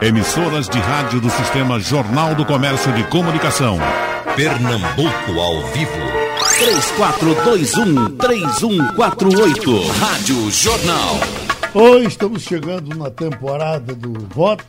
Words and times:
Emissoras 0.00 0.68
de 0.68 0.78
rádio 0.78 1.20
do 1.20 1.28
Sistema 1.30 1.78
Jornal 1.78 2.34
do 2.34 2.44
Comércio 2.44 2.92
de 2.92 3.04
Comunicação. 3.04 3.78
Pernambuco 4.34 5.38
ao 5.38 5.62
vivo. 5.68 5.92
3421-3148. 8.18 9.90
Rádio 9.98 10.50
Jornal. 10.50 11.20
Oi, 11.74 12.04
estamos 12.04 12.42
chegando 12.42 12.96
na 12.96 13.10
temporada 13.10 13.94
do 13.94 14.12
voto, 14.28 14.64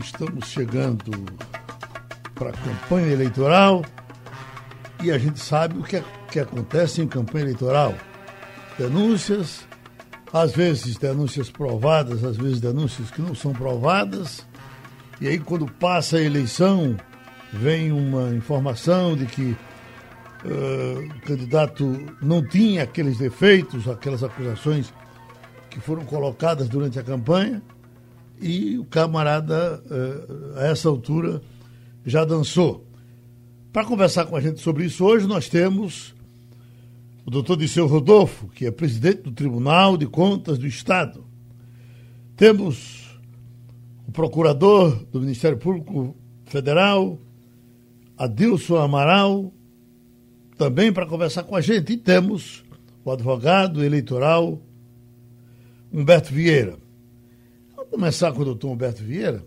estamos 0.00 0.46
chegando 0.46 1.10
para 2.34 2.50
a 2.50 2.52
campanha 2.52 3.12
eleitoral 3.12 3.84
e 5.02 5.10
a 5.12 5.18
gente 5.18 5.40
sabe 5.40 5.78
o 5.78 5.82
que, 5.82 6.02
que 6.30 6.40
acontece 6.40 7.02
em 7.02 7.08
campanha 7.08 7.44
eleitoral. 7.44 7.94
Denúncias, 8.78 9.67
às 10.32 10.52
vezes 10.52 10.96
denúncias 10.96 11.50
provadas, 11.50 12.24
às 12.24 12.36
vezes 12.36 12.60
denúncias 12.60 13.10
que 13.10 13.22
não 13.22 13.34
são 13.34 13.52
provadas. 13.52 14.46
E 15.20 15.26
aí, 15.26 15.38
quando 15.38 15.66
passa 15.66 16.16
a 16.18 16.22
eleição, 16.22 16.96
vem 17.52 17.90
uma 17.90 18.30
informação 18.34 19.16
de 19.16 19.26
que 19.26 19.56
uh, 20.44 21.16
o 21.16 21.20
candidato 21.22 21.84
não 22.20 22.46
tinha 22.46 22.82
aqueles 22.82 23.18
defeitos, 23.18 23.88
aquelas 23.88 24.22
acusações 24.22 24.92
que 25.70 25.80
foram 25.80 26.04
colocadas 26.04 26.68
durante 26.68 26.98
a 26.98 27.02
campanha, 27.02 27.62
e 28.40 28.78
o 28.78 28.84
camarada, 28.84 29.82
uh, 29.86 30.58
a 30.58 30.66
essa 30.66 30.88
altura, 30.88 31.42
já 32.04 32.24
dançou. 32.24 32.86
Para 33.72 33.84
conversar 33.84 34.26
com 34.26 34.36
a 34.36 34.40
gente 34.40 34.60
sobre 34.60 34.84
isso 34.84 35.04
hoje, 35.04 35.26
nós 35.26 35.48
temos 35.48 36.14
o 37.28 37.30
doutor 37.30 37.58
Disseu 37.58 37.86
Rodolfo, 37.86 38.48
que 38.48 38.64
é 38.64 38.70
presidente 38.70 39.20
do 39.20 39.30
Tribunal 39.30 39.98
de 39.98 40.06
Contas 40.06 40.56
do 40.56 40.66
Estado. 40.66 41.26
Temos 42.34 43.20
o 44.06 44.10
procurador 44.10 45.04
do 45.12 45.20
Ministério 45.20 45.58
Público 45.58 46.16
Federal, 46.46 47.18
Adilson 48.16 48.78
Amaral, 48.78 49.52
também 50.56 50.90
para 50.90 51.04
conversar 51.04 51.42
com 51.42 51.54
a 51.54 51.60
gente. 51.60 51.92
E 51.92 51.96
temos 51.98 52.64
o 53.04 53.12
advogado 53.12 53.84
eleitoral 53.84 54.62
Humberto 55.92 56.32
Vieira. 56.32 56.78
Vamos 57.76 57.90
começar 57.90 58.32
com 58.32 58.40
o 58.40 58.44
doutor 58.46 58.70
Humberto 58.70 59.04
Vieira, 59.04 59.44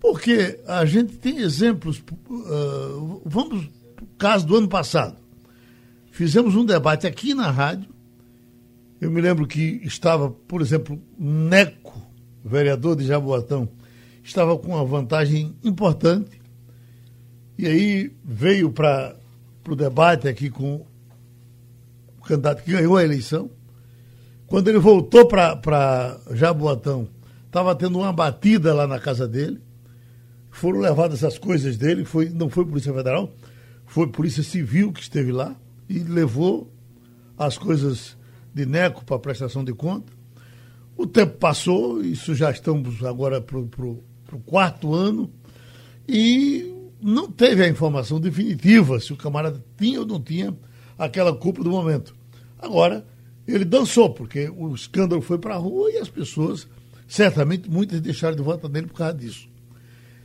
porque 0.00 0.58
a 0.66 0.86
gente 0.86 1.18
tem 1.18 1.36
exemplos. 1.36 2.02
Uh, 2.30 3.20
vamos 3.26 3.68
caso 4.16 4.46
do 4.46 4.56
ano 4.56 4.68
passado. 4.68 5.20
Fizemos 6.20 6.54
um 6.54 6.66
debate 6.66 7.06
aqui 7.06 7.32
na 7.32 7.50
rádio. 7.50 7.88
Eu 9.00 9.10
me 9.10 9.22
lembro 9.22 9.46
que 9.46 9.80
estava, 9.84 10.28
por 10.30 10.60
exemplo, 10.60 11.00
Neco, 11.18 11.98
vereador 12.44 12.94
de 12.94 13.06
Jaboatão, 13.06 13.66
estava 14.22 14.54
com 14.58 14.74
uma 14.74 14.84
vantagem 14.84 15.56
importante. 15.64 16.38
E 17.56 17.66
aí 17.66 18.12
veio 18.22 18.70
para 18.70 19.16
o 19.66 19.74
debate 19.74 20.28
aqui 20.28 20.50
com 20.50 20.84
o 22.18 22.22
candidato 22.22 22.64
que 22.64 22.72
ganhou 22.72 22.98
a 22.98 23.02
eleição. 23.02 23.50
Quando 24.46 24.68
ele 24.68 24.78
voltou 24.78 25.26
para 25.26 26.20
Jaboatão, 26.32 27.08
estava 27.46 27.74
tendo 27.74 27.98
uma 27.98 28.12
batida 28.12 28.74
lá 28.74 28.86
na 28.86 29.00
casa 29.00 29.26
dele. 29.26 29.58
Foram 30.50 30.80
levadas 30.80 31.24
as 31.24 31.38
coisas 31.38 31.78
dele, 31.78 32.04
foi, 32.04 32.28
não 32.28 32.50
foi 32.50 32.66
Polícia 32.66 32.92
Federal, 32.92 33.32
foi 33.86 34.06
Polícia 34.08 34.42
Civil 34.42 34.92
que 34.92 35.00
esteve 35.00 35.32
lá 35.32 35.56
e 35.90 35.98
levou 36.04 36.72
as 37.36 37.58
coisas 37.58 38.16
de 38.54 38.64
Neco 38.64 39.04
para 39.04 39.18
prestação 39.18 39.64
de 39.64 39.74
conta. 39.74 40.12
O 40.96 41.04
tempo 41.04 41.36
passou, 41.38 42.00
isso 42.00 42.32
já 42.32 42.50
estamos 42.52 43.02
agora 43.02 43.40
para 43.40 43.58
o 43.58 44.40
quarto 44.46 44.94
ano, 44.94 45.32
e 46.06 46.72
não 47.02 47.28
teve 47.28 47.64
a 47.64 47.68
informação 47.68 48.20
definitiva 48.20 49.00
se 49.00 49.12
o 49.12 49.16
camarada 49.16 49.64
tinha 49.76 50.00
ou 50.00 50.06
não 50.06 50.20
tinha 50.20 50.56
aquela 50.96 51.34
culpa 51.34 51.64
do 51.64 51.70
momento. 51.70 52.14
Agora, 52.56 53.04
ele 53.48 53.64
dançou, 53.64 54.10
porque 54.10 54.48
o 54.48 54.72
escândalo 54.72 55.20
foi 55.20 55.38
para 55.38 55.54
a 55.54 55.58
rua 55.58 55.90
e 55.90 55.96
as 55.96 56.08
pessoas, 56.08 56.68
certamente, 57.08 57.68
muitas 57.68 58.00
deixaram 58.00 58.36
de 58.36 58.42
votar 58.42 58.70
nele 58.70 58.86
por 58.86 58.94
causa 58.94 59.14
disso. 59.14 59.48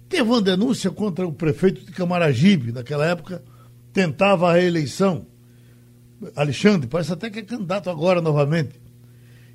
Teve 0.07 0.29
uma 0.29 0.41
denúncia 0.41 0.91
contra 0.91 1.25
o 1.25 1.33
prefeito 1.33 1.83
de 1.83 1.91
Camaragibe, 1.91 2.71
naquela 2.71 3.07
época, 3.07 3.43
tentava 3.91 4.49
a 4.49 4.53
reeleição 4.53 5.25
Alexandre, 6.35 6.87
parece 6.87 7.13
até 7.13 7.29
que 7.29 7.39
é 7.39 7.41
candidato 7.41 7.89
agora 7.89 8.21
novamente. 8.21 8.79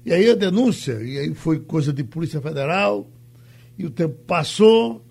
E 0.05 0.13
aí 0.13 0.31
a 0.31 0.35
denúncia, 0.35 1.03
e 1.03 1.19
aí 1.19 1.35
foi 1.35 1.61
coisa 1.61 1.93
de 1.93 2.05
Polícia 2.05 2.41
Federal, 2.41 3.09
e 3.79 3.87
o 3.87 3.91
tempo 3.91 4.15
passou, 4.27 5.05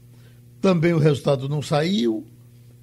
também 0.61 0.93
o 0.93 0.99
resultado 0.99 1.49
não 1.49 1.61
saiu, 1.61 2.25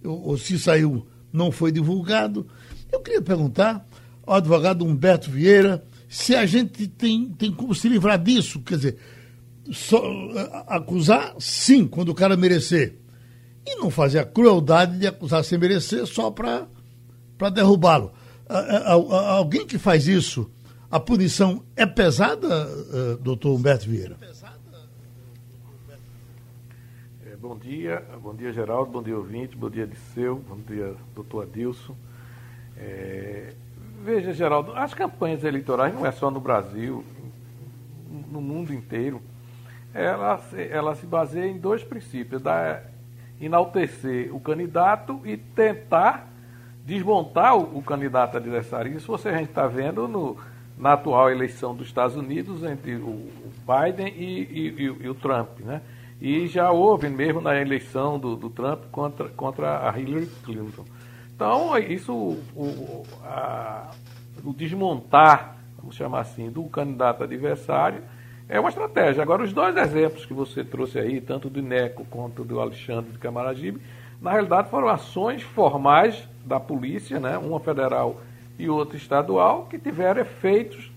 ou, 0.04 0.37
se 0.38 0.59
saiu, 0.59 1.06
não 1.32 1.50
foi 1.50 1.72
divulgado. 1.72 2.47
Eu 2.93 3.00
queria 3.00 3.22
perguntar 3.22 3.87
ao 4.25 4.34
advogado 4.34 4.84
Humberto 4.84 5.31
Vieira 5.31 5.84
se 6.09 6.34
a 6.34 6.47
gente 6.47 6.87
tem, 6.87 7.28
tem 7.31 7.53
como 7.53 7.75
se 7.75 7.88
livrar 7.88 8.22
disso, 8.22 8.60
quer 8.60 8.77
dizer, 8.77 8.97
só, 9.72 10.00
acusar, 10.69 11.34
sim, 11.41 11.87
quando 11.87 12.10
o 12.10 12.15
cara 12.15 12.37
merecer. 12.37 12.94
E 13.66 13.75
não 13.77 13.91
fazer 13.91 14.21
a 14.21 14.25
crueldade 14.25 14.97
de 14.97 15.09
acusar 15.09 15.43
sem 15.44 15.59
merecer 15.59 16.06
só 16.06 16.31
para 16.31 16.69
derrubá-lo 17.53 18.12
alguém 18.49 19.67
que 19.67 19.79
faz 19.79 20.07
isso, 20.07 20.51
a 20.91 21.01
punição 21.01 21.65
é 21.75 21.84
pesada, 21.84 22.47
uh, 22.69 23.17
doutor 23.19 23.55
Humberto 23.55 23.89
Vieira? 23.89 24.17
É, 27.25 27.37
bom 27.37 27.59
dia, 27.59 28.03
bom 28.23 28.34
dia 28.34 28.53
Geraldo, 28.53 28.91
bom 28.91 29.03
dia 29.03 29.17
ouvinte, 29.17 29.57
bom 29.57 29.69
dia 29.69 29.87
Disseu, 29.87 30.37
bom 30.49 30.59
dia 30.59 30.95
doutor 31.15 31.43
Adilson. 31.43 31.97
É, 32.77 33.53
veja, 34.05 34.33
Geraldo, 34.33 34.73
as 34.73 34.95
campanhas 34.95 35.43
eleitorais 35.43 35.93
não 35.93 36.07
é 36.07 36.13
só 36.13 36.31
no 36.31 36.41
Brasil, 36.41 37.05
no 38.31 38.41
mundo 38.41 38.73
inteiro, 38.73 39.21
ela, 39.93 40.41
ela 40.71 40.95
se 40.95 41.07
baseia 41.07 41.49
em 41.49 41.59
dois 41.59 41.83
princípios, 41.83 42.43
da 42.43 42.83
enaltecer 43.41 44.34
o 44.34 44.41
candidato 44.41 45.21
e 45.25 45.37
tentar 45.37 46.33
desmontar 46.87 47.57
o, 47.57 47.83
candidato 47.83 48.37
adversário. 48.37 48.97
Isso 48.97 49.09
você 49.09 49.29
a 49.29 49.37
gente 49.37 49.49
está 49.49 49.67
vendo 49.67 50.07
no, 50.07 50.37
na 50.79 50.93
atual 50.93 51.29
eleição 51.29 51.75
dos 51.75 51.89
Estados 51.89 52.15
Unidos 52.17 52.63
entre 52.63 52.95
o, 52.95 53.29
Biden 53.67 54.15
e, 54.17 54.43
e, 54.45 54.69
e, 54.69 54.83
e, 54.85 55.09
o 55.09 55.15
Trump. 55.15 55.59
Né? 55.61 55.83
E 56.21 56.47
já 56.47 56.71
houve 56.71 57.09
mesmo 57.09 57.41
na 57.41 57.61
eleição 57.61 58.21
do, 58.21 58.37
do 58.37 58.49
Trump 58.49 58.85
contra, 58.93 59.29
contra 59.31 59.91
a 59.91 59.99
Hillary 59.99 60.31
Clinton. 60.45 60.85
Então, 61.35 61.77
isso, 61.77 62.15
o, 62.55 63.05
a, 63.25 63.91
o 64.45 64.55
desmontar, 64.55 65.57
vamos 65.77 65.97
chamar 65.97 66.21
assim, 66.21 66.51
do 66.51 66.63
candidato 66.65 67.25
adversário 67.25 68.01
é 68.49 68.61
uma 68.61 68.69
estratégia. 68.69 69.23
Agora, 69.23 69.43
os 69.43 69.53
dois 69.53 69.77
exemplos 69.77 70.25
que 70.25 70.33
você 70.33 70.63
trouxe 70.63 71.01
aí, 71.01 71.21
tanto 71.21 71.51
do 71.51 71.61
Neco 71.61 72.07
quanto 72.09 72.45
do 72.45 72.61
Alexandre 72.61 73.11
de 73.11 73.19
Camaragibe, 73.19 73.83
na 74.23 74.31
realidade 74.31 74.71
foram 74.71 74.89
ações 74.89 75.43
formais 75.43 76.27
da 76.47 76.61
polícia, 76.61 77.19
né, 77.19 77.37
uma 77.37 77.61
federal 77.61 78.21
e 78.59 78.71
outra 78.71 78.97
estadual, 78.97 79.67
que 79.69 79.79
tiveram 79.79 80.23
efeitos 80.23 80.91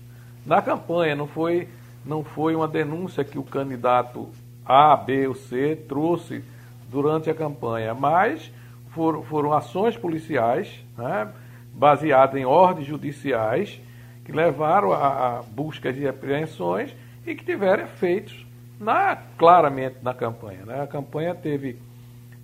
na 0.46 0.62
campanha. 0.62 1.14
Não 1.14 1.26
foi, 1.26 1.68
não 2.06 2.24
foi 2.24 2.54
uma 2.54 2.68
denúncia 2.68 3.24
que 3.24 3.38
o 3.38 3.42
candidato 3.42 4.28
A, 4.64 4.96
B 4.96 5.26
ou 5.26 5.34
C 5.34 5.76
trouxe 5.88 6.42
durante 6.88 7.28
a 7.28 7.34
campanha, 7.34 7.92
mas 7.92 8.50
foram, 8.90 9.22
foram 9.22 9.52
ações 9.52 9.96
policiais, 9.96 10.82
né, 10.96 11.28
baseadas 11.74 12.40
em 12.40 12.44
ordens 12.44 12.86
judiciais, 12.86 13.80
que 14.24 14.32
levaram 14.32 14.92
a, 14.92 15.38
a 15.38 15.42
busca 15.42 15.92
de 15.92 16.06
apreensões 16.06 16.94
e 17.26 17.34
que 17.34 17.44
tiveram 17.44 17.84
efeitos 17.84 18.46
na, 18.78 19.16
claramente 19.36 19.96
na 20.02 20.14
campanha. 20.14 20.64
Né? 20.64 20.82
A 20.82 20.86
campanha 20.86 21.34
teve 21.34 21.78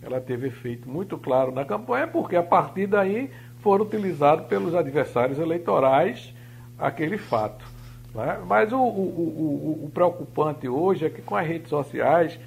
ela 0.07 0.21
teve 0.21 0.49
efeito 0.49 0.89
muito 0.89 1.19
claro 1.19 1.51
na 1.51 1.65
campanha, 1.65 2.07
porque 2.07 2.37
a 2.37 2.43
partir 2.43 2.87
daí 2.87 3.31
foram 3.61 3.85
utilizados 3.85 4.47
pelos 4.47 4.75
adversários 4.75 5.39
eleitorais 5.39 6.33
aquele 6.79 7.19
fato. 7.19 7.65
Né? 8.15 8.41
Mas 8.47 8.73
o, 8.73 8.79
o, 8.79 8.81
o, 8.81 9.85
o, 9.85 9.91
preocupante 9.91 10.69
hoje 10.69 11.05
é 11.05 11.11
que 11.11 11.21
com 11.21 11.37
as 11.37 11.47
redes 11.47 11.69
sociais 11.69 12.39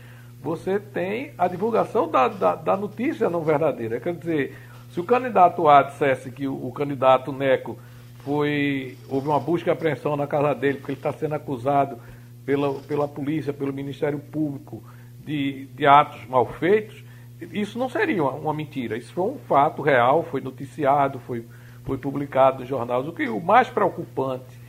você 0.42 0.80
tem 0.80 1.34
a 1.38 1.48
divulgação 1.48 2.10
da, 2.10 2.28
da, 2.28 2.56
da 2.56 2.78
notícia 2.78 3.30
não 3.30 3.44
verdadeira. 3.44 4.00
Quer 4.00 4.16
dizer, 4.16 4.56
se 4.92 5.00
o 5.00 5.04
candidato 5.04 5.68
A 5.68 5.84
dissesse 5.84 6.32
que 6.32 6.48
o, 6.48 6.72
candidato 6.72 7.32
Neco 7.32 7.78
foi. 8.20 8.98
houve 9.10 9.28
uma 9.28 9.40
busca 9.40 9.70
e 9.70 9.74
apreensão 9.74 10.16
na 10.16 10.26
casa 10.26 10.56
dele, 10.56 10.78
porque 10.78 10.94
ele 10.94 11.00
está 11.00 11.12
sendo 11.12 11.36
acusado 11.36 11.98
pela, 12.46 12.74
pela 12.82 13.08
polícia, 13.08 13.54
pelo 13.54 13.74
Ministério 13.74 14.20
Público 14.20 14.84
de, 15.24 15.66
de 15.76 15.86
atos 15.86 16.26
mal 16.28 16.46
feitos, 16.46 17.04
isso 17.40 17.80
não 17.80 17.90
seria 17.90 18.22
uma, 18.22 18.32
uma, 18.32 18.54
mentira, 18.54 18.98
isso 18.98 19.14
foi 19.14 19.24
um 19.24 19.38
fato 19.48 19.82
real, 19.82 20.24
foi 20.24 20.42
noticiado, 20.42 21.20
foi, 21.20 21.46
foi 21.86 21.98
publicado 21.98 22.60
nos 22.60 22.68
jornais. 22.68 23.08
O 23.08 23.14
que 23.14 23.28
o 23.30 23.40
mais 23.40 23.70
preocupante 23.70 24.60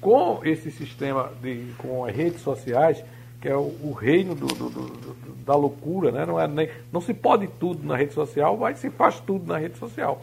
com 0.00 0.40
esse 0.44 0.70
sistema, 0.70 1.30
de, 1.42 1.72
com 1.76 2.04
as 2.04 2.14
redes 2.14 2.40
sociais, 2.40 3.04
que 3.40 3.48
é 3.48 3.56
o, 3.56 3.74
o 3.82 3.92
reino 3.92 4.34
do, 4.34 4.46
do, 4.46 4.70
do, 4.70 5.34
da 5.44 5.54
loucura, 5.54 6.12
né? 6.12 6.24
não, 6.24 6.38
é 6.38 6.46
nem, 6.46 6.68
não 6.92 7.00
se 7.00 7.12
pode 7.12 7.46
tudo 7.46 7.86
na 7.86 7.96
rede 7.96 8.12
social, 8.12 8.56
mas 8.56 8.78
se 8.78 8.90
faz 8.90 9.18
tudo 9.20 9.46
na 9.46 9.58
rede 9.58 9.78
social. 9.78 10.22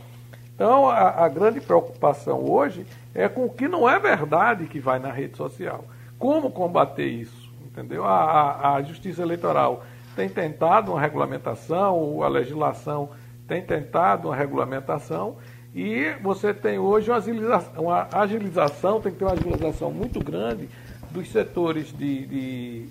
Então, 0.56 0.88
a, 0.88 1.26
a, 1.26 1.30
grande 1.30 1.60
preocupação 1.62 2.44
hoje 2.44 2.86
é 3.14 3.28
com 3.28 3.46
o 3.46 3.50
que 3.50 3.68
não 3.68 3.88
é 3.88 4.00
verdade 4.00 4.66
que 4.66 4.80
vai 4.80 4.98
na 4.98 5.12
rede 5.12 5.38
social. 5.38 5.84
Como 6.18 6.50
combater 6.50 7.06
isso? 7.06 7.52
Entendeu? 7.64 8.04
A, 8.04 8.24
a, 8.24 8.76
a 8.76 8.82
Justiça 8.82 9.22
Eleitoral 9.22 9.84
tem 10.18 10.28
tentado 10.28 10.94
uma 10.94 11.00
regulamentação, 11.00 12.24
a 12.24 12.28
legislação 12.28 13.12
tem 13.48 13.62
tentado 13.62 14.30
uma 14.30 14.36
regulamentação, 14.36 15.38
e 15.76 16.12
você 16.24 16.56
tem 16.56 16.80
hoje 16.80 17.12
uma 17.12 17.18
agilização, 17.18 17.84
uma 17.84 18.08
agilização, 18.12 19.00
tem 19.00 19.12
que 19.12 19.20
ter 19.20 19.26
uma 19.26 19.34
agilização 19.34 19.92
muito 19.92 20.20
grande 20.20 20.68
dos 21.12 21.30
setores 21.32 21.96
de, 21.96 22.26
de 22.26 22.90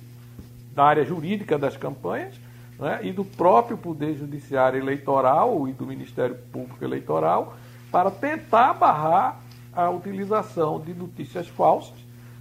da 0.73 0.85
área 0.85 1.05
jurídica 1.05 1.59
das 1.59 1.77
campanhas 1.77 2.39
né, 2.79 3.01
e 3.03 3.11
do 3.11 3.25
próprio 3.25 3.77
Poder 3.77 4.15
Judiciário 4.15 4.79
Eleitoral 4.79 5.67
e 5.67 5.73
do 5.73 5.85
Ministério 5.85 6.37
Público 6.53 6.85
Eleitoral 6.85 7.57
para 7.91 8.09
tentar 8.11 8.75
barrar 8.75 9.41
a 9.73 9.91
utilização 9.91 10.79
de 10.79 10.95
notícias 10.95 11.49
falsas, 11.49 11.99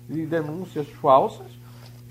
de 0.08 0.28
denúncias 0.28 0.88
falsas 1.02 1.48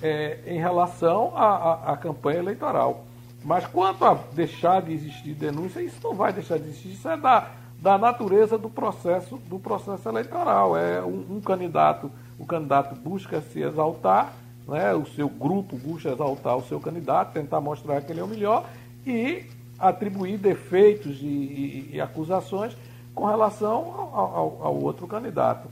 é, 0.03 0.41
em 0.47 0.59
relação 0.59 1.33
à 1.37 1.97
campanha 2.01 2.39
eleitoral. 2.39 3.05
Mas 3.45 3.67
quanto 3.67 4.05
a 4.05 4.15
deixar 4.33 4.81
de 4.81 4.93
existir 4.93 5.35
denúncia, 5.35 5.81
isso 5.81 5.99
não 6.03 6.15
vai 6.15 6.33
deixar 6.33 6.59
de 6.59 6.65
existir, 6.65 6.93
isso 6.93 7.09
é 7.09 7.17
da, 7.17 7.51
da 7.79 7.99
natureza 7.99 8.57
do 8.57 8.71
processo, 8.71 9.37
do 9.37 9.59
processo 9.59 10.09
eleitoral. 10.09 10.77
É 10.77 11.03
um, 11.03 11.37
um 11.37 11.41
candidato, 11.41 12.11
o 12.39 12.47
candidato 12.47 12.95
busca 12.95 13.43
se 13.43 13.61
exaltar, 13.61 14.33
né, 14.67 14.95
o 14.95 15.05
seu 15.05 15.29
grupo 15.29 15.77
busca 15.77 16.11
exaltar 16.11 16.57
o 16.57 16.63
seu 16.63 16.81
candidato, 16.81 17.35
tentar 17.35 17.61
mostrar 17.61 18.01
que 18.01 18.11
ele 18.11 18.21
é 18.21 18.25
o 18.25 18.29
melhor 18.29 18.65
e 19.07 19.45
atribuir 19.79 20.39
defeitos 20.39 21.19
e, 21.21 21.27
e, 21.27 21.91
e 21.95 22.01
acusações 22.01 22.75
com 23.15 23.27
relação 23.27 24.11
ao, 24.15 24.37
ao, 24.37 24.59
ao, 24.63 24.77
outro 24.81 25.07
candidato. 25.07 25.69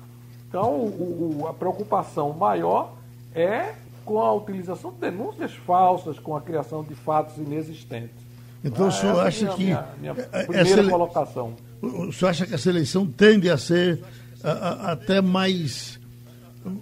Então, 0.47 0.75
o, 0.75 1.41
o, 1.41 1.49
a 1.49 1.55
preocupação 1.55 2.35
maior 2.35 2.93
é 3.35 3.75
com 4.05 4.21
a 4.21 4.33
utilização 4.35 4.93
de 4.93 4.99
denúncias 4.99 5.53
falsas, 5.67 6.19
com 6.19 6.37
a 6.37 6.41
criação 6.41 6.83
de 6.83 6.95
fatos 6.95 7.37
inexistentes. 7.37 8.17
Então, 8.65 8.89
o 8.89 8.93
senhor 8.93 9.21
acha 9.21 9.45
minha, 9.45 9.57
que. 9.57 9.65
Minha, 10.01 10.15
minha 10.15 10.15
primeira 10.15 10.89
colocação. 10.89 11.55
O 11.81 12.13
senhor 12.13 12.31
acha 12.31 12.47
que 12.47 12.55
essa 12.55 12.69
eleição 12.69 13.07
tende 13.07 13.51
a 13.51 13.59
ser 13.59 14.03
a, 14.43 14.51
a, 14.51 14.93
até 14.93 15.21
mais, 15.21 15.99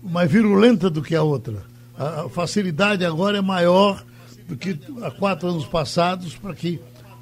mais 0.03 0.31
virulenta 0.31 0.91
do 0.91 1.03
que 1.03 1.15
a 1.15 1.23
outra? 1.23 1.63
A, 1.99 2.23
a 2.23 2.29
facilidade 2.29 3.05
agora 3.05 3.39
é 3.39 3.43
maior 3.43 4.05
do 4.47 4.57
que 4.57 4.79
há 5.03 5.11
quatro 5.11 5.49
anos 5.49 5.65
passados 5.65 6.37
para 6.37 6.55
que 6.55 6.81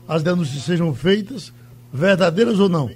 as 0.09 0.23
denúncias 0.23 0.65
sejam 0.65 0.93
feitas, 0.95 1.53
verdadeiras 1.93 2.59
ou 2.59 2.69
não? 2.69 2.91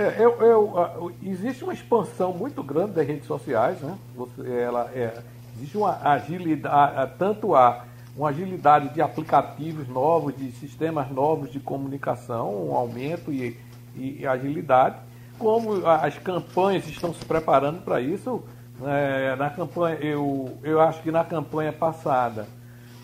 É, 0.00 0.16
eu, 0.18 0.40
eu, 0.40 1.12
existe 1.22 1.62
uma 1.62 1.74
expansão 1.74 2.32
muito 2.32 2.62
grande 2.62 2.92
das 2.92 3.06
redes 3.06 3.26
sociais, 3.26 3.78
né? 3.82 3.98
Você, 4.16 4.50
ela, 4.50 4.90
é, 4.94 5.12
existe 5.58 5.76
uma 5.76 6.00
agilidade, 6.02 7.12
tanto 7.18 7.54
há 7.54 7.84
uma 8.16 8.30
agilidade 8.30 8.94
de 8.94 9.02
aplicativos 9.02 9.86
novos, 9.88 10.34
de 10.34 10.52
sistemas 10.52 11.10
novos 11.10 11.52
de 11.52 11.60
comunicação, 11.60 12.68
um 12.68 12.74
aumento 12.74 13.30
e, 13.30 13.58
e, 13.94 14.26
agilidade, 14.26 14.96
como 15.38 15.86
as 15.86 16.16
campanhas 16.16 16.88
estão 16.88 17.12
se 17.12 17.24
preparando 17.26 17.82
para 17.82 18.00
isso. 18.00 18.42
É, 18.82 19.36
na 19.36 19.50
campanha, 19.50 19.96
eu, 19.96 20.56
eu 20.62 20.80
acho 20.80 21.02
que 21.02 21.10
na 21.10 21.24
campanha 21.24 21.74
passada, 21.74 22.46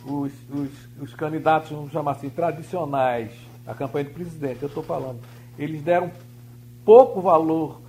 os, 0.03 0.33
os, 0.49 0.71
os 0.99 1.15
candidatos, 1.15 1.71
vamos 1.71 1.93
chamar 1.93 2.13
assim, 2.13 2.31
tradicionais, 2.31 3.33
a 3.67 3.75
campanha 3.75 4.07
de 4.07 4.13
presidente, 4.13 4.63
eu 4.63 4.69
estou 4.69 4.83
falando, 4.83 5.21
eles 5.59 5.83
deram 5.83 6.11
pouco 6.87 7.21
valor 7.21 7.81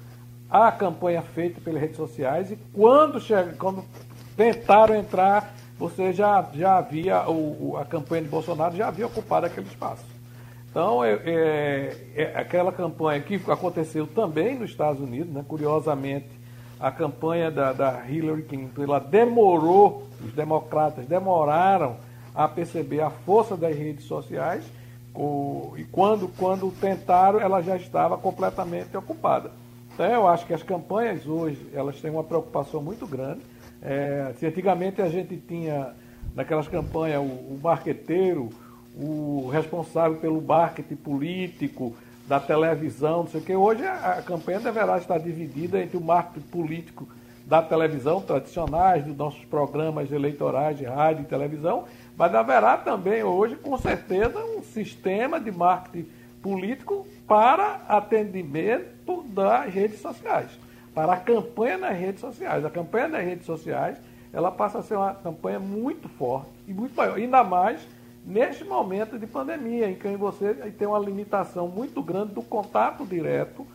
à 0.49 0.71
campanha 0.71 1.21
feita 1.21 1.61
pelas 1.61 1.79
redes 1.79 1.95
sociais 1.95 2.51
e 2.51 2.57
quando, 2.73 3.21
chega, 3.21 3.53
quando 3.53 3.85
tentaram 4.35 4.95
entrar, 4.95 5.53
você 5.77 6.11
já, 6.11 6.49
já 6.55 6.79
havia, 6.79 7.29
o, 7.29 7.77
a 7.77 7.85
campanha 7.85 8.23
de 8.23 8.29
Bolsonaro 8.29 8.75
já 8.75 8.87
havia 8.87 9.05
ocupado 9.05 9.45
aquele 9.45 9.67
espaço. 9.67 10.03
Então, 10.69 11.03
é, 11.03 11.13
é, 11.13 12.07
é 12.15 12.23
aquela 12.35 12.71
campanha 12.71 13.21
que 13.21 13.35
aconteceu 13.49 14.07
também 14.07 14.57
nos 14.57 14.71
Estados 14.71 14.99
Unidos, 14.99 15.31
né, 15.31 15.45
curiosamente, 15.47 16.29
a 16.79 16.91
campanha 16.91 17.49
da, 17.51 17.73
da 17.73 18.03
Hillary 18.07 18.43
Clinton, 18.43 18.83
ela 18.83 18.99
demorou, 18.99 20.07
os 20.23 20.33
democratas 20.33 21.05
demoraram 21.05 21.97
a 22.33 22.47
perceber 22.47 23.01
a 23.01 23.09
força 23.09 23.55
das 23.55 23.75
redes 23.75 24.05
sociais 24.05 24.63
e 25.77 25.83
quando, 25.85 26.27
quando 26.37 26.71
tentaram, 26.79 27.39
ela 27.39 27.61
já 27.61 27.75
estava 27.75 28.17
completamente 28.17 28.95
ocupada. 28.95 29.51
Então, 29.93 30.05
eu 30.05 30.27
acho 30.27 30.45
que 30.45 30.53
as 30.53 30.61
campanhas 30.61 31.27
hoje, 31.27 31.59
elas 31.73 31.99
têm 31.99 32.11
uma 32.11 32.23
preocupação 32.23 32.81
muito 32.81 33.07
grande. 33.07 33.41
É, 33.81 34.33
se 34.39 34.45
antigamente 34.45 35.01
a 35.01 35.09
gente 35.09 35.37
tinha, 35.37 35.93
naquelas 36.35 36.67
campanhas, 36.67 37.21
o, 37.21 37.23
o 37.23 37.59
marqueteiro, 37.61 38.49
o 38.95 39.49
responsável 39.51 40.17
pelo 40.17 40.41
marketing 40.41 40.95
político, 40.95 41.95
da 42.27 42.39
televisão, 42.39 43.19
não 43.19 43.27
sei 43.27 43.39
o 43.39 43.43
que, 43.43 43.55
hoje 43.55 43.85
a, 43.85 44.17
a 44.19 44.21
campanha 44.21 44.59
deverá 44.59 44.97
estar 44.97 45.17
dividida 45.17 45.81
entre 45.81 45.95
o 45.95 46.01
marketing 46.01 46.45
político 46.47 47.07
da 47.45 47.61
televisão 47.61 48.21
tradicionais, 48.21 49.05
dos 49.05 49.15
nossos 49.15 49.43
programas 49.45 50.11
eleitorais 50.11 50.77
de 50.77 50.83
rádio 50.83 51.21
e 51.21 51.25
televisão, 51.25 51.85
mas 52.17 52.33
haverá 52.33 52.75
também 52.77 53.23
hoje, 53.23 53.55
com 53.55 53.77
certeza, 53.77 54.43
um 54.43 54.63
sistema 54.63 55.39
de 55.39 55.51
marketing 55.51 56.09
político 56.41 57.07
para 57.27 57.81
atendimento 57.87 59.23
das 59.27 59.71
redes 59.71 60.01
sociais, 60.01 60.49
para 60.95 61.13
a 61.13 61.17
campanha 61.17 61.77
nas 61.77 61.95
redes 61.95 62.19
sociais. 62.19 62.65
A 62.65 62.69
campanha 62.71 63.07
nas 63.07 63.23
redes 63.23 63.45
sociais 63.45 63.97
ela 64.33 64.51
passa 64.51 64.79
a 64.79 64.83
ser 64.83 64.95
uma 64.95 65.13
campanha 65.13 65.59
muito 65.59 66.09
forte 66.09 66.49
e 66.67 66.73
muito 66.73 66.95
maior, 66.95 67.17
ainda 67.17 67.43
mais 67.43 67.79
neste 68.25 68.65
momento 68.65 69.17
de 69.17 69.25
pandemia, 69.25 69.89
em 69.89 69.95
que 69.95 70.07
você 70.17 70.53
tem 70.77 70.87
uma 70.87 70.99
limitação 70.99 71.67
muito 71.67 72.01
grande 72.01 72.33
do 72.33 72.41
contato 72.41 73.05
direto 73.05 73.65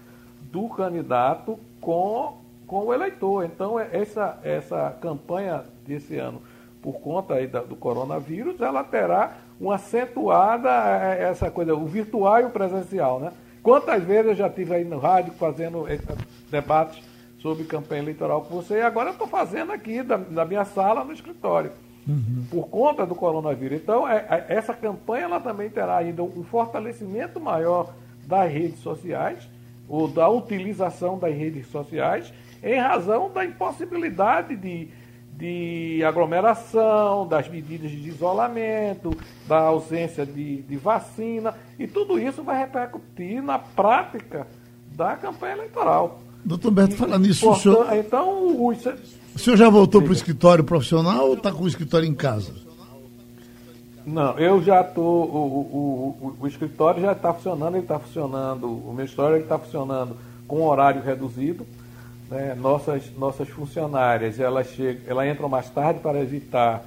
do 0.51 0.69
candidato 0.69 1.59
com, 1.81 2.39
com 2.67 2.87
o 2.87 2.93
eleitor. 2.93 3.45
Então, 3.45 3.79
essa, 3.81 4.39
essa 4.43 4.95
campanha 5.01 5.65
desse 5.87 6.19
ano 6.19 6.43
por 6.83 6.95
conta 6.95 7.35
aí 7.35 7.47
do 7.47 7.77
coronavírus, 7.77 8.61
ela 8.61 8.83
terá 8.83 9.37
uma 9.61 9.77
acentuada 9.77 10.69
é, 10.69 11.21
é, 11.21 11.31
essa 11.31 11.49
coisa, 11.49 11.75
o 11.75 11.87
virtual 11.87 12.41
e 12.41 12.45
o 12.45 12.51
presencial, 12.51 13.21
né? 13.21 13.33
Quantas 13.63 14.03
vezes 14.03 14.27
eu 14.27 14.35
já 14.35 14.49
estive 14.49 14.75
aí 14.75 14.85
no 14.85 14.99
rádio 14.99 15.33
fazendo 15.35 15.87
debates 16.51 17.01
sobre 17.39 17.63
campanha 17.65 18.03
eleitoral 18.03 18.43
com 18.43 18.57
você 18.57 18.79
e 18.79 18.83
agora 18.83 19.11
eu 19.11 19.13
estou 19.13 19.29
fazendo 19.29 19.71
aqui 19.71 20.03
da, 20.03 20.17
da, 20.17 20.45
minha 20.45 20.65
sala 20.65 21.05
no 21.05 21.13
escritório. 21.13 21.71
Uhum. 22.07 22.45
Por 22.51 22.69
conta 22.69 23.07
do 23.07 23.15
coronavírus. 23.15 23.81
Então, 23.81 24.09
é, 24.09 24.27
é, 24.29 24.47
essa 24.49 24.75
campanha 24.75 25.27
ela 25.27 25.39
também 25.39 25.71
terá 25.71 25.99
ainda 25.99 26.25
um 26.25 26.43
fortalecimento 26.43 27.41
maior 27.41 27.95
das 28.27 28.51
redes 28.51 28.81
sociais, 28.81 29.49
ou 29.89 30.09
da 30.09 30.29
utilização 30.29 31.17
das 31.17 31.33
redes 31.33 31.69
sociais, 31.69 32.33
em 32.63 32.79
razão 32.81 33.31
da 33.31 33.45
impossibilidade 33.45 34.57
de 34.57 34.89
de 35.43 36.05
aglomeração, 36.05 37.27
das 37.27 37.49
medidas 37.49 37.91
de 37.91 38.09
isolamento, 38.09 39.11
da 39.49 39.59
ausência 39.59 40.25
de, 40.25 40.63
de 40.63 40.77
vacina, 40.77 41.53
e 41.77 41.89
tudo 41.89 42.17
isso 42.17 42.45
vai 42.45 42.61
repercutir 42.61 43.43
na 43.43 43.59
prática 43.59 44.47
da 44.95 45.17
campanha 45.17 45.55
eleitoral. 45.55 46.21
Doutor 46.45 46.71
Beto, 46.71 46.95
falando 46.95 47.27
nisso, 47.27 47.51
o 47.51 47.57
senhor, 47.57 47.93
então, 47.93 48.29
o, 48.55 48.69
o 48.71 49.39
senhor 49.39 49.57
já 49.57 49.69
voltou 49.69 50.01
para 50.01 50.11
o 50.11 50.15
escritório 50.15 50.63
profissional 50.63 51.27
ou 51.27 51.35
está 51.35 51.51
com 51.51 51.65
o 51.65 51.69
escritório 51.69 52.07
em 52.07 52.15
casa? 52.15 52.55
Não, 54.07 54.39
eu 54.39 54.63
já 54.63 54.81
estou. 54.81 55.25
O, 55.25 56.17
o, 56.21 56.37
o, 56.41 56.47
escritório 56.47 57.03
já 57.03 57.13
está 57.13 57.33
funcionando, 57.35 57.75
ele 57.75 57.85
está 57.85 57.99
funcionando, 57.99 58.67
o 58.69 58.93
meu 58.93 59.05
escritório 59.05 59.39
está 59.39 59.59
funcionando 59.59 60.17
com 60.47 60.63
horário 60.63 61.03
reduzido 61.03 61.67
né, 62.33 62.55
nossas, 62.55 63.15
nossas 63.17 63.49
funcionárias 63.49 64.41
elas, 64.41 64.69
chegam, 64.69 65.03
elas 65.07 65.29
entram 65.29 65.49
mais 65.49 65.69
tarde 65.69 66.01
para 66.01 66.19
evitar 66.21 66.83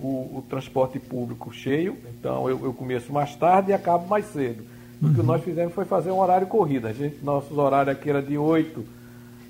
o, 0.00 0.38
o 0.38 0.44
transporte 0.48 0.98
público 0.98 1.52
cheio, 1.52 1.96
então 2.18 2.48
eu, 2.48 2.64
eu, 2.64 2.72
começo 2.72 3.12
mais 3.12 3.34
tarde 3.36 3.70
e 3.70 3.74
acabo 3.74 4.08
mais 4.08 4.24
cedo. 4.26 4.64
Uhum. 5.00 5.10
O 5.10 5.14
que 5.14 5.20
uhum. 5.20 5.26
nós 5.26 5.42
fizemos 5.42 5.74
foi 5.74 5.84
fazer 5.84 6.10
um 6.10 6.18
horário 6.18 6.46
corrida. 6.46 6.88
A 6.88 6.92
gente, 6.92 7.22
nossos 7.22 7.56
horários 7.56 7.94
aqui 7.94 8.08
era 8.08 8.22
de 8.22 8.38
8, 8.38 8.84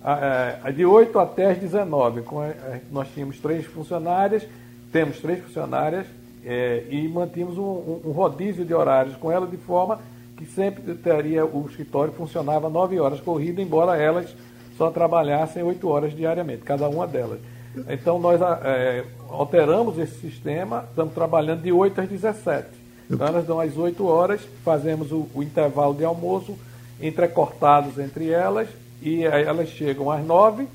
é, 0.05 0.73
de 0.73 0.85
8 0.85 1.19
até 1.19 1.53
as 1.53 1.59
19. 1.59 2.23
Com, 2.23 2.43
é, 2.43 2.81
nós 2.91 3.09
tínhamos 3.15 3.39
três 3.39 3.65
funcionárias, 3.67 4.47
temos 4.91 5.21
três 5.21 5.41
funcionárias 5.45 6.07
é, 6.45 6.85
e 6.91 7.07
mantínhamos 7.09 7.59
um, 7.59 7.63
um, 7.63 8.01
um 8.07 8.11
rodízio 8.13 8.65
de 8.65 8.75
horários 8.75 9.17
com 9.17 9.31
elas 9.31 9.51
de 9.51 9.57
forma 9.57 10.01
que 10.37 10.47
sempre 10.47 10.95
teria 10.95 11.45
o 11.45 11.67
escritório 11.69 12.13
funcionava 12.13 12.71
9 12.71 12.99
horas 13.01 13.21
corrida, 13.21 13.61
embora 13.61 14.01
elas 14.01 14.35
só 14.79 14.91
trabalhassem 14.91 15.63
oito 15.63 15.89
horas 15.89 16.17
diariamente, 16.17 16.63
cada 16.63 16.89
uma 16.89 17.07
delas. 17.07 17.41
Então 17.89 18.19
nós 18.19 18.41
é, 18.41 19.05
alteramos 19.29 19.99
esse 19.99 20.21
sistema, 20.21 20.85
estamos 20.89 21.13
trabalhando 21.13 21.63
de 21.63 21.73
8 21.73 22.01
às 22.01 22.09
17. 22.09 22.67
Então 23.11 23.27
elas 23.27 23.45
dão 23.45 23.61
às 23.61 23.77
8 23.77 24.07
horas, 24.07 24.41
fazemos 24.65 25.13
o, 25.13 25.27
o 25.35 25.43
intervalo 25.43 25.95
de 25.95 26.05
almoço, 26.05 26.57
entrecortados 27.01 27.99
entre 27.99 28.31
elas, 28.31 28.69
e 29.03 29.25
elas 29.25 29.69
chegam 29.69 30.11
às 30.11 30.25
9 30.25 30.67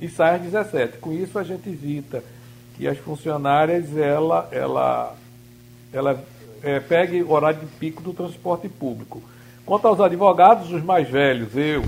e 0.00 0.08
saem 0.08 0.36
às 0.36 0.42
17. 0.42 0.98
Com 0.98 1.12
isso 1.12 1.38
a 1.38 1.44
gente 1.44 1.68
evita 1.68 2.22
que 2.76 2.86
as 2.86 2.98
funcionárias 2.98 3.96
ela, 3.96 4.48
ela, 4.52 5.16
ela 5.92 6.24
é, 6.62 6.78
pegue 6.80 7.22
o 7.22 7.32
horário 7.32 7.60
de 7.60 7.66
pico 7.66 8.02
do 8.02 8.12
transporte 8.12 8.68
público. 8.68 9.22
Quanto 9.66 9.86
aos 9.86 10.00
advogados, 10.00 10.72
os 10.72 10.82
mais 10.82 11.08
velhos, 11.08 11.56
eu, 11.56 11.84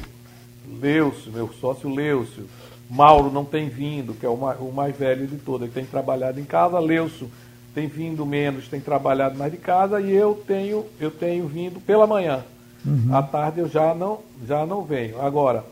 Leucio, 0.80 1.32
meu 1.32 1.50
sócio 1.60 1.92
Leucio, 1.92 2.46
Mauro 2.88 3.30
não 3.30 3.44
tem 3.44 3.68
vindo, 3.68 4.14
que 4.14 4.26
é 4.26 4.28
o 4.28 4.36
mais, 4.36 4.60
o 4.60 4.72
mais 4.72 4.96
velho 4.96 5.26
de 5.26 5.36
todos, 5.36 5.62
ele 5.62 5.72
tem 5.72 5.84
trabalhado 5.84 6.40
em 6.40 6.44
casa, 6.44 6.78
Leucio 6.78 7.30
tem 7.74 7.86
vindo 7.86 8.26
menos, 8.26 8.68
tem 8.68 8.80
trabalhado 8.80 9.38
mais 9.38 9.52
de 9.52 9.58
casa, 9.58 10.00
e 10.00 10.12
eu 10.12 10.42
tenho, 10.46 10.84
eu 10.98 11.10
tenho 11.10 11.46
vindo 11.46 11.80
pela 11.80 12.06
manhã. 12.06 12.44
Uhum. 12.84 13.14
À 13.14 13.22
tarde 13.22 13.60
eu 13.60 13.68
já 13.68 13.94
não, 13.94 14.18
já 14.46 14.66
não 14.66 14.82
venho. 14.82 15.20
Agora, 15.20 15.64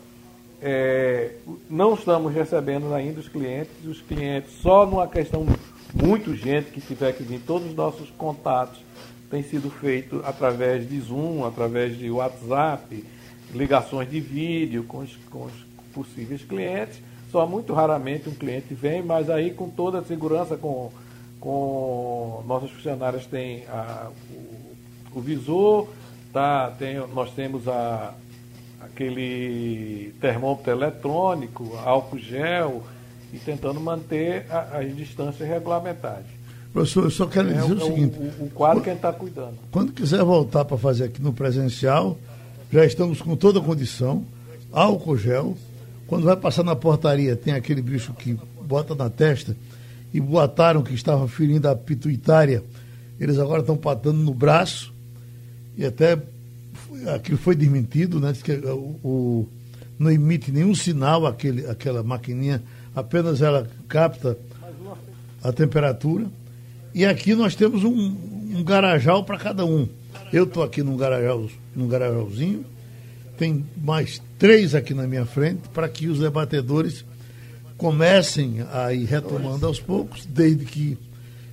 é, 0.62 1.32
não 1.68 1.94
estamos 1.94 2.32
recebendo 2.32 2.92
ainda 2.94 3.20
os 3.20 3.28
clientes, 3.28 3.72
os 3.84 4.00
clientes 4.00 4.52
só 4.60 4.86
numa 4.86 5.08
questão 5.08 5.46
muito 5.94 6.34
gente 6.36 6.70
que 6.70 6.80
tiver 6.80 7.12
que 7.12 7.22
vir, 7.22 7.40
todos 7.40 7.68
os 7.68 7.74
nossos 7.74 8.10
contatos 8.10 8.80
têm 9.30 9.42
sido 9.42 9.70
feitos 9.70 10.20
através 10.24 10.88
de 10.88 11.00
Zoom, 11.00 11.44
através 11.44 11.98
de 11.98 12.10
WhatsApp, 12.10 13.04
ligações 13.54 14.10
de 14.10 14.20
vídeo 14.20 14.84
com 14.84 14.98
os, 14.98 15.16
com 15.30 15.44
os 15.44 15.52
possíveis 15.92 16.42
clientes. 16.42 17.00
Só 17.30 17.46
muito 17.46 17.72
raramente 17.72 18.28
um 18.28 18.34
cliente 18.34 18.74
vem, 18.74 19.02
mas 19.02 19.28
aí 19.28 19.50
com 19.50 19.68
toda 19.68 19.98
a 19.98 20.04
segurança, 20.04 20.56
com, 20.56 20.90
com 21.40 22.42
nossos 22.46 22.70
funcionários 22.70 23.26
têm 23.26 23.64
a, 23.66 24.10
o, 25.14 25.18
o 25.18 25.20
visor, 25.20 25.88
tá, 26.32 26.70
tem, 26.78 26.96
nós 27.08 27.30
temos 27.32 27.68
a, 27.68 28.14
aquele 28.80 30.14
termômetro 30.20 30.72
eletrônico, 30.72 31.76
álcool 31.84 32.18
gel, 32.18 32.82
e 33.32 33.38
tentando 33.38 33.78
manter 33.80 34.46
a, 34.50 34.78
as 34.78 34.96
distâncias 34.96 35.46
regulamentares. 35.46 36.26
Professor, 36.72 37.04
eu 37.04 37.10
só 37.10 37.26
quero 37.26 37.48
dizer 37.48 37.60
é, 37.60 37.74
o, 37.74 37.80
seguinte: 37.80 38.18
o, 38.18 38.44
o 38.44 38.50
quadro 38.50 38.82
que 38.82 38.90
a 38.90 38.92
gente 38.92 38.98
está 38.98 39.12
cuidando. 39.12 39.56
Quando 39.70 39.92
quiser 39.92 40.22
voltar 40.22 40.64
para 40.64 40.76
fazer 40.76 41.04
aqui 41.04 41.20
no 41.20 41.32
presencial, 41.32 42.16
já 42.70 42.84
estamos 42.84 43.20
com 43.22 43.34
toda 43.34 43.58
a 43.58 43.62
condição, 43.62 44.24
álcool 44.72 45.16
gel. 45.16 45.56
Quando 46.06 46.24
vai 46.24 46.36
passar 46.36 46.62
na 46.62 46.76
portaria, 46.76 47.36
tem 47.36 47.54
aquele 47.54 47.82
bicho 47.82 48.12
que 48.14 48.36
bota 48.62 48.94
na 48.94 49.10
testa 49.10 49.56
e 50.12 50.20
boataram 50.20 50.82
que 50.82 50.94
estava 50.94 51.26
ferindo 51.28 51.68
a 51.68 51.76
pituitária. 51.76 52.62
Eles 53.20 53.38
agora 53.38 53.60
estão 53.60 53.76
patando 53.76 54.18
no 54.18 54.32
braço 54.32 54.92
e 55.76 55.84
até 55.84 56.18
aquilo 57.14 57.38
foi 57.38 57.54
desmentido, 57.54 58.20
né? 58.20 58.32
Que 58.42 58.52
o, 58.52 58.98
o, 59.02 59.48
não 59.98 60.10
emite 60.10 60.50
nenhum 60.50 60.74
sinal 60.74 61.26
aquele, 61.26 61.66
aquela 61.66 62.02
maquininha, 62.02 62.62
apenas 62.94 63.42
ela 63.42 63.68
capta 63.88 64.36
a 65.42 65.52
temperatura. 65.52 66.26
E 66.94 67.04
aqui 67.04 67.34
nós 67.34 67.54
temos 67.54 67.84
um, 67.84 68.16
um 68.54 68.64
garajal 68.64 69.24
para 69.24 69.38
cada 69.38 69.64
um. 69.64 69.88
Eu 70.32 70.44
estou 70.44 70.62
aqui 70.62 70.82
num, 70.82 70.96
garajal, 70.96 71.46
num 71.74 71.88
garajalzinho, 71.88 72.64
tem 73.36 73.64
mais 73.76 74.20
três 74.38 74.74
aqui 74.74 74.94
na 74.94 75.06
minha 75.06 75.24
frente, 75.24 75.68
para 75.72 75.88
que 75.88 76.08
os 76.08 76.18
debatedores 76.18 77.04
comecem 77.76 78.66
a 78.72 78.92
ir 78.92 79.04
retomando 79.04 79.66
aos 79.66 79.80
poucos, 79.80 80.26
desde 80.26 80.64
que 80.64 80.98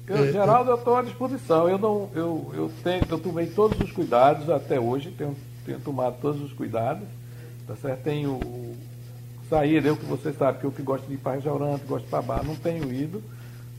eu, 0.07 0.23
é, 0.23 0.31
Geraldo, 0.31 0.69
eu 0.69 0.75
estou 0.75 0.95
à 0.95 1.01
disposição. 1.01 1.67
Eu 1.67 1.79
não, 1.79 2.09
eu, 2.13 2.51
eu 2.53 2.71
tenho, 2.83 3.03
eu 3.09 3.19
tomei 3.19 3.47
todos 3.47 3.79
os 3.79 3.91
cuidados 3.91 4.49
até 4.49 4.79
hoje, 4.79 5.11
tenho, 5.11 5.35
tenho 5.65 5.79
tomado 5.79 6.17
todos 6.21 6.41
os 6.41 6.53
cuidados. 6.53 7.07
Tá 7.65 7.75
certo? 7.75 8.03
Tenho 8.03 8.39
saído, 9.49 9.87
eu 9.87 9.97
que 9.97 10.05
você 10.05 10.31
sabe 10.31 10.59
que 10.59 10.65
eu 10.65 10.71
que 10.71 10.83
gosto 10.83 11.07
de 11.07 11.15
ir 11.15 11.17
para 11.17 11.33
restaurante, 11.33 11.83
gosto 11.85 12.05
de 12.05 12.11
para 12.11 12.21
bar, 12.21 12.43
não 12.43 12.55
tenho 12.55 12.93
ido. 12.93 13.23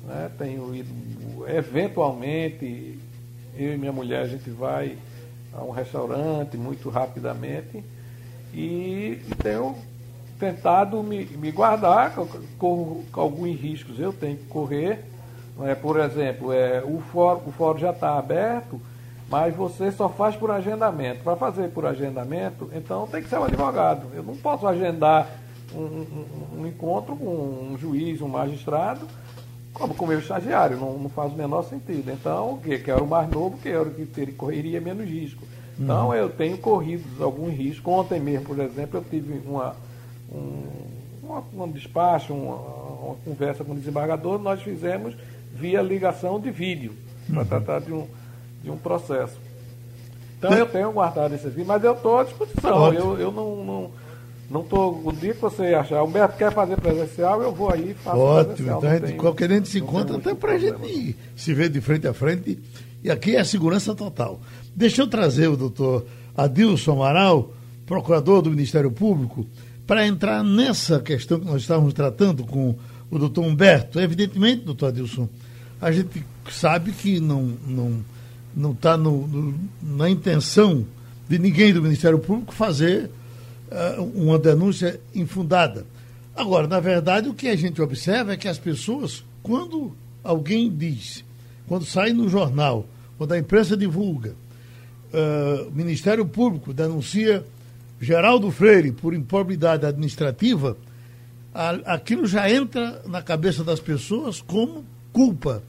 Né? 0.05 0.31
Tenho 0.37 0.75
ido 0.75 1.49
eventualmente, 1.49 2.99
eu 3.57 3.75
e 3.75 3.79
minha 3.79 3.93
mulher, 3.93 4.23
a 4.23 4.29
gente 4.29 4.51
vai 4.51 4.97
a 5.53 5.63
um 5.63 5.71
restaurante 5.71 6.57
muito 6.57 6.91
rapidamente 6.91 7.83
e 8.53 9.21
tenho 9.43 9.75
tentado 10.39 11.03
me, 11.03 11.25
me 11.25 11.51
guardar, 11.51 12.15
com 12.59 13.03
alguns 13.13 13.59
riscos 13.59 13.99
eu 13.99 14.13
tenho 14.13 14.37
que 14.37 14.45
correr 14.45 15.03
é, 15.65 15.75
por 15.75 15.99
exemplo, 15.99 16.53
é, 16.53 16.83
o, 16.85 17.01
fórum, 17.01 17.41
o 17.47 17.53
fórum 17.53 17.79
já 17.79 17.91
está 17.91 18.19
aberto, 18.19 18.81
mas 19.29 19.55
você 19.55 19.91
só 19.91 20.09
faz 20.09 20.37
por 20.37 20.51
agendamento. 20.51 21.23
Para 21.23 21.37
fazer 21.37 21.69
por 21.71 21.87
agendamento, 21.87 22.71
então 22.75 23.07
tem 23.07 23.23
que 23.23 23.29
ser 23.29 23.39
um 23.39 23.45
advogado. 23.45 24.09
Eu 24.15 24.23
não 24.23 24.37
posso 24.37 24.67
agendar 24.67 25.27
um, 25.75 25.81
um, 25.81 26.61
um 26.61 26.67
encontro 26.67 27.17
com 27.17 27.71
um 27.73 27.77
juiz, 27.79 28.21
um 28.21 28.29
magistrado, 28.29 29.07
como 29.79 29.95
com 29.95 30.07
o 30.07 30.09
meu 30.09 30.19
estagiário, 30.19 30.79
não, 30.79 30.99
não 30.99 31.09
faz 31.11 31.33
o 31.33 31.37
menor 31.37 31.63
sentido. 31.63 32.11
Então, 32.11 32.55
o 32.55 32.59
que? 32.59 32.79
Quero 32.79 33.05
o 33.05 33.07
mais 33.07 33.29
novo, 33.29 33.59
quero 33.63 33.91
que 33.91 34.21
ele 34.21 34.33
correria 34.33 34.81
menos 34.81 35.07
risco. 35.07 35.43
Então, 35.79 36.09
uhum. 36.09 36.15
eu 36.15 36.31
tenho 36.31 36.57
corrido 36.57 37.05
alguns 37.23 37.53
riscos. 37.53 37.93
Ontem 37.93 38.19
mesmo, 38.19 38.47
por 38.47 38.59
exemplo, 38.59 38.99
eu 38.99 39.05
tive 39.05 39.41
uma, 39.47 39.77
um, 40.33 40.63
um 41.53 41.71
despacho, 41.71 42.33
uma, 42.33 42.57
uma 42.57 43.15
conversa 43.17 43.63
com 43.63 43.73
o 43.73 43.77
desembargador, 43.77 44.39
nós 44.39 44.63
fizemos 44.63 45.15
via 45.53 45.83
ligação 45.83 46.41
de 46.41 46.51
vídeo, 46.51 46.95
para 47.29 47.41
uhum. 47.41 47.47
tratar 47.47 47.81
de 47.81 47.93
um, 47.93 48.07
de 48.63 48.71
um 48.71 48.79
processo. 48.79 49.39
Então 50.39 50.53
eu 50.53 50.67
tenho 50.67 50.91
guardado 50.93 51.35
esse 51.35 51.49
vídeo, 51.49 51.67
mas 51.67 51.85
eu 51.85 51.93
estou 51.93 52.19
à 52.19 52.25
disposição. 52.25 52.93
Eu, 52.93 53.19
eu 53.19 53.31
não, 53.31 53.57
não, 53.65 53.91
não 54.49 54.63
tô, 54.63 54.91
o 55.05 55.13
dia 55.13 55.35
que 55.35 55.41
você 55.41 55.75
achar, 55.75 56.03
o 56.03 56.07
Humberto 56.07 56.37
quer 56.37 56.53
fazer 56.53 56.77
presencial, 56.81 57.43
eu 57.43 57.53
vou 57.53 57.71
aí 57.71 57.91
e 57.91 57.95
faço 57.95 58.19
Ótimo, 58.19 58.77
então 58.77 58.91
a 58.91 58.99
gente, 58.99 59.13
qualquer 59.15 59.51
gente 59.51 59.69
se 59.69 59.79
encontra 59.79 60.17
até 60.17 60.35
para 60.35 60.53
a 60.53 60.59
gente 60.59 61.17
se 61.35 61.53
ver 61.53 61.69
de 61.69 61.81
frente 61.81 62.07
a 62.07 62.15
frente. 62.15 62.59
E 63.03 63.11
aqui 63.11 63.35
é 63.35 63.43
segurança 63.43 63.95
total. 63.95 64.41
Deixa 64.75 65.03
eu 65.03 65.07
trazer 65.09 65.49
o 65.49 65.57
doutor 65.57 66.07
Adilson 66.37 66.93
Amaral, 66.93 67.53
procurador 67.87 68.43
do 68.43 68.51
Ministério 68.51 68.91
Público, 68.91 69.47
para 69.87 70.07
entrar 70.07 70.45
nessa 70.45 71.01
questão 71.01 71.41
que 71.41 71.47
nós 71.47 71.63
estávamos 71.63 71.93
tratando 71.93 72.45
com 72.45 72.75
o 73.11 73.19
doutor 73.19 73.45
Humberto. 73.45 74.01
Evidentemente, 74.01 74.65
doutor 74.65 74.89
Adilson, 74.89 75.29
a 75.81 75.91
gente 75.91 76.25
sabe 76.51 76.93
que 76.93 77.21
não 77.21 77.55
não 77.67 78.05
não 78.55 78.73
está 78.73 78.99
na 79.83 80.09
intenção 80.09 80.87
de 81.29 81.39
ninguém 81.39 81.75
do 81.75 81.83
Ministério 81.83 82.19
Público 82.19 82.55
fazer 82.55 83.11
uma 84.15 84.39
denúncia 84.39 85.01
infundada. 85.15 85.87
Agora, 86.35 86.67
na 86.67 86.81
verdade, 86.81 87.29
o 87.29 87.35
que 87.35 87.49
a 87.49 87.57
gente 87.57 87.81
observa 87.81 88.33
é 88.33 88.37
que 88.37 88.49
as 88.49 88.59
pessoas, 88.59 89.25
quando 89.43 89.95
alguém 90.23 90.71
diz, 90.71 91.25
quando 91.67 91.85
sai 91.85 92.13
no 92.13 92.29
jornal, 92.29 92.87
quando 93.17 93.33
a 93.33 93.39
imprensa 93.39 93.77
divulga, 93.77 94.35
uh, 95.13 95.69
o 95.69 95.73
Ministério 95.73 96.27
Público 96.27 96.75
denuncia 96.75 97.45
Geraldo 98.01 98.51
Freire 98.51 98.93
por 98.93 99.15
improbidade 99.15 99.87
administrativa, 99.87 100.77
aquilo 101.87 102.27
já 102.27 102.51
entra 102.51 103.01
na 103.07 103.23
cabeça 103.23 103.65
das 103.65 103.81
pessoas 103.81 104.43
como 104.43 104.85
culpa. 105.13 105.63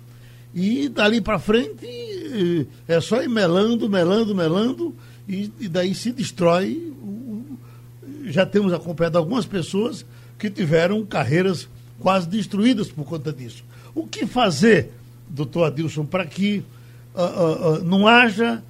E 0.53 0.89
dali 0.89 1.21
para 1.21 1.39
frente 1.39 2.67
é 2.87 2.99
só 2.99 3.21
ir 3.21 3.29
melando, 3.29 3.89
melando, 3.89 4.35
melando, 4.35 4.93
e, 5.27 5.49
e 5.59 5.67
daí 5.69 5.95
se 5.95 6.11
destrói. 6.11 6.93
Já 8.31 8.45
temos 8.45 8.73
acompanhado 8.73 9.17
algumas 9.17 9.45
pessoas 9.45 10.05
que 10.37 10.49
tiveram 10.49 11.05
carreiras 11.05 11.67
quase 11.99 12.27
destruídas 12.27 12.91
por 12.91 13.05
conta 13.05 13.33
disso. 13.33 13.63
O 13.95 14.05
que 14.05 14.25
fazer, 14.25 14.91
doutor 15.27 15.65
Adilson, 15.65 16.05
para 16.05 16.25
que 16.25 16.63
uh, 17.15 17.21
uh, 17.21 17.73
uh, 17.79 17.83
não 17.83 18.07
haja 18.07 18.63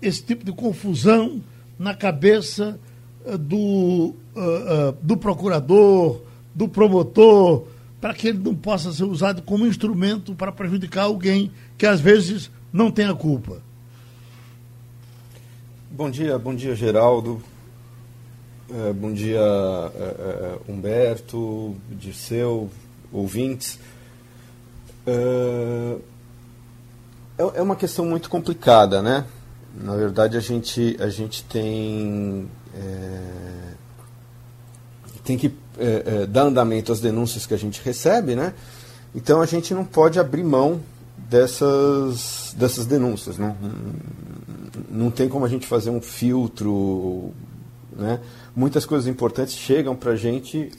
esse 0.00 0.22
tipo 0.22 0.44
de 0.44 0.52
confusão 0.52 1.40
na 1.78 1.94
cabeça 1.94 2.78
do, 3.38 4.14
do 5.00 5.16
procurador, 5.16 6.20
do 6.52 6.68
promotor, 6.68 7.66
para 8.00 8.12
que 8.12 8.28
ele 8.28 8.38
não 8.38 8.54
possa 8.54 8.92
ser 8.92 9.04
usado 9.04 9.42
como 9.42 9.64
instrumento 9.64 10.34
para 10.34 10.50
prejudicar 10.50 11.04
alguém 11.04 11.52
que 11.78 11.86
às 11.86 12.00
vezes 12.00 12.50
não 12.72 12.90
tem 12.90 13.06
a 13.06 13.14
culpa. 13.14 13.62
Bom 15.88 16.10
dia, 16.10 16.36
bom 16.38 16.54
dia 16.54 16.74
Geraldo, 16.74 17.40
é, 18.74 18.92
bom 18.92 19.12
dia 19.12 19.38
é, 19.38 19.98
é, 19.98 20.58
Humberto, 20.66 21.76
Dirceu, 21.90 22.70
ouvintes. 23.12 23.78
É, 25.06 25.98
uma 27.60 27.76
questão 27.76 28.06
muito 28.06 28.30
complicada, 28.30 29.02
né? 29.02 29.26
Na 29.74 29.94
verdade, 29.94 30.36
a 30.36 30.40
gente, 30.40 30.96
a 31.00 31.08
gente 31.08 31.44
tem, 31.44 32.48
é, 32.74 33.72
tem 35.24 35.36
que 35.36 35.54
é, 35.78 36.26
dar 36.26 36.44
andamento 36.44 36.92
às 36.92 37.00
denúncias 37.00 37.44
que 37.44 37.54
a 37.54 37.58
gente 37.58 37.80
recebe, 37.84 38.34
né? 38.34 38.54
Então 39.14 39.42
a 39.42 39.46
gente 39.46 39.74
não 39.74 39.84
pode 39.84 40.18
abrir 40.18 40.44
mão 40.44 40.80
dessas, 41.16 42.54
dessas 42.56 42.86
denúncias. 42.86 43.36
Não, 43.36 43.56
não 44.90 45.10
tem 45.10 45.28
como 45.28 45.44
a 45.44 45.48
gente 45.48 45.66
fazer 45.66 45.90
um 45.90 46.00
filtro. 46.00 47.32
Né? 47.94 48.20
Muitas 48.54 48.86
coisas 48.86 49.06
importantes 49.06 49.54
chegam 49.54 49.94
para 49.94 50.12
a 50.12 50.16
gente 50.16 50.70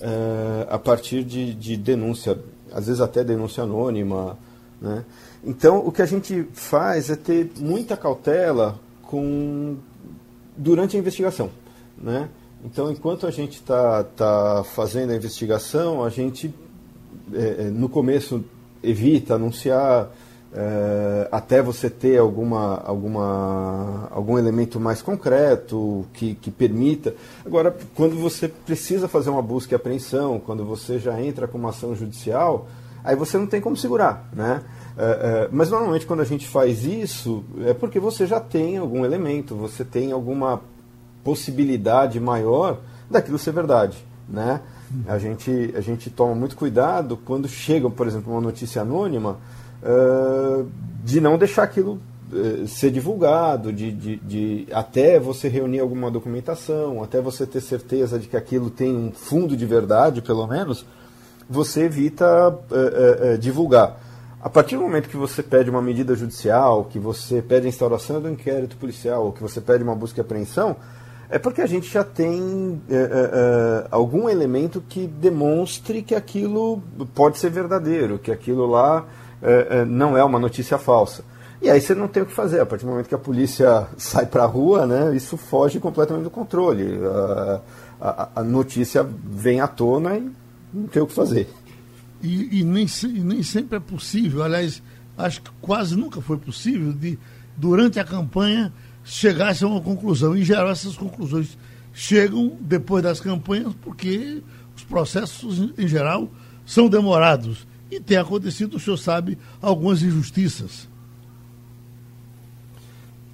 é, 0.00 0.66
a 0.68 0.78
partir 0.78 1.24
de, 1.24 1.54
de 1.54 1.76
denúncia, 1.76 2.38
às 2.72 2.86
vezes 2.86 3.00
até 3.00 3.22
denúncia 3.22 3.62
anônima. 3.62 4.38
Né? 4.80 5.04
Então 5.44 5.78
o 5.78 5.92
que 5.92 6.02
a 6.02 6.06
gente 6.06 6.46
faz 6.52 7.10
é 7.10 7.16
ter 7.16 7.50
muita 7.58 7.96
cautela 7.96 8.78
com 9.02 9.76
durante 10.56 10.96
a 10.96 11.00
investigação. 11.00 11.50
Né? 11.96 12.28
Então, 12.64 12.90
enquanto 12.90 13.26
a 13.26 13.30
gente 13.30 13.54
está 13.54 14.02
tá 14.02 14.64
fazendo 14.64 15.12
a 15.12 15.16
investigação, 15.16 16.02
a 16.02 16.10
gente, 16.10 16.52
é, 17.32 17.64
no 17.70 17.88
começo, 17.88 18.44
evita 18.82 19.34
anunciar 19.34 20.10
é, 20.52 21.28
até 21.30 21.60
você 21.60 21.90
ter 21.90 22.18
alguma, 22.18 22.78
alguma, 22.84 24.08
algum 24.10 24.38
elemento 24.38 24.80
mais 24.80 25.02
concreto 25.02 26.06
que, 26.12 26.34
que 26.36 26.50
permita. 26.50 27.14
Agora, 27.44 27.76
quando 27.94 28.16
você 28.16 28.48
precisa 28.48 29.08
fazer 29.08 29.30
uma 29.30 29.42
busca 29.42 29.74
e 29.74 29.76
apreensão, 29.76 30.40
quando 30.40 30.64
você 30.64 30.98
já 30.98 31.20
entra 31.20 31.46
com 31.46 31.58
uma 31.58 31.70
ação 31.70 31.94
judicial, 31.94 32.66
aí 33.04 33.14
você 33.14 33.36
não 33.36 33.46
tem 33.46 33.60
como 33.60 33.76
segurar, 33.76 34.28
né? 34.32 34.62
É, 34.96 35.04
é, 35.04 35.48
mas 35.52 35.70
normalmente 35.70 36.06
quando 36.06 36.20
a 36.20 36.24
gente 36.24 36.48
faz 36.48 36.84
isso 36.84 37.44
é 37.64 37.72
porque 37.72 38.00
você 38.00 38.26
já 38.26 38.40
tem 38.40 38.78
algum 38.78 39.04
elemento, 39.04 39.54
você 39.54 39.84
tem 39.84 40.10
alguma 40.10 40.60
possibilidade 41.22 42.18
maior 42.18 42.80
daquilo 43.08 43.38
ser 43.38 43.52
verdade, 43.52 44.04
né? 44.28 44.60
A 45.06 45.18
gente, 45.18 45.72
a 45.76 45.80
gente 45.80 46.08
toma 46.08 46.34
muito 46.34 46.56
cuidado 46.56 47.18
quando 47.18 47.46
chega, 47.46 47.88
por 47.90 48.06
exemplo, 48.06 48.32
uma 48.32 48.40
notícia 48.40 48.80
anônima, 48.82 49.36
de 51.04 51.20
não 51.20 51.38
deixar 51.38 51.62
aquilo 51.62 52.00
ser 52.66 52.90
divulgado, 52.90 53.72
de, 53.72 53.90
de, 53.90 54.16
de, 54.16 54.68
até 54.70 55.18
você 55.18 55.48
reunir 55.48 55.80
alguma 55.80 56.10
documentação, 56.10 57.02
até 57.02 57.20
você 57.20 57.46
ter 57.46 57.60
certeza 57.60 58.18
de 58.18 58.28
que 58.28 58.36
aquilo 58.36 58.68
tem 58.68 58.94
um 58.94 59.12
fundo 59.12 59.56
de 59.56 59.64
verdade, 59.64 60.20
pelo 60.20 60.46
menos, 60.46 60.84
você 61.48 61.84
evita 61.84 62.58
divulgar. 63.40 63.98
A 64.40 64.48
partir 64.48 64.76
do 64.76 64.82
momento 64.82 65.08
que 65.08 65.16
você 65.16 65.42
pede 65.42 65.68
uma 65.68 65.82
medida 65.82 66.14
judicial, 66.14 66.84
que 66.84 66.98
você 66.98 67.42
pede 67.42 67.66
a 67.66 67.68
instauração 67.68 68.20
do 68.20 68.30
inquérito 68.30 68.76
policial, 68.76 69.24
ou 69.24 69.32
que 69.32 69.42
você 69.42 69.60
pede 69.60 69.82
uma 69.82 69.96
busca 69.96 70.20
e 70.20 70.22
apreensão, 70.22 70.76
é 71.28 71.38
porque 71.38 71.60
a 71.60 71.66
gente 71.66 71.90
já 71.90 72.04
tem 72.04 72.80
é, 72.88 72.94
é, 72.94 73.88
algum 73.90 74.28
elemento 74.28 74.82
que 74.88 75.06
demonstre 75.06 76.02
que 76.02 76.14
aquilo 76.14 76.80
pode 77.14 77.38
ser 77.38 77.50
verdadeiro, 77.50 78.18
que 78.18 78.30
aquilo 78.30 78.64
lá 78.66 79.04
é, 79.42 79.80
é 79.80 79.84
não 79.84 80.16
é 80.16 80.24
uma 80.24 80.38
notícia 80.38 80.78
falsa. 80.78 81.24
E 81.60 81.68
aí 81.68 81.80
você 81.80 81.94
não 81.94 82.06
tem 82.06 82.22
o 82.22 82.26
que 82.26 82.32
fazer. 82.32 82.60
A 82.60 82.66
partir 82.66 82.84
do 82.84 82.90
momento 82.90 83.08
que 83.08 83.14
a 83.14 83.18
polícia 83.18 83.86
sai 83.98 84.26
para 84.26 84.44
a 84.44 84.46
rua, 84.46 84.86
né, 84.86 85.14
isso 85.16 85.36
foge 85.36 85.80
completamente 85.80 86.24
do 86.24 86.30
controle. 86.30 86.98
A, 87.04 87.60
a, 88.00 88.28
a, 88.36 88.44
notícia 88.44 89.02
vem 89.02 89.60
à 89.60 89.66
tona 89.66 90.16
e 90.16 90.30
não 90.72 90.86
tem 90.86 91.02
o 91.02 91.06
que 91.06 91.14
fazer. 91.14 91.48
E, 92.22 92.60
e, 92.60 92.64
nem, 92.64 92.86
e 93.04 93.20
nem 93.20 93.42
sempre 93.42 93.76
é 93.76 93.80
possível, 93.80 94.42
aliás, 94.42 94.82
acho 95.16 95.42
que 95.42 95.50
quase 95.60 95.96
nunca 95.96 96.20
foi 96.20 96.36
possível 96.36 96.92
de, 96.92 97.18
durante 97.56 97.98
a 97.98 98.04
campanha, 98.04 98.72
chegasse 99.04 99.64
a 99.64 99.66
uma 99.66 99.80
conclusão. 99.80 100.36
Em 100.36 100.44
geral, 100.44 100.68
essas 100.70 100.96
conclusões 100.96 101.56
chegam 101.92 102.56
depois 102.60 103.02
das 103.02 103.20
campanhas, 103.20 103.74
porque 103.82 104.42
os 104.76 104.84
processos, 104.84 105.72
em 105.76 105.88
geral, 105.88 106.28
são 106.64 106.88
demorados. 106.88 107.66
E 107.90 107.98
tem 108.00 108.16
acontecido, 108.16 108.76
o 108.76 108.80
senhor 108.80 108.96
sabe, 108.96 109.38
algumas 109.60 110.02
injustiças. 110.02 110.88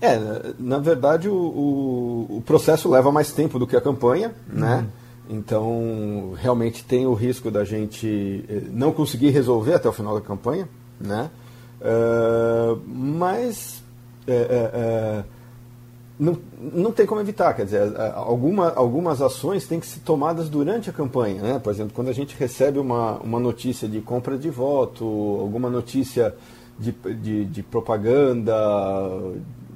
É, 0.01 0.19
na 0.59 0.79
verdade, 0.79 1.29
o, 1.29 1.35
o, 1.35 2.37
o 2.39 2.43
processo 2.43 2.89
leva 2.91 3.11
mais 3.11 3.33
tempo 3.33 3.59
do 3.59 3.67
que 3.67 3.77
a 3.77 3.81
campanha, 3.81 4.35
né? 4.47 4.79
Uhum. 5.29 5.37
Então, 5.37 6.35
realmente 6.37 6.85
tem 6.85 7.07
o 7.07 7.15
risco 7.15 7.51
da 7.51 7.65
gente 7.65 8.45
eh, 8.47 8.63
não 8.71 8.93
conseguir 8.93 9.31
resolver 9.31 9.73
até 9.73 9.89
o 9.89 9.93
final 9.93 10.15
da 10.15 10.21
campanha, 10.21 10.69
né? 11.01 11.31
Uh, 11.81 12.81
mas 12.87 13.83
é, 14.27 14.35
é, 14.35 15.25
não, 16.19 16.39
não 16.73 16.93
tem 16.93 17.07
como 17.07 17.21
evitar, 17.21 17.53
quer 17.55 17.65
dizer, 17.65 17.93
alguma, 18.15 18.73
algumas 18.73 19.21
ações 19.21 19.67
têm 19.67 19.81
que 19.81 19.87
ser 19.87 20.01
tomadas 20.01 20.49
durante 20.49 20.89
a 20.89 20.93
campanha. 20.93 21.43
Né? 21.43 21.59
Por 21.59 21.73
exemplo, 21.73 21.93
quando 21.93 22.09
a 22.09 22.13
gente 22.13 22.37
recebe 22.39 22.79
uma, 22.79 23.19
uma 23.19 23.41
notícia 23.41 23.89
de 23.89 24.01
compra 24.01 24.39
de 24.39 24.49
voto, 24.49 25.05
alguma 25.41 25.69
notícia 25.69 26.35
de, 26.79 26.93
de, 26.93 27.45
de 27.47 27.63
propaganda, 27.65 28.55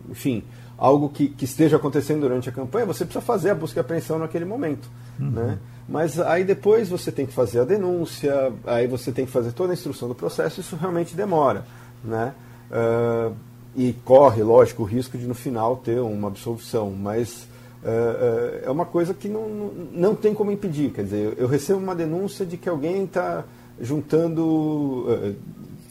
enfim, 0.09 0.44
algo 0.77 1.09
que, 1.09 1.29
que, 1.29 1.44
esteja 1.44 1.77
acontecendo 1.77 2.20
durante 2.20 2.48
a 2.48 2.53
campanha, 2.53 2.87
você 2.87 3.05
precisa 3.05 3.24
fazer 3.24 3.51
a 3.51 3.55
busca 3.55 3.81
e 3.81 3.83
apreensão 3.83 4.18
naquele 4.18 4.44
momento. 4.44 4.88
Uhum. 5.18 5.31
Né? 5.31 5.59
Mas 5.88 6.20
aí 6.20 6.44
depois 6.44 6.88
você 6.88 7.11
tem 7.11 7.27
que 7.27 7.33
fazer 7.33 7.61
a 7.61 7.64
denúncia, 7.64 8.53
aí 8.64 8.87
você 8.87 9.11
tem 9.11 9.27
que 9.27 9.33
fazer 9.33 9.53
toda 9.53 9.72
a 9.72 9.74
instrução 9.74 10.07
do 10.07 10.14
processo, 10.14 10.61
isso 10.61 10.77
realmente 10.77 11.16
demora. 11.16 11.64
Né? 12.05 12.33
Uh, 12.70 13.35
e 13.79 13.93
corre, 14.05 14.43
lógico, 14.43 14.83
o 14.83 14.85
risco 14.85 15.17
de 15.17 15.25
no 15.25 15.37
final 15.37 15.77
ter 15.77 16.01
uma 16.01 16.27
absolvição, 16.27 16.91
mas 16.91 17.47
é, 17.85 18.64
é 18.64 18.71
uma 18.71 18.85
coisa 18.85 19.14
que 19.14 19.29
não, 19.29 19.71
não, 19.93 20.17
tem 20.17 20.35
como 20.35 20.51
impedir. 20.51 20.91
Quer 20.91 21.05
dizer, 21.05 21.35
eu 21.38 21.47
recebo 21.47 21.79
uma 21.79 21.95
denúncia 21.95 22.45
de 22.45 22.57
que 22.57 22.69
alguém 22.69 23.05
está 23.05 23.45
juntando, 23.81 25.07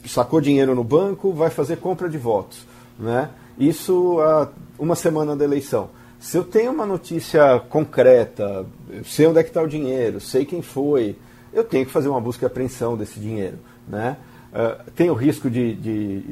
sacou 0.04 0.38
dinheiro 0.38 0.74
no 0.74 0.84
banco, 0.84 1.32
vai 1.32 1.48
fazer 1.48 1.76
compra 1.78 2.10
de 2.10 2.18
votos. 2.18 2.58
Né? 2.98 3.30
Isso 3.58 4.20
há 4.20 4.50
uma 4.78 4.94
semana 4.94 5.34
da 5.34 5.46
eleição. 5.46 5.88
Se 6.20 6.36
eu 6.36 6.44
tenho 6.44 6.72
uma 6.72 6.84
notícia 6.84 7.58
concreta, 7.70 8.66
sei 9.02 9.26
onde 9.26 9.38
é 9.38 9.42
que 9.42 9.48
está 9.48 9.62
o 9.62 9.66
dinheiro, 9.66 10.20
sei 10.20 10.44
quem 10.44 10.60
foi, 10.60 11.16
eu 11.54 11.64
tenho 11.64 11.86
que 11.86 11.92
fazer 11.92 12.10
uma 12.10 12.20
busca 12.20 12.44
e 12.44 12.46
apreensão 12.46 12.98
desse 12.98 13.18
dinheiro. 13.18 13.58
Né? 13.88 14.18
Uh, 14.52 14.90
tem 14.92 15.10
o 15.10 15.14
risco 15.14 15.50
de, 15.50 15.74
de, 15.74 16.22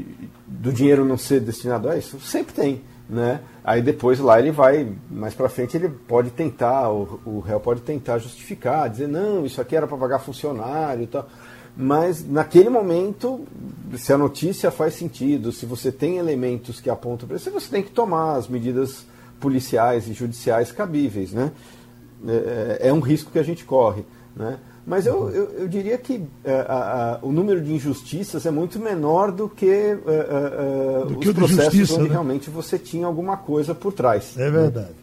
do 0.46 0.72
dinheiro 0.72 1.04
não 1.04 1.18
ser 1.18 1.40
destinado 1.40 1.88
a 1.88 1.96
isso? 1.96 2.18
Sempre 2.20 2.54
tem. 2.54 2.82
Né? 3.08 3.40
Aí 3.62 3.82
depois 3.82 4.18
lá 4.18 4.38
ele 4.38 4.50
vai, 4.50 4.88
mais 5.08 5.34
para 5.34 5.48
frente 5.48 5.76
ele 5.76 5.88
pode 5.88 6.30
tentar, 6.30 6.90
o, 6.90 7.20
o 7.24 7.40
réu 7.40 7.60
pode 7.60 7.82
tentar 7.82 8.18
justificar, 8.18 8.90
dizer, 8.90 9.06
não, 9.06 9.46
isso 9.46 9.60
aqui 9.60 9.76
era 9.76 9.86
para 9.86 9.96
pagar 9.96 10.18
funcionário 10.18 11.04
e 11.04 11.06
tal. 11.06 11.28
Mas 11.76 12.26
naquele 12.26 12.70
momento, 12.70 13.46
se 13.96 14.12
a 14.12 14.16
notícia 14.18 14.70
faz 14.70 14.94
sentido, 14.94 15.52
se 15.52 15.66
você 15.66 15.92
tem 15.92 16.16
elementos 16.16 16.80
que 16.80 16.88
apontam 16.88 17.28
para 17.28 17.36
isso, 17.36 17.50
você 17.50 17.68
tem 17.68 17.82
que 17.82 17.90
tomar 17.90 18.36
as 18.36 18.48
medidas 18.48 19.04
policiais 19.38 20.08
e 20.08 20.14
judiciais 20.14 20.72
cabíveis. 20.72 21.32
Né? 21.32 21.52
É, 22.26 22.78
é, 22.80 22.88
é 22.88 22.92
um 22.92 23.00
risco 23.00 23.30
que 23.30 23.38
a 23.38 23.42
gente 23.42 23.64
corre. 23.64 24.04
Né? 24.34 24.58
Mas 24.86 25.04
eu, 25.04 25.28
eu, 25.30 25.44
eu 25.58 25.68
diria 25.68 25.98
que 25.98 26.22
a, 26.44 27.14
a, 27.14 27.18
o 27.20 27.32
número 27.32 27.60
de 27.60 27.72
injustiças 27.72 28.46
é 28.46 28.52
muito 28.52 28.78
menor 28.78 29.32
do 29.32 29.48
que, 29.48 29.68
é, 29.68 29.98
é, 30.06 31.06
do 31.08 31.16
que 31.16 31.28
os 31.28 31.34
processos 31.34 31.74
justiça, 31.74 31.94
onde 31.94 32.04
né? 32.04 32.10
realmente 32.10 32.48
você 32.48 32.78
tinha 32.78 33.04
alguma 33.04 33.36
coisa 33.36 33.74
por 33.74 33.92
trás. 33.92 34.38
É 34.38 34.48
verdade. 34.48 34.90
Né? 34.90 34.94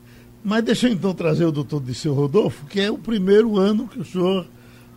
Mas 0.41 0.63
deixa 0.63 0.87
eu 0.87 0.93
então 0.93 1.13
trazer 1.13 1.45
o 1.45 1.51
doutor 1.51 1.81
Disseu 1.81 2.13
Rodolfo, 2.13 2.65
que 2.65 2.79
é 2.79 2.89
o 2.89 2.97
primeiro 2.97 3.57
ano 3.57 3.87
que 3.87 3.99
o 3.99 4.05
senhor 4.05 4.47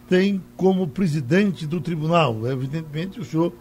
tem 0.09 0.41
como 0.57 0.87
presidente 0.87 1.67
do 1.67 1.81
tribunal. 1.81 2.47
Evidentemente, 2.47 3.19
o 3.19 3.25
senhor 3.25 3.53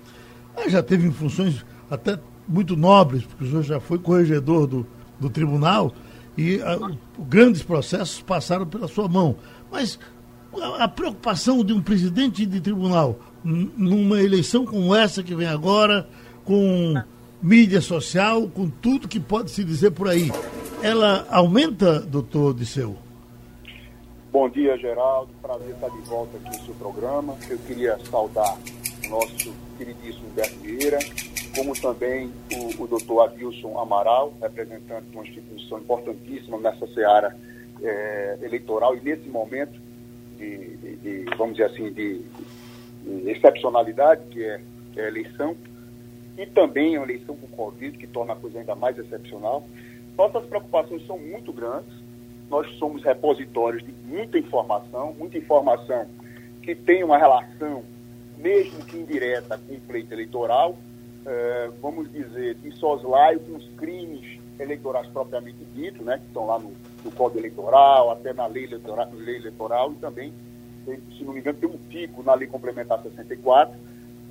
já 0.68 0.84
teve 0.84 1.10
funções 1.12 1.66
até 1.90 2.20
muito 2.48 2.76
nobres, 2.76 3.24
porque 3.24 3.46
o 3.46 3.48
senhor 3.48 3.64
já 3.64 3.80
foi 3.80 3.98
corregedor 3.98 4.68
do, 4.68 4.86
do 5.20 5.30
tribunal 5.30 5.92
e 6.38 6.62
a, 6.62 6.78
grandes 7.20 7.64
processos 7.64 8.22
passaram 8.22 8.66
pela 8.66 8.88
sua 8.88 9.08
mão. 9.08 9.36
Mas 9.72 10.00
a 10.80 10.88
preocupação 10.88 11.64
de 11.64 11.74
um 11.74 11.82
presidente 11.82 12.46
de 12.46 12.62
tribunal 12.62 13.20
numa 13.44 14.22
eleição 14.22 14.66
como 14.66 14.96
essa 14.96 15.22
que 15.22 15.36
vem 15.36 15.48
agora, 15.48 16.08
com 16.44 16.96
mídia 17.42 17.80
social, 17.80 18.48
com 18.48 18.68
tudo 18.68 19.08
que 19.08 19.20
pode 19.20 19.52
se 19.52 19.64
dizer 19.64 19.92
por 19.92 20.10
aí, 20.10 20.32
ela 20.82 21.28
aumenta, 21.30 22.00
doutor 22.00 22.56
Disseu? 22.56 22.96
Bom 24.32 24.50
dia, 24.50 24.78
Geraldo. 24.78 25.32
Prazer 25.42 25.70
estar 25.70 25.90
de 25.90 26.02
volta 26.10 26.38
aqui 26.38 26.58
no 26.58 26.66
seu 26.66 26.74
programa. 26.76 27.36
Eu 27.50 27.58
queria 27.60 27.98
saudar 28.10 28.58
o 29.06 29.10
nosso 29.10 29.54
queridíssimo 29.78 30.28
Humberto 30.30 30.60
Vieira, 30.60 31.00
como 31.56 31.74
também 31.80 32.32
o, 32.52 32.84
o 32.84 32.88
doutor 32.88 33.30
Adilson 33.30 33.80
Amaral, 33.80 34.34
representante 34.42 35.08
de 35.10 35.16
uma 35.16 35.26
instituição 35.26 35.78
importantíssima 35.80 36.58
nessa 36.58 36.86
seara 36.88 37.38
é, 37.82 38.40
eleitoral 38.42 38.98
e 38.98 39.02
nesse 39.02 39.30
momento 39.30 39.85
de, 40.38 40.78
de, 40.78 40.96
de, 40.98 41.26
vamos 41.38 41.58
dizer 41.58 41.72
assim, 41.72 41.92
de, 41.92 42.22
de 43.04 43.30
excepcionalidade, 43.30 44.22
que 44.32 44.44
é, 44.44 44.62
que 44.94 45.00
é, 45.00 45.06
a 45.06 45.08
eleição, 45.08 45.56
e 46.38 46.46
também 46.46 46.98
a 46.98 47.02
eleição 47.02 47.36
com 47.36 47.48
Covid, 47.48 47.98
que 47.98 48.08
torna 48.08 48.34
a 48.34 48.36
coisa 48.36 48.60
ainda 48.60 48.76
mais 48.76 48.98
excepcional. 48.98 49.68
Nossas 50.18 50.46
preocupações 50.46 51.06
são 51.06 51.18
muito 51.18 51.52
grandes, 51.54 51.94
nós 52.50 52.68
somos 52.78 53.04
repositórios 53.04 53.84
de 53.84 53.92
muita 54.06 54.38
informação, 54.38 55.14
muita 55.18 55.38
informação 55.38 56.08
que 56.62 56.76
tem 56.76 57.04
uma 57.04 57.18
relação, 57.18 57.84
mesmo 58.38 58.84
que 58.86 58.98
indireta, 58.98 59.58
com 59.58 59.74
o 59.74 59.82
pleito 59.82 60.14
eleitoral, 60.14 60.78
é, 61.26 61.70
vamos 61.82 62.12
dizer, 62.12 62.56
de 62.56 62.72
soslaio 62.78 63.40
com 63.40 63.56
os 63.56 63.68
crimes 63.78 64.40
eleitorais 64.60 65.08
propriamente 65.08 65.58
ditos, 65.74 66.06
né, 66.06 66.18
que 66.18 66.26
estão 66.28 66.46
lá 66.46 66.60
no, 66.60 66.72
no 67.06 67.12
Código 67.12 67.40
Eleitoral, 67.40 68.12
até 68.12 68.34
na 68.34 68.48
lei 68.48 68.66
eleitoral, 68.66 69.08
lei 69.14 69.38
eleitoral 69.38 69.92
e 69.92 69.96
também, 69.96 70.34
se 70.86 71.24
não 71.24 71.34
me 71.34 71.40
engano, 71.40 71.58
tem 71.58 71.70
um 71.70 71.78
pico 71.78 72.24
na 72.24 72.34
Lei 72.34 72.48
Complementar 72.48 73.02
64, 73.02 73.76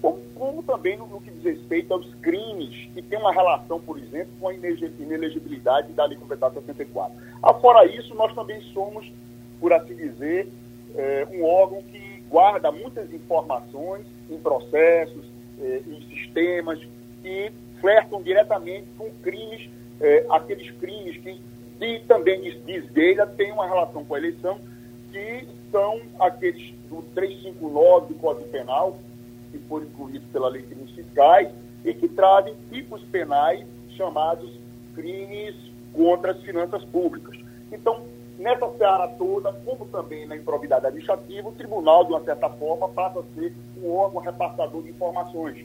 como, 0.02 0.20
como 0.34 0.62
também 0.62 0.98
no, 0.98 1.06
no, 1.06 1.20
que 1.20 1.30
diz 1.30 1.44
respeito 1.44 1.94
aos 1.94 2.12
crimes 2.16 2.90
que 2.92 3.00
tem 3.00 3.18
uma 3.18 3.32
relação, 3.32 3.80
por 3.80 3.96
exemplo, 3.98 4.32
com 4.40 4.48
a 4.48 4.54
inelegibilidade 4.54 5.92
da 5.92 6.04
Lei 6.04 6.18
Complementar 6.18 6.52
64. 6.52 7.16
Afora 7.42 7.86
isso, 7.86 8.14
nós 8.14 8.34
também 8.34 8.60
somos, 8.72 9.10
por 9.60 9.72
assim 9.72 9.94
dizer, 9.94 10.48
é, 10.96 11.26
um 11.30 11.44
órgão 11.44 11.80
que 11.82 12.22
guarda 12.28 12.72
muitas 12.72 13.12
informações 13.12 14.04
em 14.28 14.38
processos, 14.38 15.24
é, 15.60 15.82
em 15.86 16.00
sistemas 16.08 16.80
que 17.22 17.52
flertam 17.80 18.20
diretamente 18.22 18.86
com 18.98 19.08
crimes, 19.22 19.70
é, 20.00 20.26
aqueles 20.28 20.70
crimes 20.72 21.16
que 21.18 21.40
e 21.80 22.00
também 22.00 22.40
diz 22.40 22.86
dele 22.90 23.24
tem 23.36 23.52
uma 23.52 23.66
relação 23.66 24.04
com 24.04 24.14
a 24.14 24.18
eleição, 24.18 24.58
que 25.12 25.46
são 25.70 26.00
aqueles 26.20 26.72
do 26.88 27.02
359 27.14 28.14
do 28.14 28.20
Código 28.20 28.48
Penal, 28.48 28.98
que 29.50 29.58
foram 29.58 29.86
incluídos 29.86 30.28
pela 30.32 30.48
Lei 30.48 30.62
de 30.62 30.68
Crimes 30.68 30.90
Fiscais, 30.92 31.48
e 31.84 31.92
que 31.92 32.08
trazem 32.08 32.54
tipos 32.70 33.02
penais 33.04 33.64
chamados 33.90 34.50
crimes 34.94 35.54
contra 35.92 36.32
as 36.32 36.40
finanças 36.42 36.84
públicas. 36.84 37.38
Então, 37.70 38.02
nessa 38.38 38.68
seara 38.76 39.08
toda, 39.08 39.52
como 39.52 39.86
também 39.86 40.26
na 40.26 40.36
improbidade 40.36 40.86
administrativa, 40.86 41.48
o 41.48 41.52
tribunal, 41.52 42.04
de 42.04 42.12
uma 42.12 42.24
certa 42.24 42.48
forma, 42.48 42.88
passa 42.88 43.20
a 43.20 43.22
ser 43.34 43.52
um 43.82 43.90
órgão 43.92 44.20
repassador 44.20 44.82
de 44.82 44.90
informações. 44.90 45.64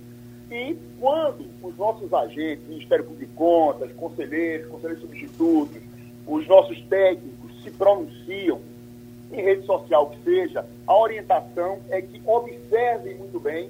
E 0.52 0.76
quando 1.00 1.46
os 1.62 1.78
nossos 1.78 2.12
agentes, 2.12 2.68
Ministério 2.68 3.06
Público 3.06 3.32
de 3.32 3.38
Contas, 3.38 3.92
conselheiros, 3.94 4.68
conselheiros 4.68 5.02
substitutos, 5.02 5.89
os 6.30 6.48
nossos 6.48 6.80
técnicos 6.84 7.64
se 7.64 7.72
pronunciam 7.72 8.62
em 9.32 9.42
rede 9.42 9.66
social 9.66 10.10
que 10.10 10.24
seja, 10.24 10.66
a 10.88 10.98
orientação 10.98 11.80
é 11.90 12.02
que 12.02 12.22
observem 12.26 13.16
muito 13.16 13.40
bem 13.40 13.70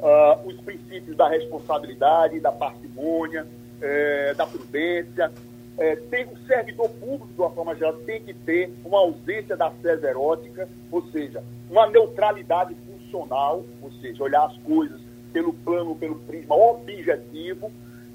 uh, 0.00 0.46
os 0.48 0.60
princípios 0.60 1.16
da 1.16 1.28
responsabilidade, 1.28 2.40
da 2.40 2.50
parcimônia, 2.50 3.46
eh, 3.80 4.34
da 4.36 4.44
prudência. 4.44 5.30
Eh, 5.78 5.96
tem, 6.10 6.24
o 6.24 6.36
servidor 6.48 6.88
público, 6.90 7.28
de 7.28 7.40
uma 7.40 7.50
forma 7.50 7.76
geral, 7.76 7.92
tem 7.98 8.20
que 8.22 8.34
ter 8.34 8.72
uma 8.84 8.98
ausência 8.98 9.56
da 9.56 9.70
sede 9.80 10.04
erótica, 10.04 10.68
ou 10.90 11.02
seja, 11.12 11.42
uma 11.70 11.86
neutralidade 11.86 12.74
funcional, 12.86 13.64
ou 13.80 13.92
seja, 14.00 14.22
olhar 14.22 14.46
as 14.46 14.56
coisas 14.58 15.00
pelo 15.32 15.52
plano, 15.52 15.94
pelo 15.94 16.16
prisma 16.16 16.56
objetivo. 16.56 17.70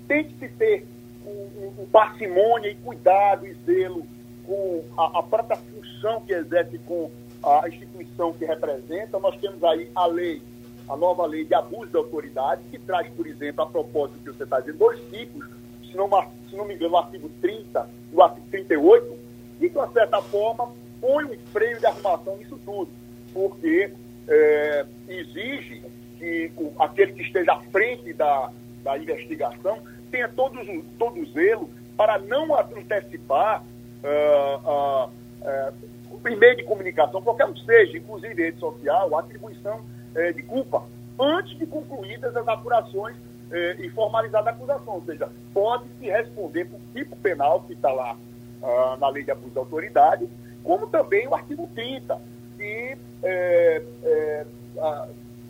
Tem 0.05 0.25
que 0.25 0.37
se 0.37 0.49
ter 0.49 0.85
um 1.25 1.85
parcimônia 1.91 2.69
e 2.69 2.75
cuidado 2.75 3.47
e 3.47 3.53
zelo 3.65 4.05
com 4.45 4.83
a, 4.97 5.19
a, 5.19 5.23
própria 5.23 5.57
função 5.57 6.21
que 6.21 6.33
exerce 6.33 6.77
com 6.79 7.09
a 7.43 7.67
instituição 7.67 8.33
que 8.33 8.45
representa. 8.45 9.19
Nós 9.19 9.35
temos 9.37 9.63
aí 9.63 9.89
a 9.95 10.05
lei, 10.05 10.41
a 10.89 10.95
nova 10.97 11.25
lei 11.25 11.45
de 11.45 11.53
abuso 11.53 11.91
de 11.91 11.97
autoridade, 11.97 12.61
que 12.69 12.77
traz, 12.79 13.07
por 13.13 13.25
exemplo, 13.25 13.63
a 13.63 13.67
propósito 13.67 14.19
que 14.19 14.31
você 14.31 14.43
está 14.43 14.59
dizendo, 14.59 14.77
dois 14.77 14.99
tipos, 15.09 15.45
se 15.89 15.95
não, 15.95 16.09
se 16.49 16.55
não 16.55 16.65
me 16.65 16.75
engano, 16.75 16.93
o 16.93 16.97
artigo 16.97 17.29
30 17.41 17.89
e 18.11 18.15
o 18.15 18.21
artigo 18.21 18.45
38, 18.49 19.17
e, 19.61 19.69
de 19.69 19.77
uma 19.77 19.91
certa 19.91 20.21
forma, 20.21 20.71
põe 20.99 21.25
um 21.25 21.37
freio 21.51 21.79
de 21.79 21.85
arrumação 21.85 22.37
nisso 22.37 22.59
tudo, 22.65 22.89
porque 23.33 23.91
é, 24.27 24.85
exige 25.07 25.83
que 26.17 26.51
o, 26.57 26.73
aquele 26.79 27.13
que 27.13 27.21
esteja 27.21 27.53
à 27.53 27.59
frente 27.63 28.13
da, 28.13 28.51
da 28.83 28.97
investigação 28.97 29.79
tenha 30.13 30.29
todo, 30.29 30.59
todo 30.99 31.25
zelo 31.33 31.67
para 31.97 32.19
não 32.19 32.55
antecipar 32.55 33.63
uh, 34.03 34.69
uh, 34.69 35.09
uh, 35.09 35.73
o 36.11 36.37
meio 36.37 36.55
de 36.55 36.63
comunicação, 36.63 37.19
qualquer 37.19 37.47
um 37.47 37.55
seja, 37.57 37.97
inclusive 37.97 38.35
rede 38.35 38.59
social, 38.59 39.17
atribuição 39.17 39.79
uh, 39.79 40.33
de 40.33 40.43
culpa, 40.43 40.83
antes 41.19 41.57
de 41.57 41.65
concluídas 41.65 42.35
as 42.35 42.47
apurações 42.47 43.15
uh, 43.15 43.81
e 43.81 43.89
formalizada 43.89 44.51
a 44.51 44.53
acusação. 44.53 44.93
Ou 44.93 45.03
seja, 45.03 45.29
pode-se 45.51 46.05
responder 46.05 46.65
por 46.65 46.79
tipo 46.93 47.15
penal 47.15 47.61
que 47.61 47.73
está 47.73 47.91
lá 47.91 48.15
na 48.97 49.09
lei 49.09 49.25
de 49.25 49.31
abuso 49.31 49.49
de 49.49 49.57
autoridade, 49.57 50.29
como 50.63 50.87
também 50.87 51.27
o 51.27 51.35
artigo 51.35 51.69
30, 51.75 52.17
que 52.55 52.97
é, 53.21 54.45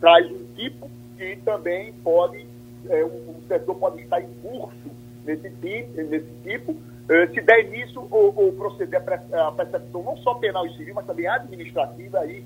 traz 0.02 0.26
um 0.32 0.44
tipo 0.56 0.90
que 1.16 1.36
também 1.46 1.94
pode 2.04 2.44
é, 2.90 3.06
um, 3.06 3.42
setor 3.48 3.76
pode 3.76 4.02
estar 4.02 4.22
em 4.22 4.30
curso 4.42 4.92
nesse, 5.26 5.50
nesse 5.50 6.34
tipo, 6.44 6.76
é, 7.10 7.28
se 7.28 7.42
der 7.42 7.66
início 7.66 8.08
ou, 8.10 8.34
ou 8.36 8.54
proceder 8.54 9.02
a 9.34 9.52
percepção 9.52 10.04
não 10.04 10.18
só 10.18 10.36
penal 10.36 10.66
e 10.66 10.76
civil, 10.76 10.96
mas 10.96 11.06
também 11.06 11.28
administrativa, 11.28 12.20
aí 12.20 12.46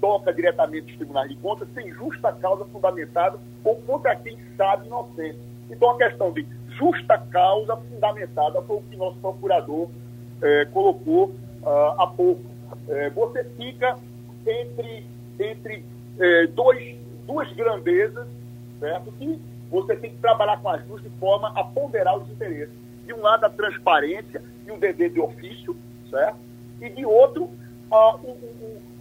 toca 0.00 0.32
diretamente 0.32 0.90
os 0.92 0.96
tribunais 0.96 1.28
de 1.28 1.36
contas, 1.36 1.68
sem 1.74 1.92
justa 1.92 2.32
causa 2.32 2.64
fundamentada 2.66 3.38
ou 3.62 3.76
contra 3.82 4.16
quem 4.16 4.38
sabe 4.56 4.86
inocente. 4.86 5.38
Então, 5.70 5.90
a 5.90 5.98
questão 5.98 6.32
de 6.32 6.46
justa 6.78 7.18
causa 7.30 7.76
fundamentada 7.76 8.62
foi 8.62 8.76
o 8.76 8.82
que 8.82 8.96
nosso 8.96 9.18
procurador 9.18 9.88
é, 10.42 10.64
colocou 10.66 11.26
uh, 11.62 12.00
há 12.00 12.06
pouco. 12.06 12.42
É, 12.88 13.10
você 13.10 13.44
fica 13.56 13.96
entre, 14.46 15.04
entre 15.38 15.84
dois, 16.54 16.96
duas 17.26 17.50
grandezas, 17.52 18.26
certo? 18.78 19.12
que 19.12 19.40
você 19.70 19.96
tem 19.96 20.10
que 20.10 20.18
trabalhar 20.18 20.60
com 20.60 20.68
as 20.68 20.82
duas 20.84 21.02
de 21.02 21.10
forma 21.10 21.52
a 21.56 21.62
ponderar 21.62 22.18
os 22.18 22.28
interesses. 22.28 22.74
De 23.06 23.14
um 23.14 23.20
lado, 23.20 23.44
a 23.44 23.50
transparência 23.50 24.42
e 24.66 24.70
o 24.70 24.78
dever 24.78 25.10
de 25.10 25.20
ofício, 25.20 25.76
certo? 26.10 26.38
E 26.80 26.88
de 26.88 27.04
outro, 27.04 27.50
a, 27.90 28.18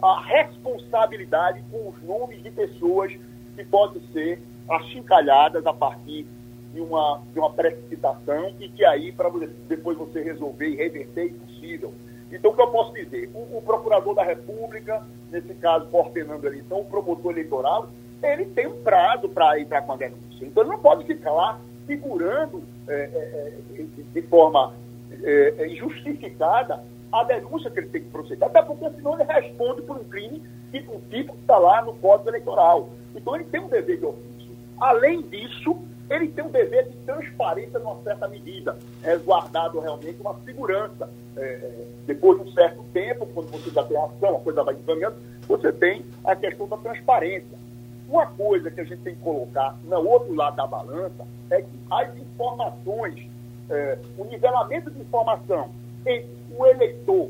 a 0.04 0.22
responsabilidade 0.22 1.64
com 1.72 1.90
os 1.90 2.02
nomes 2.04 2.42
de 2.44 2.52
pessoas 2.52 3.12
que 3.56 3.64
podem 3.66 4.02
ser 4.14 4.42
achincalhadas 4.70 5.66
a 5.66 5.74
partir 5.74 6.26
de 6.74 6.82
uma, 6.82 7.22
de 7.34 7.40
uma 7.40 7.52
precipitação 7.52 8.54
e 8.60 8.70
que 8.70 8.86
aí, 8.86 9.12
para 9.12 9.30
depois 9.68 9.98
você 9.98 10.22
resolver 10.22 10.68
e 10.68 10.76
reverter, 10.76 11.22
é 11.22 11.26
impossível. 11.26 11.94
Então, 12.32 12.52
o 12.52 12.56
que 12.56 12.62
eu 12.62 12.68
posso 12.68 12.94
dizer? 12.94 13.32
O, 13.34 13.58
o 13.58 13.62
procurador 13.62 14.14
da 14.14 14.24
República, 14.24 15.04
nesse 15.32 15.54
caso, 15.56 15.88
coordenando 15.88 16.46
a 16.46 16.50
eleição, 16.50 16.82
o 16.82 16.86
promotor 16.86 17.32
eleitoral, 17.32 17.90
ele 18.22 18.46
tem 18.46 18.68
um 18.68 18.82
prazo 18.82 19.30
para 19.30 19.60
entrar 19.60 19.82
com 19.84 19.94
a 19.94 19.98
denúncia. 19.98 20.46
Então 20.46 20.64
ele 20.64 20.72
não 20.72 20.80
pode 20.80 21.06
ficar 21.06 21.32
lá 21.32 21.60
segurando 21.86 22.64
é, 22.88 22.94
é, 22.94 23.82
é 23.82 23.86
de 24.14 24.22
forma 24.24 24.74
é, 25.24 25.54
é, 25.58 25.68
injustificada 25.68 26.84
a 27.12 27.24
denúncia 27.24 27.72
que 27.72 27.80
ele 27.80 27.90
tem 27.90 28.04
que 28.04 28.10
proceder. 28.10 28.48
Até 28.48 28.62
porque 28.62 28.90
senão 28.92 29.20
ele 29.20 29.24
responde 29.24 29.82
por 29.82 29.98
um 29.98 30.04
crime 30.04 30.44
que 30.72 30.78
o 30.88 31.02
tipo 31.10 31.34
que 31.34 31.42
está 31.42 31.58
lá 31.58 31.82
no 31.82 31.94
Código 31.96 32.30
Eleitoral. 32.30 32.90
Então 33.16 33.36
ele 33.36 33.46
tem 33.46 33.62
um 33.62 33.68
dever 33.68 33.98
de 33.98 34.06
ofício. 34.06 34.56
Além 34.80 35.22
disso, 35.24 35.78
ele 36.10 36.28
tem 36.28 36.44
um 36.44 36.50
dever 36.50 36.90
de 36.90 36.98
transparência 36.98 37.80
numa 37.80 38.02
certa 38.04 38.28
medida, 38.28 38.78
resguardado 39.04 39.80
realmente 39.80 40.20
uma 40.22 40.36
segurança. 40.46 41.10
É, 41.36 41.86
depois 42.06 42.42
de 42.42 42.50
um 42.50 42.54
certo 42.54 42.84
tempo, 42.94 43.26
quando 43.34 43.50
você 43.52 43.70
já 43.70 43.84
tem 43.84 43.98
ação, 43.98 44.38
a 44.38 44.40
coisa 44.40 44.64
vai 44.64 44.74
encaminhando, 44.74 45.16
você 45.48 45.72
tem 45.72 46.06
a 46.24 46.36
questão 46.36 46.68
da 46.68 46.78
transparência. 46.78 47.58
Uma 48.10 48.26
coisa 48.26 48.72
que 48.72 48.82
a 48.82 48.84
gente 48.84 49.02
tem 49.02 49.14
que 49.14 49.22
colocar 49.22 49.78
no 49.84 50.00
outro 50.00 50.34
lado 50.34 50.56
da 50.56 50.66
balança 50.66 51.28
é 51.52 51.62
que 51.62 51.80
as 51.92 52.18
informações, 52.18 53.30
é, 53.70 54.00
o 54.18 54.26
nivelamento 54.26 54.90
de 54.90 55.00
informação 55.00 55.70
entre 56.04 56.28
o 56.58 56.66
eleitor 56.66 57.30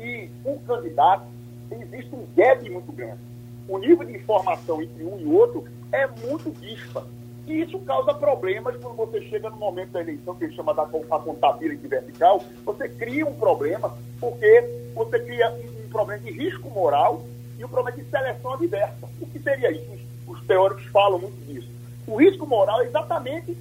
e 0.00 0.28
o 0.44 0.58
candidato, 0.66 1.26
existe 1.70 2.12
um 2.12 2.26
gap 2.36 2.68
muito 2.68 2.90
grande. 2.90 3.20
O 3.68 3.78
nível 3.78 4.04
de 4.04 4.16
informação 4.16 4.82
entre 4.82 5.04
um 5.04 5.16
e 5.20 5.26
outro 5.26 5.64
é 5.92 6.08
muito 6.08 6.50
disparo. 6.58 7.06
E 7.46 7.62
isso 7.62 7.78
causa 7.80 8.12
problemas 8.12 8.76
quando 8.78 8.96
você 8.96 9.22
chega 9.22 9.48
no 9.48 9.56
momento 9.56 9.90
da 9.90 10.00
eleição, 10.00 10.34
que 10.34 10.44
a 10.44 10.48
gente 10.48 10.56
chama 10.56 10.74
da 10.74 10.86
contabilidade 10.86 11.86
vertical, 11.86 12.42
você 12.64 12.88
cria 12.88 13.24
um 13.24 13.34
problema, 13.34 13.96
porque 14.18 14.90
você 14.92 15.20
cria 15.20 15.50
um 15.84 15.88
problema 15.88 16.20
de 16.20 16.32
risco 16.32 16.68
moral 16.68 17.22
e 17.56 17.64
o 17.64 17.68
problema 17.68 17.96
de 17.96 18.08
seleção 18.10 18.54
adversa. 18.54 19.08
O 19.20 19.26
que 19.26 19.38
seria 19.38 19.70
isso? 19.70 19.99
Os 20.30 20.40
teóricos 20.46 20.84
falam 20.86 21.18
muito 21.18 21.44
disso. 21.46 21.68
O 22.06 22.16
risco 22.16 22.46
moral 22.46 22.80
é 22.82 22.86
exatamente 22.86 23.56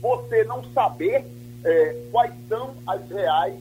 você 0.00 0.44
não 0.44 0.62
saber 0.72 1.24
é, 1.64 1.96
quais 2.10 2.32
são 2.48 2.74
as 2.86 3.08
reais 3.10 3.54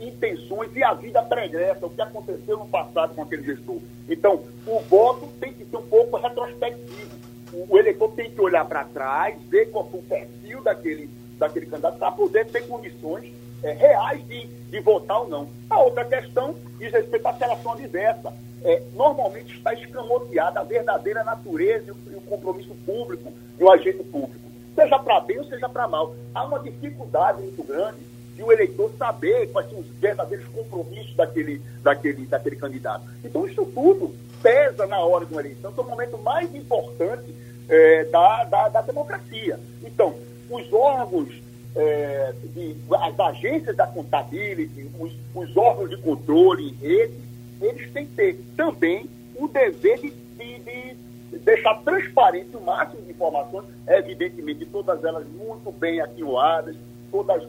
intenções 0.00 0.74
e 0.74 0.82
a 0.82 0.92
vida 0.94 1.22
pregressa, 1.22 1.86
o 1.86 1.90
que 1.90 2.00
aconteceu 2.00 2.58
no 2.58 2.66
passado 2.66 3.14
com 3.14 3.22
aquele 3.22 3.44
gestor. 3.44 3.78
Então, 4.08 4.42
o 4.66 4.80
voto 4.80 5.28
tem 5.40 5.52
que 5.52 5.64
ser 5.64 5.76
um 5.76 5.86
pouco 5.86 6.16
retrospectivo. 6.16 7.10
O, 7.52 7.74
o 7.74 7.78
eleitor 7.78 8.10
tem 8.12 8.30
que 8.30 8.40
olhar 8.40 8.64
para 8.64 8.84
trás, 8.84 9.40
ver 9.48 9.70
qual 9.70 9.88
foi 9.88 10.00
o 10.00 10.02
perfil 10.02 10.62
daquele, 10.62 11.08
daquele 11.38 11.66
candidato, 11.66 11.98
para 11.98 12.12
poder 12.12 12.46
ter 12.46 12.66
condições 12.66 13.32
é, 13.62 13.72
reais 13.72 14.26
de, 14.26 14.46
de 14.46 14.80
votar 14.80 15.20
ou 15.20 15.28
não. 15.28 15.48
A 15.70 15.80
outra 15.80 16.04
questão 16.04 16.54
diz 16.78 16.92
respeito 16.92 17.26
à 17.26 17.34
seleção 17.34 17.72
adversa. 17.72 18.32
É, 18.64 18.82
normalmente 18.94 19.54
está 19.56 19.74
escamoteada 19.74 20.60
a 20.60 20.64
verdadeira 20.64 21.22
natureza 21.22 21.84
e 21.88 21.90
o, 21.90 21.96
e 22.12 22.16
o 22.16 22.20
compromisso 22.22 22.74
público 22.86 23.30
do 23.58 23.70
agente 23.70 24.02
público, 24.04 24.40
seja 24.74 24.98
para 24.98 25.20
bem 25.20 25.38
ou 25.38 25.44
seja 25.44 25.68
para 25.68 25.86
mal. 25.86 26.14
Há 26.34 26.44
uma 26.44 26.58
dificuldade 26.58 27.42
muito 27.42 27.62
grande 27.62 27.98
de 28.34 28.42
o 28.42 28.52
eleitor 28.52 28.90
saber 28.98 29.50
quais 29.52 29.68
são 29.70 29.78
os 29.78 29.86
verdadeiros 30.00 30.46
compromissos 30.48 31.14
daquele, 31.14 31.60
daquele, 31.82 32.26
daquele 32.26 32.56
candidato. 32.56 33.04
Então, 33.22 33.46
isso 33.46 33.64
tudo 33.66 34.14
pesa 34.42 34.86
na 34.86 34.98
hora 34.98 35.24
de 35.24 35.32
uma 35.32 35.40
eleição, 35.40 35.72
que 35.72 35.80
é 35.80 35.82
o 35.82 35.86
momento 35.86 36.18
mais 36.18 36.54
importante 36.54 37.34
é, 37.68 38.04
da, 38.04 38.44
da, 38.44 38.68
da, 38.68 38.80
democracia. 38.82 39.58
Então, 39.82 40.14
os 40.50 40.72
órgãos, 40.72 41.28
é, 41.74 42.34
de, 42.54 42.76
as 43.00 43.18
agências 43.20 43.76
da 43.76 43.86
contabilidade, 43.86 44.90
os, 44.98 45.12
os, 45.34 45.56
órgãos 45.56 45.90
de 45.90 45.96
controle 45.98 46.68
em 46.68 46.74
rede, 46.74 47.14
eles 47.60 47.90
têm 47.92 48.06
que 48.06 48.14
ter 48.14 48.40
também 48.56 49.08
o 49.36 49.48
dever 49.48 49.98
de, 49.98 50.10
de, 50.10 50.58
de 50.58 51.38
deixar 51.38 51.74
transparente 51.82 52.56
o 52.56 52.60
máximo 52.60 53.02
de 53.02 53.10
informações, 53.10 53.66
evidentemente 53.86 54.64
todas 54.66 55.02
elas 55.04 55.26
muito 55.28 55.70
bem 55.72 56.00
atenuadas, 56.00 56.76
todas, 57.10 57.42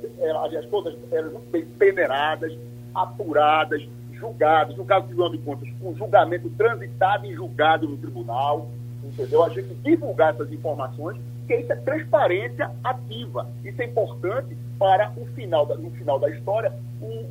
aliás, 0.44 0.66
todas 0.68 0.96
elas 1.12 1.32
muito 1.32 1.50
bem 1.50 1.66
peneiradas, 1.66 2.54
apuradas, 2.94 3.82
julgadas, 4.14 4.76
no 4.78 4.86
caso 4.86 5.08
Tribunal 5.08 5.32
de 5.32 5.38
Contas, 5.40 5.70
com 5.82 5.96
julgamento 5.96 6.50
transitado 6.52 7.26
e 7.26 7.34
julgado 7.34 7.88
no 7.88 7.98
tribunal, 7.98 8.70
entendeu? 9.04 9.44
A 9.44 9.50
gente 9.50 9.74
divulgar 9.76 10.34
essas 10.34 10.52
informações, 10.52 11.20
que 11.48 11.56
isso 11.56 11.72
é 11.72 11.76
transparência 11.76 12.72
ativa. 12.84 13.48
Isso 13.64 13.82
é 13.82 13.86
importante 13.86 14.58
para 14.80 15.12
o 15.16 15.26
final 15.28 15.66
da, 15.66 15.76
no 15.76 15.92
final 15.92 16.20
da 16.20 16.30
história 16.30 16.74
o, 17.02 17.25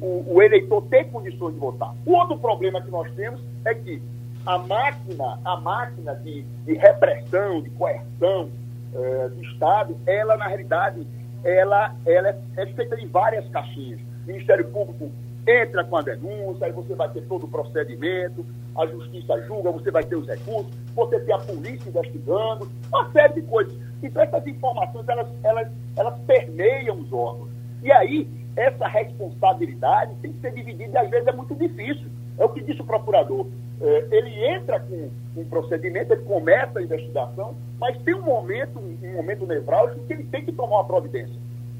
o, 0.00 0.34
o, 0.34 0.42
eleitor 0.42 0.82
ter 0.82 1.04
condições 1.04 1.54
de 1.54 1.60
votar. 1.60 1.94
O 2.06 2.12
outro 2.12 2.38
problema 2.38 2.80
que 2.80 2.90
nós 2.90 3.10
temos 3.14 3.40
é 3.64 3.74
que 3.74 4.00
a 4.46 4.58
máquina, 4.58 5.38
a 5.44 5.56
máquina 5.60 6.14
de, 6.14 6.42
de 6.64 6.74
repressão, 6.74 7.60
de 7.60 7.70
coerção 7.70 8.50
eh, 8.94 9.28
do 9.28 9.42
Estado, 9.44 9.96
ela, 10.06 10.36
na 10.36 10.46
realidade, 10.46 11.06
ela, 11.44 11.94
ela 12.06 12.28
é, 12.28 12.38
é 12.56 12.66
feita 12.66 12.96
de 12.96 13.06
várias 13.06 13.48
caixinhas. 13.48 14.00
O 14.24 14.28
Ministério 14.28 14.66
Público 14.68 15.10
entra 15.46 15.82
com 15.84 15.96
a 15.96 16.02
denúncia, 16.02 16.66
aí 16.66 16.72
você 16.72 16.94
vai 16.94 17.08
ter 17.10 17.22
todo 17.22 17.44
o 17.44 17.48
procedimento, 17.48 18.44
a 18.76 18.86
justiça 18.86 19.40
julga, 19.42 19.72
você 19.72 19.90
vai 19.90 20.04
ter 20.04 20.16
os 20.16 20.26
recursos, 20.26 20.72
você 20.94 21.18
tem 21.20 21.34
a 21.34 21.38
polícia 21.38 21.88
investigando, 21.88 22.70
uma 22.92 23.10
série 23.10 23.34
de 23.34 23.42
coisas. 23.42 23.74
Então, 24.02 24.22
essas 24.22 24.46
informações, 24.46 25.08
elas, 25.08 25.28
elas, 25.42 25.68
elas 25.96 26.18
permeiam 26.26 27.00
os 27.00 27.12
órgãos. 27.12 27.48
E 27.82 27.90
aí, 27.90 28.28
essa 28.58 28.88
responsabilidade 28.88 30.16
tem 30.20 30.32
que 30.32 30.40
ser 30.40 30.52
dividida 30.52 30.92
e 30.92 30.98
às 30.98 31.08
vezes 31.08 31.28
é 31.28 31.32
muito 31.32 31.54
difícil. 31.54 32.08
É 32.36 32.44
o 32.44 32.48
que 32.48 32.60
disse 32.60 32.80
o 32.80 32.84
procurador. 32.84 33.46
É, 33.80 34.08
ele 34.10 34.44
entra 34.44 34.80
com 34.80 35.08
um 35.36 35.44
procedimento, 35.44 36.12
ele 36.12 36.22
começa 36.22 36.80
a 36.80 36.82
investigação, 36.82 37.56
mas 37.78 37.96
tem 38.02 38.14
um 38.14 38.22
momento, 38.22 38.78
um 38.78 39.12
momento 39.12 39.46
nevrálgico 39.46 40.04
que 40.06 40.12
ele 40.12 40.24
tem 40.24 40.44
que 40.44 40.50
tomar 40.50 40.78
uma 40.78 40.84
providência. 40.84 41.36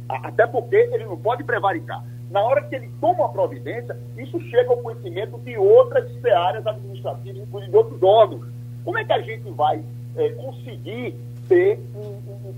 Até 0.08 0.46
porque 0.46 0.76
ele 0.76 1.04
não 1.04 1.16
pode 1.16 1.42
prevaricar. 1.42 2.04
Na 2.30 2.42
hora 2.44 2.62
que 2.62 2.74
ele 2.76 2.90
toma 3.00 3.24
a 3.24 3.28
providência, 3.28 3.98
isso 4.16 4.40
chega 4.42 4.70
ao 4.70 4.78
conhecimento 4.78 5.38
de 5.38 5.56
outras 5.56 6.08
áreas 6.24 6.66
administrativas, 6.66 7.42
inclusive 7.42 7.76
outros 7.76 8.02
órgãos. 8.02 8.46
Como 8.84 8.98
é 8.98 9.04
que 9.04 9.12
a 9.12 9.20
gente 9.20 9.50
vai 9.50 9.82
é, 10.16 10.28
conseguir 10.30 11.16
ter 11.48 11.80
um, 11.94 12.48
um, 12.48 12.50
um, 12.50 12.52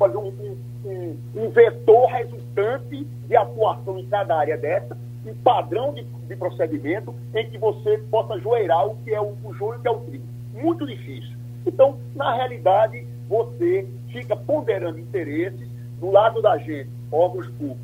um, 0.84 1.16
um, 1.34 1.50
vetor 1.50 2.06
resultante 2.10 3.04
de 3.26 3.36
atuação 3.36 3.98
em 3.98 4.06
cada 4.06 4.36
área 4.36 4.56
dessa, 4.56 4.96
um 5.26 5.34
padrão 5.34 5.92
de, 5.92 6.02
de 6.02 6.36
procedimento 6.36 7.14
em 7.34 7.48
que 7.50 7.58
você 7.58 7.98
possa 8.10 8.38
joeirar 8.38 8.86
o 8.86 8.96
que 8.96 9.12
é 9.12 9.20
o, 9.20 9.36
o 9.44 9.54
joio 9.54 9.74
e 9.74 9.78
o 9.78 9.80
que 9.82 9.88
é 9.88 9.90
o 9.90 10.00
trigo? 10.00 10.24
Muito 10.54 10.86
difícil. 10.86 11.36
Então, 11.66 11.98
na 12.14 12.34
realidade, 12.34 13.06
você 13.28 13.86
fica 14.08 14.34
ponderando 14.34 14.98
interesses 14.98 15.68
do 16.00 16.10
lado 16.10 16.40
da 16.40 16.56
gente, 16.58 16.90
órgãos 17.12 17.46
públicos, 17.48 17.80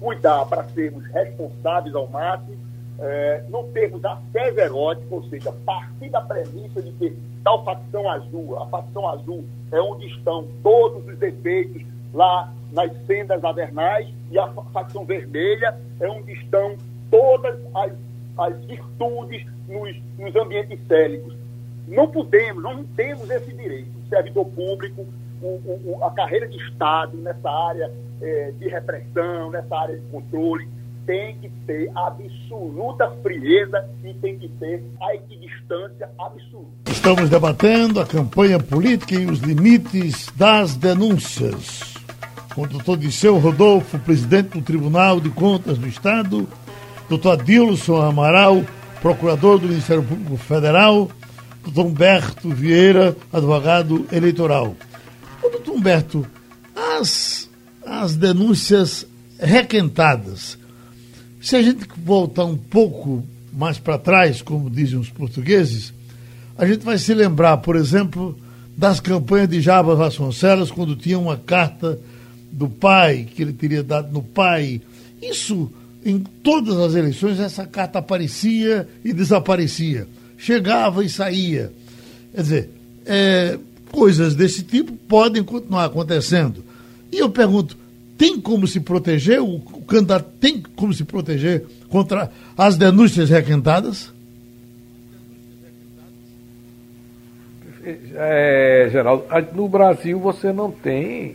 cuidar 0.00 0.46
para 0.46 0.64
sermos 0.64 1.04
responsáveis 1.06 1.94
ao 1.94 2.08
máximo, 2.08 2.56
é, 2.98 3.44
não 3.48 3.64
termos 3.70 4.04
acesso 4.04 4.60
erótico, 4.60 5.14
ou 5.16 5.24
seja, 5.24 5.52
partir 5.64 6.10
da 6.10 6.20
premissa 6.20 6.82
de 6.82 6.92
que 6.92 7.16
tal 7.42 7.64
facção 7.64 8.10
azul, 8.10 8.58
a 8.62 8.66
facção 8.66 9.08
azul 9.08 9.44
é 9.72 9.80
onde 9.80 10.06
estão 10.06 10.46
todos 10.62 11.06
os 11.06 11.22
efeitos 11.22 11.82
lá 12.12 12.52
nas 12.72 12.90
sendas 13.06 13.42
avernais 13.44 14.08
e 14.30 14.38
a 14.38 14.46
facção 14.72 15.04
vermelha 15.04 15.76
é 15.98 16.08
onde 16.08 16.32
estão 16.32 16.76
todas 17.10 17.58
as, 17.74 17.92
as 18.38 18.64
virtudes 18.64 19.46
nos, 19.68 19.96
nos 20.18 20.36
ambientes 20.36 20.78
célicos. 20.86 21.34
Não 21.88 22.08
podemos, 22.08 22.62
não 22.62 22.84
temos 22.84 23.28
esse 23.30 23.52
direito. 23.52 23.90
O 24.06 24.08
servidor 24.08 24.46
público, 24.46 25.06
o, 25.42 25.46
o, 25.46 26.04
a 26.04 26.10
carreira 26.12 26.46
de 26.46 26.56
Estado 26.56 27.16
nessa 27.16 27.50
área 27.50 27.92
é, 28.20 28.52
de 28.58 28.68
repressão, 28.68 29.50
nessa 29.50 29.76
área 29.76 29.96
de 29.96 30.06
controle, 30.06 30.68
tem 31.06 31.36
que 31.38 31.48
ter 31.66 31.90
absoluta 31.96 33.10
frieza 33.22 33.88
e 34.04 34.14
tem 34.14 34.38
que 34.38 34.48
ter 34.48 34.84
a 35.00 35.14
equidistância 35.14 36.08
absoluta. 36.18 36.68
Estamos 36.88 37.28
debatendo 37.28 37.98
a 37.98 38.06
campanha 38.06 38.60
política 38.60 39.14
e 39.14 39.26
os 39.26 39.40
limites 39.40 40.30
das 40.36 40.76
denúncias. 40.76 41.89
Com 42.54 42.62
o 42.62 42.66
doutor 42.66 42.96
Disseu 42.96 43.38
Rodolfo, 43.38 43.98
presidente 43.98 44.50
do 44.50 44.62
Tribunal 44.62 45.20
de 45.20 45.30
Contas 45.30 45.78
do 45.78 45.86
Estado, 45.86 46.48
doutor 47.08 47.32
Adilson 47.32 48.00
Amaral, 48.00 48.64
procurador 49.00 49.58
do 49.58 49.68
Ministério 49.68 50.02
Público 50.02 50.36
Federal, 50.36 51.10
doutor 51.62 51.86
Humberto 51.86 52.50
Vieira, 52.50 53.16
advogado 53.32 54.06
eleitoral. 54.10 54.74
Ô, 55.42 55.48
doutor 55.48 55.74
Humberto, 55.74 56.26
as 56.74 57.40
as 57.90 58.14
denúncias 58.14 59.06
requentadas. 59.38 60.58
Se 61.40 61.56
a 61.56 61.62
gente 61.62 61.86
voltar 61.96 62.44
um 62.44 62.56
pouco 62.56 63.24
mais 63.52 63.78
para 63.78 63.98
trás, 63.98 64.42
como 64.42 64.70
dizem 64.70 64.98
os 64.98 65.08
portugueses, 65.08 65.92
a 66.56 66.66
gente 66.66 66.84
vai 66.84 66.98
se 66.98 67.12
lembrar, 67.14 67.56
por 67.58 67.74
exemplo, 67.74 68.38
das 68.76 69.00
campanhas 69.00 69.48
de 69.48 69.60
Jabas 69.60 69.98
Vasconcelos, 69.98 70.70
quando 70.70 70.94
tinha 70.94 71.18
uma 71.18 71.36
carta 71.36 71.98
do 72.50 72.68
pai, 72.68 73.26
que 73.34 73.42
ele 73.42 73.52
teria 73.52 73.82
dado 73.82 74.12
no 74.12 74.22
pai. 74.22 74.80
Isso, 75.22 75.70
em 76.04 76.18
todas 76.18 76.76
as 76.78 76.94
eleições, 76.94 77.38
essa 77.38 77.66
carta 77.66 77.98
aparecia 77.98 78.88
e 79.04 79.12
desaparecia. 79.12 80.06
Chegava 80.36 81.04
e 81.04 81.08
saía. 81.08 81.72
Quer 82.34 82.40
dizer, 82.40 82.70
é, 83.06 83.58
coisas 83.90 84.34
desse 84.34 84.62
tipo 84.62 84.92
podem 84.92 85.42
continuar 85.42 85.84
acontecendo. 85.84 86.64
E 87.12 87.18
eu 87.18 87.28
pergunto, 87.28 87.76
tem 88.16 88.40
como 88.40 88.66
se 88.66 88.80
proteger, 88.80 89.40
o, 89.40 89.56
o 89.56 89.82
candidato 89.82 90.30
tem 90.38 90.62
como 90.76 90.92
se 90.92 91.04
proteger 91.04 91.66
contra 91.88 92.30
as 92.56 92.76
denúncias 92.76 93.30
requentadas? 93.30 94.12
É, 97.82 98.88
Geraldo, 98.92 99.24
no 99.54 99.68
Brasil 99.68 100.18
você 100.20 100.52
não 100.52 100.70
tem, 100.70 101.34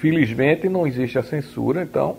felizmente 0.00 0.68
não 0.68 0.86
existe 0.86 1.18
a 1.18 1.22
censura, 1.22 1.82
então 1.82 2.16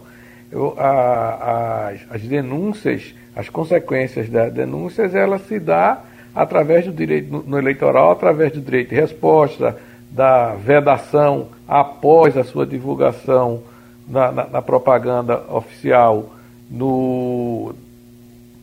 eu, 0.52 0.76
a, 0.78 0.89
a, 0.89 1.89
as 2.12 2.22
denúncias, 2.22 3.13
as 3.36 3.50
consequências 3.50 4.30
das 4.30 4.52
denúncias, 4.52 5.13
elas 5.15 5.42
se 5.48 5.60
dá 5.60 6.02
através 6.34 6.86
do 6.86 6.92
direito 6.92 7.32
no, 7.32 7.44
no 7.44 7.58
eleitoral, 7.58 8.12
através 8.12 8.52
do 8.52 8.62
direito 8.62 8.89
de 8.89 8.96
resposta, 8.96 9.78
da 10.12 10.56
vedação 10.56 11.50
após 11.68 12.36
a 12.36 12.44
sua 12.44 12.65
divulgação 12.65 13.62
na, 14.08 14.32
na, 14.32 14.48
na 14.48 14.62
propaganda 14.62 15.44
oficial, 15.50 16.32
no, 16.70 17.74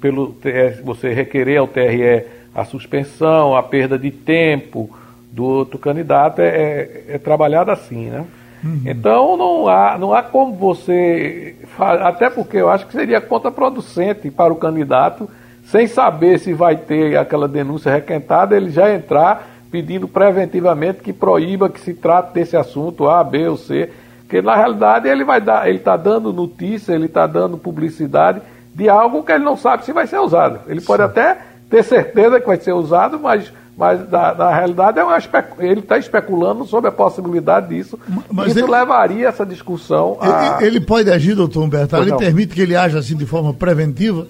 pelo 0.00 0.36
você 0.84 1.12
requerer 1.12 1.58
ao 1.58 1.68
TRE 1.68 2.24
a 2.54 2.64
suspensão, 2.64 3.56
a 3.56 3.62
perda 3.62 3.98
de 3.98 4.10
tempo 4.10 4.90
do 5.30 5.44
outro 5.44 5.78
candidato, 5.78 6.40
é, 6.40 6.48
é, 6.48 7.04
é 7.10 7.18
trabalhado 7.18 7.70
assim, 7.70 8.06
né? 8.06 8.24
Uhum. 8.64 8.82
Então 8.84 9.36
não 9.36 9.68
há, 9.68 9.98
não 9.98 10.14
há 10.14 10.22
como 10.22 10.54
você. 10.54 11.56
Até 11.78 12.30
porque 12.30 12.56
eu 12.56 12.70
acho 12.70 12.86
que 12.86 12.92
seria 12.92 13.20
contraproducente 13.20 14.30
para 14.30 14.52
o 14.52 14.56
candidato, 14.56 15.28
sem 15.64 15.86
saber 15.86 16.38
se 16.38 16.52
vai 16.52 16.76
ter 16.76 17.16
aquela 17.16 17.48
denúncia 17.48 17.92
requentada, 17.92 18.56
ele 18.56 18.70
já 18.70 18.92
entrar 18.92 19.48
pedindo 19.70 20.08
preventivamente 20.08 21.00
que 21.00 21.12
proíba 21.12 21.68
que 21.68 21.80
se 21.80 21.92
trate 21.92 22.32
desse 22.32 22.56
assunto 22.56 23.08
A, 23.08 23.22
B 23.22 23.48
ou 23.48 23.56
C, 23.56 23.90
porque 24.20 24.40
na 24.40 24.56
realidade 24.56 25.08
ele 25.08 25.24
vai 25.24 25.40
dar, 25.40 25.68
ele 25.68 25.78
está 25.78 25.96
dando 25.96 26.32
notícia, 26.32 26.92
ele 26.92 27.06
está 27.06 27.26
dando 27.26 27.58
publicidade 27.58 28.40
de 28.74 28.88
algo 28.88 29.22
que 29.22 29.32
ele 29.32 29.44
não 29.44 29.56
sabe 29.56 29.84
se 29.84 29.92
vai 29.92 30.06
ser 30.06 30.18
usado. 30.18 30.60
Ele 30.66 30.80
pode 30.80 31.02
Sim. 31.02 31.08
até 31.08 31.38
ter 31.68 31.82
certeza 31.82 32.40
que 32.40 32.46
vai 32.46 32.56
ser 32.56 32.72
usado, 32.72 33.18
mas 33.18 33.52
mas 33.76 34.08
na, 34.10 34.34
na 34.34 34.54
realidade 34.54 34.98
é 34.98 35.04
uma 35.04 35.18
ele 35.58 35.80
está 35.80 35.98
especulando 35.98 36.64
sobre 36.64 36.88
a 36.88 36.92
possibilidade 36.92 37.68
disso. 37.68 37.98
Mas 38.32 38.48
isso 38.48 38.60
ele, 38.60 38.70
levaria 38.70 39.28
essa 39.28 39.44
discussão 39.44 40.16
a... 40.18 40.58
Ele 40.62 40.80
pode 40.80 41.10
agir, 41.10 41.34
doutor 41.34 41.62
Humberto? 41.62 41.96
Ele 41.96 42.16
permite 42.16 42.54
que 42.54 42.62
ele 42.62 42.74
haja 42.74 42.98
assim 42.98 43.16
de 43.16 43.26
forma 43.26 43.52
preventiva? 43.52 44.26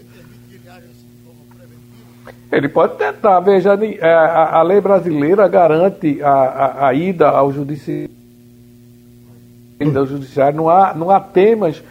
Ele 2.50 2.68
pode 2.68 2.96
tentar. 2.96 3.40
Veja, 3.40 3.74
é, 3.74 4.12
a, 4.12 4.58
a 4.58 4.62
lei 4.62 4.80
brasileira 4.80 5.46
garante 5.46 6.22
a, 6.22 6.30
a, 6.30 6.88
a 6.88 6.94
ida 6.94 7.28
ao 7.28 7.52
judiciário. 7.52 8.10
Ao 9.94 10.06
judiciário. 10.06 10.56
Não, 10.56 10.68
há, 10.68 10.94
não 10.94 11.10
há 11.10 11.20
temas. 11.20 11.82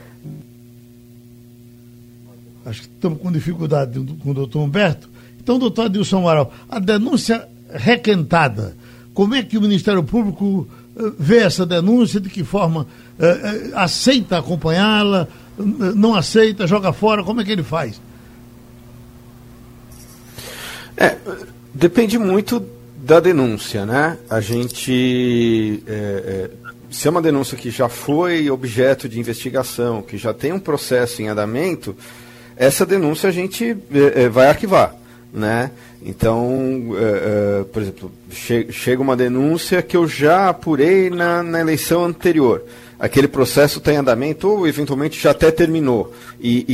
Acho 2.66 2.82
que 2.82 2.88
estamos 2.88 3.22
com 3.22 3.32
dificuldade 3.32 4.00
com 4.24 4.32
o 4.32 4.34
doutor 4.34 4.60
Humberto. 4.60 5.15
Então, 5.46 5.60
doutor 5.60 5.86
Adilson 5.86 6.18
Amaral, 6.18 6.52
a 6.68 6.80
denúncia 6.80 7.48
requentada, 7.72 8.76
como 9.14 9.36
é 9.36 9.44
que 9.44 9.60
o 9.60 9.62
Ministério 9.62 10.02
Público 10.02 10.68
eh, 10.98 11.12
vê 11.20 11.38
essa 11.38 11.68
denúncia, 11.68 12.20
de 12.20 12.32
que 12.32 12.44
forma 12.44 12.88
eh, 13.20 13.28
eh, 13.28 13.72
aceita 13.76 14.40
acompanhá-la, 14.40 15.28
não 15.56 16.16
aceita, 16.16 16.66
joga 16.66 16.92
fora, 16.92 17.24
como 17.24 17.42
é 17.42 17.46
que 17.46 17.52
ele 17.52 17.62
faz? 17.62 18.02
É, 20.98 21.16
depende 21.72 22.18
muito 22.18 22.66
da 22.98 23.20
denúncia, 23.20 23.86
né? 23.86 24.18
A 24.28 24.42
gente. 24.42 25.84
É, 25.86 25.92
é, 25.94 26.50
se 26.90 27.08
é 27.08 27.12
uma 27.12 27.22
denúncia 27.22 27.56
que 27.56 27.70
já 27.70 27.88
foi 27.88 28.50
objeto 28.50 29.08
de 29.08 29.20
investigação, 29.20 30.02
que 30.02 30.18
já 30.18 30.34
tem 30.34 30.52
um 30.52 30.60
processo 30.60 31.22
em 31.22 31.28
andamento, 31.28 31.96
essa 32.58 32.84
denúncia 32.84 33.30
a 33.30 33.32
gente 33.32 33.78
é, 33.94 34.28
vai 34.28 34.48
arquivar, 34.48 34.96
né? 35.34 35.72
Então, 36.02 36.92
é, 36.98 37.64
por 37.64 37.82
exemplo, 37.82 38.12
che 38.30 38.72
chega 38.72 39.02
uma 39.02 39.16
denúncia 39.16 39.82
que 39.82 39.98
eu 39.98 40.08
já 40.08 40.50
apurei 40.50 41.10
na, 41.10 41.42
na 41.42 41.60
eleição 41.60 42.06
anterior 42.06 42.64
aquele 43.00 43.28
processo 43.28 43.80
está 43.80 43.94
em 43.94 43.98
andamento 43.98 44.50
ou 44.50 44.68
eventualmente 44.68 45.20
já 45.20 45.32
até 45.32 45.52
terminou, 45.52 46.14
e, 46.40 46.66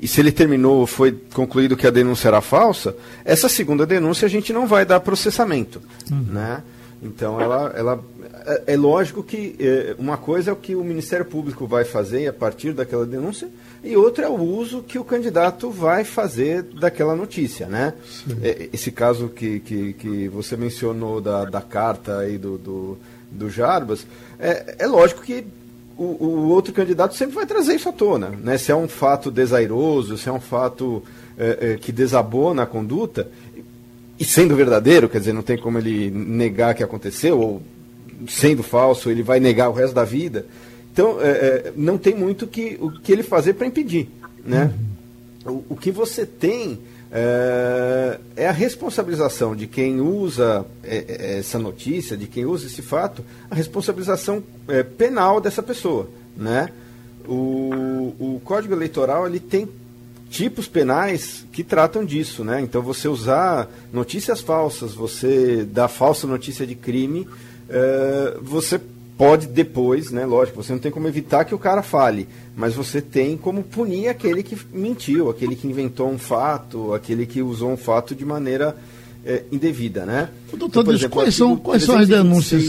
e, 0.00 0.04
e, 0.04 0.08
se 0.08 0.20
ele 0.20 0.32
terminou, 0.32 0.86
foi 0.86 1.12
concluído 1.32 1.76
que 1.76 1.86
a 1.86 1.90
denúncia 1.90 2.28
era 2.28 2.40
falsa, 2.40 2.96
essa 3.24 3.48
segunda 3.48 3.86
denúncia 3.86 4.26
a 4.26 4.30
gente 4.30 4.52
não 4.52 4.66
vai 4.66 4.84
dar 4.84 5.00
processamento. 5.00 5.80
Hum. 6.10 6.24
Né? 6.32 6.62
Então, 7.02 7.40
ela, 7.40 7.72
ela, 7.76 8.04
é, 8.46 8.74
é 8.74 8.76
lógico 8.76 9.22
que 9.22 9.56
é, 9.58 9.94
uma 9.98 10.16
coisa 10.16 10.50
é 10.50 10.52
o 10.52 10.56
que 10.56 10.74
o 10.74 10.84
Ministério 10.84 11.24
Público 11.24 11.66
vai 11.66 11.84
fazer 11.84 12.28
a 12.28 12.32
partir 12.32 12.72
daquela 12.72 13.04
denúncia, 13.04 13.48
e 13.84 13.96
outra 13.96 14.26
é 14.26 14.28
o 14.28 14.40
uso 14.40 14.82
que 14.82 14.98
o 14.98 15.04
candidato 15.04 15.70
vai 15.70 16.04
fazer 16.04 16.62
daquela 16.62 17.16
notícia. 17.16 17.66
Né? 17.66 17.94
É, 18.42 18.68
esse 18.72 18.92
caso 18.92 19.28
que, 19.28 19.60
que, 19.60 19.92
que 19.94 20.28
você 20.28 20.56
mencionou 20.56 21.20
da, 21.20 21.44
da 21.44 21.60
carta 21.60 22.18
aí 22.18 22.38
do, 22.38 22.56
do 22.58 22.98
do 23.32 23.48
Jarbas, 23.50 24.06
é, 24.38 24.76
é 24.78 24.86
lógico 24.86 25.22
que 25.22 25.44
o, 25.96 26.04
o, 26.04 26.48
outro 26.48 26.72
candidato 26.72 27.14
sempre 27.14 27.34
vai 27.34 27.46
trazer 27.46 27.74
isso 27.74 27.88
à 27.88 27.92
tona. 27.92 28.28
Né? 28.28 28.58
Se 28.58 28.70
é 28.70 28.76
um 28.76 28.88
fato 28.88 29.30
desairoso, 29.30 30.18
se 30.18 30.28
é 30.28 30.32
um 30.32 30.40
fato 30.40 31.02
é, 31.38 31.72
é, 31.72 31.76
que 31.76 31.90
desabona 31.90 32.62
a 32.62 32.66
conduta, 32.66 33.28
e 34.18 34.24
sendo 34.24 34.54
verdadeiro, 34.54 35.08
quer 35.08 35.18
dizer, 35.18 35.32
não 35.32 35.42
tem 35.42 35.58
como 35.58 35.78
ele 35.78 36.10
negar 36.10 36.74
que 36.74 36.82
aconteceu, 36.82 37.40
ou 37.40 37.62
sendo 38.28 38.62
falso, 38.62 39.10
ele 39.10 39.22
vai 39.22 39.40
negar 39.40 39.68
o 39.68 39.72
resto 39.72 39.94
da 39.94 40.04
vida. 40.04 40.46
Então, 40.92 41.20
é, 41.20 41.28
é, 41.28 41.72
não 41.74 41.96
tem 41.96 42.14
muito 42.14 42.46
que, 42.46 42.76
o 42.80 42.90
que 42.90 43.10
ele 43.10 43.22
fazer 43.22 43.54
para 43.54 43.66
impedir. 43.66 44.08
Né? 44.44 44.72
Uhum. 45.46 45.64
O, 45.68 45.74
o 45.74 45.76
que 45.76 45.90
você 45.90 46.26
tem 46.26 46.78
é, 47.14 48.18
é, 48.36 48.48
a 48.48 48.52
responsabilização 48.52 49.54
de 49.54 49.66
quem 49.66 50.00
usa 50.00 50.64
é, 50.82 51.04
é, 51.08 51.38
essa 51.38 51.58
notícia, 51.58 52.16
de 52.16 52.26
quem 52.26 52.46
usa 52.46 52.66
esse 52.66 52.80
fato, 52.80 53.22
a 53.50 53.54
responsabilização 53.54 54.42
é, 54.66 54.82
penal 54.82 55.38
dessa 55.38 55.62
pessoa, 55.62 56.08
né? 56.34 56.70
O, 57.28 58.14
o 58.18 58.40
Código 58.42 58.72
Eleitoral 58.72 59.26
ele 59.26 59.38
tem 59.38 59.68
tipos 60.30 60.66
penais 60.66 61.44
que 61.52 61.62
tratam 61.62 62.02
disso, 62.02 62.42
né? 62.42 62.62
Então 62.62 62.80
você 62.80 63.08
usar 63.08 63.68
notícias 63.92 64.40
falsas, 64.40 64.94
você 64.94 65.64
dar 65.64 65.88
falsa 65.88 66.26
notícia 66.26 66.66
de 66.66 66.74
crime, 66.74 67.28
é, 67.68 68.38
você 68.40 68.80
pode 69.22 69.46
depois, 69.46 70.10
né? 70.10 70.26
Lógico, 70.26 70.60
você 70.60 70.72
não 70.72 70.80
tem 70.80 70.90
como 70.90 71.06
evitar 71.06 71.44
que 71.44 71.54
o 71.54 71.58
cara 71.58 71.80
fale, 71.80 72.26
mas 72.56 72.74
você 72.74 73.00
tem 73.00 73.36
como 73.36 73.62
punir 73.62 74.08
aquele 74.08 74.42
que 74.42 74.58
mentiu, 74.72 75.30
aquele 75.30 75.54
que 75.54 75.68
inventou 75.68 76.10
um 76.10 76.18
fato, 76.18 76.92
aquele 76.92 77.24
que 77.24 77.40
usou 77.40 77.70
um 77.70 77.76
fato 77.76 78.16
de 78.16 78.24
maneira 78.24 78.76
é, 79.24 79.44
indevida, 79.52 80.04
né? 80.04 80.28
Doutor, 80.50 80.80
então, 80.80 80.92
exemplo, 80.92 81.10
quais 81.10 81.36
são, 81.36 81.56
quais 81.56 81.84
são 81.84 81.98
as 81.98 82.08
denúncias 82.08 82.64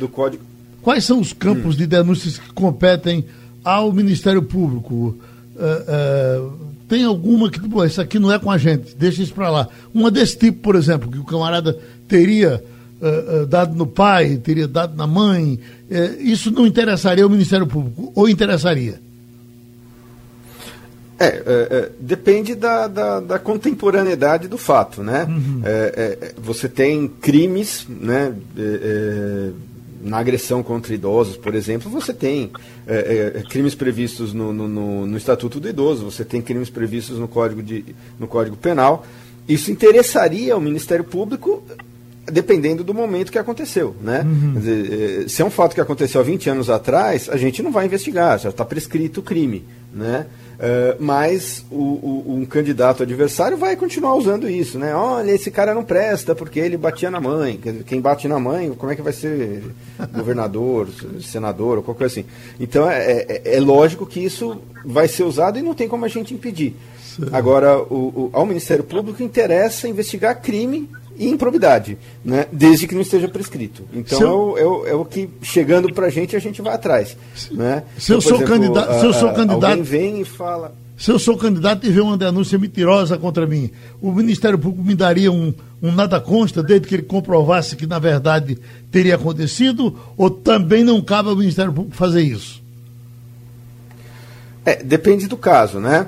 do 0.00 0.08
Código? 0.08 0.42
Quais 0.80 1.04
são 1.04 1.20
os 1.20 1.34
campos 1.34 1.74
hum. 1.74 1.78
de 1.78 1.86
denúncias 1.86 2.38
que 2.38 2.50
competem 2.54 3.26
ao 3.62 3.92
Ministério 3.92 4.42
Público? 4.42 5.18
Uh, 5.54 6.48
uh, 6.48 6.52
tem 6.88 7.04
alguma 7.04 7.50
que, 7.50 7.60
pô, 7.60 7.84
isso 7.84 8.00
aqui 8.00 8.18
não 8.18 8.32
é 8.32 8.38
com 8.38 8.50
a 8.50 8.56
gente, 8.56 8.96
deixa 8.96 9.22
isso 9.22 9.34
para 9.34 9.50
lá. 9.50 9.68
Uma 9.92 10.10
desse 10.10 10.38
tipo, 10.38 10.60
por 10.60 10.76
exemplo, 10.76 11.10
que 11.10 11.18
o 11.18 11.24
camarada 11.24 11.78
teria 12.08 12.64
uh, 13.04 13.46
dado 13.46 13.74
no 13.74 13.86
pai, 13.86 14.36
teria 14.36 14.68
dado 14.68 14.96
na 14.96 15.06
mãe, 15.06 15.58
isso 16.18 16.50
não 16.50 16.66
interessaria 16.66 17.22
ao 17.22 17.30
Ministério 17.30 17.66
Público, 17.66 18.12
ou 18.14 18.28
interessaria? 18.28 19.00
É, 21.18 21.26
é, 21.26 21.42
é, 21.46 21.90
depende 22.00 22.54
da, 22.54 22.88
da, 22.88 23.20
da, 23.20 23.38
contemporaneidade 23.38 24.48
do 24.48 24.58
fato, 24.58 25.02
né? 25.02 25.24
Uhum. 25.28 25.60
É, 25.64 26.18
é 26.20 26.34
você 26.36 26.68
tem 26.68 27.06
crimes, 27.06 27.86
né? 27.88 28.34
É, 28.58 29.50
na 30.02 30.18
agressão 30.18 30.62
contra 30.62 30.92
idosos, 30.92 31.34
por 31.34 31.54
exemplo, 31.54 31.90
você 31.90 32.12
tem 32.12 32.50
crimes 33.48 33.74
previstos 33.74 34.34
no, 34.34 34.52
no, 34.52 34.68
no, 34.68 35.06
no, 35.06 35.16
Estatuto 35.16 35.58
do 35.58 35.66
Idoso, 35.66 36.04
você 36.04 36.22
tem 36.22 36.42
crimes 36.42 36.68
previstos 36.68 37.18
no 37.18 37.26
Código, 37.26 37.62
de, 37.62 37.86
no 38.20 38.28
Código 38.28 38.54
Penal. 38.54 39.06
Isso 39.48 39.70
interessaria 39.70 40.52
ao 40.52 40.60
Ministério 40.60 41.04
Público 41.04 41.62
dependendo 42.30 42.82
do 42.82 42.94
momento 42.94 43.30
que 43.30 43.38
aconteceu, 43.38 43.94
né? 44.00 44.22
Uhum. 44.24 44.54
Dizer, 44.54 45.28
se 45.28 45.42
é 45.42 45.44
um 45.44 45.50
fato 45.50 45.74
que 45.74 45.80
aconteceu 45.80 46.20
há 46.20 46.24
20 46.24 46.50
anos 46.50 46.70
atrás, 46.70 47.28
a 47.28 47.36
gente 47.36 47.62
não 47.62 47.70
vai 47.70 47.86
investigar, 47.86 48.38
já 48.38 48.50
está 48.50 48.64
prescrito 48.64 49.20
o 49.20 49.22
crime, 49.22 49.64
né? 49.92 50.26
Uh, 50.54 51.02
mas 51.02 51.64
o, 51.68 51.76
o, 51.76 52.36
um 52.36 52.44
candidato 52.44 53.02
adversário 53.02 53.56
vai 53.56 53.74
continuar 53.74 54.14
usando 54.14 54.48
isso, 54.48 54.78
né? 54.78 54.94
Olha, 54.94 55.32
esse 55.32 55.50
cara 55.50 55.74
não 55.74 55.84
presta 55.84 56.32
porque 56.32 56.60
ele 56.60 56.76
batia 56.76 57.10
na 57.10 57.20
mãe. 57.20 57.58
Quem 57.84 58.00
bate 58.00 58.28
na 58.28 58.38
mãe, 58.38 58.72
como 58.72 58.92
é 58.92 58.94
que 58.94 59.02
vai 59.02 59.12
ser 59.12 59.64
governador, 60.12 60.88
senador 61.20 61.78
ou 61.78 61.82
qualquer 61.82 62.04
coisa 62.04 62.20
assim? 62.20 62.28
Então 62.60 62.88
é, 62.88 63.02
é, 63.28 63.56
é, 63.56 63.60
lógico 63.60 64.06
que 64.06 64.20
isso 64.20 64.58
vai 64.84 65.08
ser 65.08 65.24
usado 65.24 65.58
e 65.58 65.62
não 65.62 65.74
tem 65.74 65.88
como 65.88 66.04
a 66.04 66.08
gente 66.08 66.32
impedir. 66.32 66.76
Sim. 67.04 67.24
Agora, 67.32 67.78
o, 67.78 68.30
ao 68.32 68.46
Ministério 68.46 68.84
Público 68.84 69.22
interessa 69.22 69.88
investigar 69.88 70.40
crime 70.40 70.88
e 71.16 71.28
improbidade, 71.28 71.98
né? 72.24 72.46
desde 72.50 72.86
que 72.86 72.94
não 72.94 73.02
esteja 73.02 73.28
prescrito. 73.28 73.84
Então 73.92 74.20
é 74.20 74.26
o, 74.26 74.58
é, 74.58 74.64
o, 74.64 74.86
é, 74.86 74.94
o, 74.94 75.04
que, 75.04 75.28
chegando 75.42 75.92
para 75.92 76.06
a 76.06 76.10
gente, 76.10 76.34
a 76.34 76.38
gente 76.38 76.60
vai 76.60 76.74
atrás. 76.74 77.16
Né? 77.50 77.82
Se 77.98 78.12
eu 78.12 78.18
então, 78.18 78.38
sou 78.38 78.42
exemplo. 78.42 78.78
A, 78.78 79.00
se 79.00 79.06
eu 79.06 79.12
sou 79.12 79.32
candidato 79.32 79.64
alguém 79.64 79.82
vem 79.82 80.20
e 80.20 80.24
fala. 80.24 80.74
Se 80.96 81.10
eu 81.10 81.18
sou 81.18 81.36
candidato 81.36 81.86
e 81.86 81.90
vê 81.90 82.00
uma 82.00 82.16
denúncia 82.16 82.56
mentirosa 82.58 83.18
contra 83.18 83.46
mim, 83.46 83.70
o 84.00 84.12
Ministério 84.12 84.58
Público 84.58 84.86
me 84.86 84.94
daria 84.94 85.30
um, 85.30 85.52
um 85.82 85.90
nada 85.90 86.20
consta, 86.20 86.62
desde 86.62 86.86
que 86.86 86.94
ele 86.94 87.02
comprovasse 87.02 87.74
que, 87.74 87.86
na 87.86 87.98
verdade, 87.98 88.58
teria 88.92 89.16
acontecido, 89.16 89.98
ou 90.16 90.30
também 90.30 90.84
não 90.84 91.02
cabe 91.02 91.28
ao 91.28 91.36
Ministério 91.36 91.72
Público 91.72 91.96
fazer 91.96 92.22
isso? 92.22 92.62
É, 94.64 94.82
depende 94.82 95.26
do 95.26 95.36
caso, 95.36 95.80
né? 95.80 96.06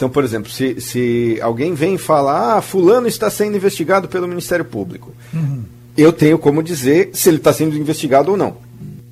Então, 0.00 0.08
por 0.08 0.24
exemplo, 0.24 0.50
se, 0.50 0.80
se 0.80 1.38
alguém 1.42 1.74
vem 1.74 1.98
falar, 1.98 2.56
ah, 2.56 2.62
fulano 2.62 3.06
está 3.06 3.28
sendo 3.28 3.54
investigado 3.54 4.08
pelo 4.08 4.26
Ministério 4.26 4.64
Público, 4.64 5.12
uhum. 5.30 5.62
eu 5.94 6.10
tenho 6.10 6.38
como 6.38 6.62
dizer 6.62 7.10
se 7.12 7.28
ele 7.28 7.36
está 7.36 7.52
sendo 7.52 7.76
investigado 7.76 8.30
ou 8.30 8.36
não, 8.38 8.56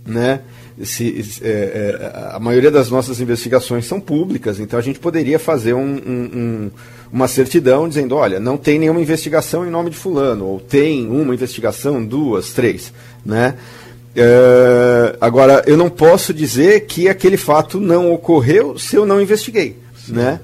né? 0.07 0.41
Se, 0.83 1.23
é, 1.43 1.51
é, 1.51 2.33
a 2.33 2.39
maioria 2.41 2.71
das 2.71 2.89
nossas 2.89 3.21
investigações 3.21 3.85
são 3.85 4.01
públicas, 4.01 4.59
então 4.59 4.79
a 4.79 4.83
gente 4.83 4.99
poderia 4.99 5.39
fazer 5.39 5.75
um, 5.75 5.97
um, 5.97 6.31
um, 6.35 6.71
uma 7.13 7.29
certidão 7.29 7.87
dizendo, 7.87 8.15
olha, 8.17 8.41
não 8.41 8.57
tem 8.57 8.79
nenhuma 8.79 9.03
investigação 9.03 9.67
em 9.67 9.71
nome 9.71 9.91
de 9.91 9.97
fulano, 9.97 10.47
ou 10.47 10.59
tem 10.59 11.07
uma 11.07 11.35
investigação, 11.35 12.03
duas, 12.03 12.55
três, 12.55 12.95
né? 13.27 13.57
É, 14.17 15.17
agora, 15.21 15.63
eu 15.67 15.77
não 15.77 15.91
posso 15.91 16.33
dizer 16.33 16.87
que 16.87 17.11
aquele 17.11 17.37
fato 17.37 17.79
não 17.79 18.11
ocorreu 18.11 18.79
se 18.79 18.97
eu 18.97 19.05
não 19.05 19.21
investiguei, 19.21 19.77
Sim. 19.95 20.15
né? 20.15 20.41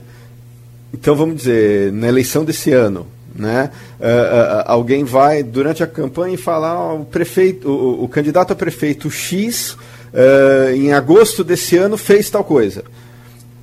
Então, 0.95 1.17
vamos 1.17 1.35
dizer, 1.39 1.91
na 1.93 2.07
eleição 2.07 2.45
desse 2.45 2.71
ano, 2.71 3.05
né, 3.35 3.69
uh, 3.99 4.05
uh, 4.05 4.63
alguém 4.65 5.03
vai, 5.03 5.43
durante 5.43 5.83
a 5.83 5.89
campanha, 5.89 6.35
e 6.35 6.39
falar 6.39 6.95
o, 6.95 7.05
prefeito, 7.05 7.69
o, 7.69 8.05
o 8.05 8.09
candidato 8.09 8.53
a 8.53 8.57
prefeito 8.57 9.11
X, 9.11 9.73
uh, 9.73 10.73
em 10.73 10.93
agosto 10.93 11.43
desse 11.43 11.77
ano, 11.77 11.97
fez 11.97 12.31
tal 12.31 12.45
coisa. 12.45 12.85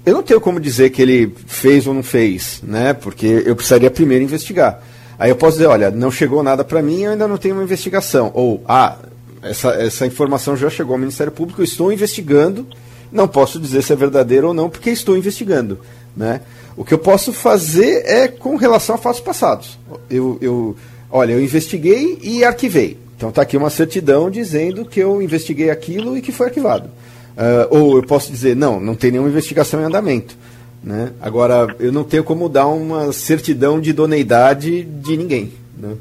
Eu 0.05 0.13
não 0.13 0.21
tenho 0.21 0.41
como 0.41 0.59
dizer 0.59 0.89
que 0.89 1.01
ele 1.01 1.33
fez 1.47 1.87
ou 1.87 1.93
não 1.93 2.03
fez, 2.03 2.59
né, 2.63 2.91
porque 2.91 3.43
eu 3.45 3.55
precisaria 3.55 3.89
primeiro 3.89 4.25
investigar. 4.25 4.83
Aí 5.17 5.29
eu 5.29 5.35
posso 5.37 5.53
dizer, 5.53 5.67
olha, 5.67 5.89
não 5.89 6.11
chegou 6.11 6.43
nada 6.43 6.65
para 6.65 6.81
mim, 6.81 7.03
eu 7.03 7.11
ainda 7.11 7.29
não 7.29 7.37
tenho 7.37 7.55
uma 7.55 7.63
investigação. 7.63 8.29
Ou, 8.33 8.61
ah, 8.67 8.97
essa, 9.41 9.69
essa 9.75 10.05
informação 10.05 10.57
já 10.57 10.69
chegou 10.69 10.95
ao 10.95 10.99
Ministério 10.99 11.31
Público, 11.31 11.61
eu 11.61 11.65
estou 11.65 11.93
investigando, 11.93 12.67
não 13.09 13.25
posso 13.25 13.57
dizer 13.57 13.83
se 13.83 13.93
é 13.93 13.95
verdadeiro 13.95 14.49
ou 14.49 14.53
não, 14.53 14.69
porque 14.69 14.89
estou 14.89 15.15
investigando. 15.15 15.79
Né? 16.15 16.41
O 16.75 16.83
que 16.83 16.93
eu 16.93 16.99
posso 16.99 17.31
fazer 17.31 18.03
é 18.05 18.27
com 18.27 18.55
relação 18.55 18.95
a 18.95 18.97
fatos 18.97 19.21
passados. 19.21 19.79
Eu, 20.09 20.37
eu, 20.41 20.75
olha, 21.09 21.33
eu 21.33 21.43
investiguei 21.43 22.19
e 22.21 22.43
arquivei. 22.43 22.97
Então 23.15 23.29
está 23.29 23.43
aqui 23.43 23.55
uma 23.55 23.69
certidão 23.69 24.29
dizendo 24.29 24.85
que 24.85 24.99
eu 24.99 25.21
investiguei 25.21 25.69
aquilo 25.69 26.17
e 26.17 26.21
que 26.21 26.31
foi 26.31 26.47
arquivado. 26.47 26.89
Uh, 27.31 27.67
ou 27.69 27.97
eu 27.97 28.03
posso 28.03 28.31
dizer, 28.31 28.55
não, 28.55 28.79
não 28.79 28.95
tem 28.95 29.11
nenhuma 29.11 29.29
investigação 29.29 29.79
em 29.79 29.83
andamento. 29.83 30.35
Né? 30.83 31.11
Agora, 31.21 31.75
eu 31.79 31.91
não 31.91 32.03
tenho 32.03 32.23
como 32.23 32.49
dar 32.49 32.67
uma 32.67 33.13
certidão 33.13 33.79
de 33.79 33.91
idoneidade 33.91 34.83
de 34.83 35.15
ninguém. 35.15 35.51
Né? 35.77 35.95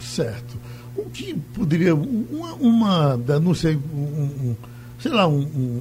Certo. 0.00 0.58
O 0.96 1.04
que 1.08 1.34
poderia. 1.54 1.94
Uma, 1.94 2.54
uma 2.54 3.16
denúncia, 3.16 3.70
um, 3.94 3.98
um, 3.98 4.56
sei 5.00 5.10
lá, 5.10 5.26
um, 5.26 5.80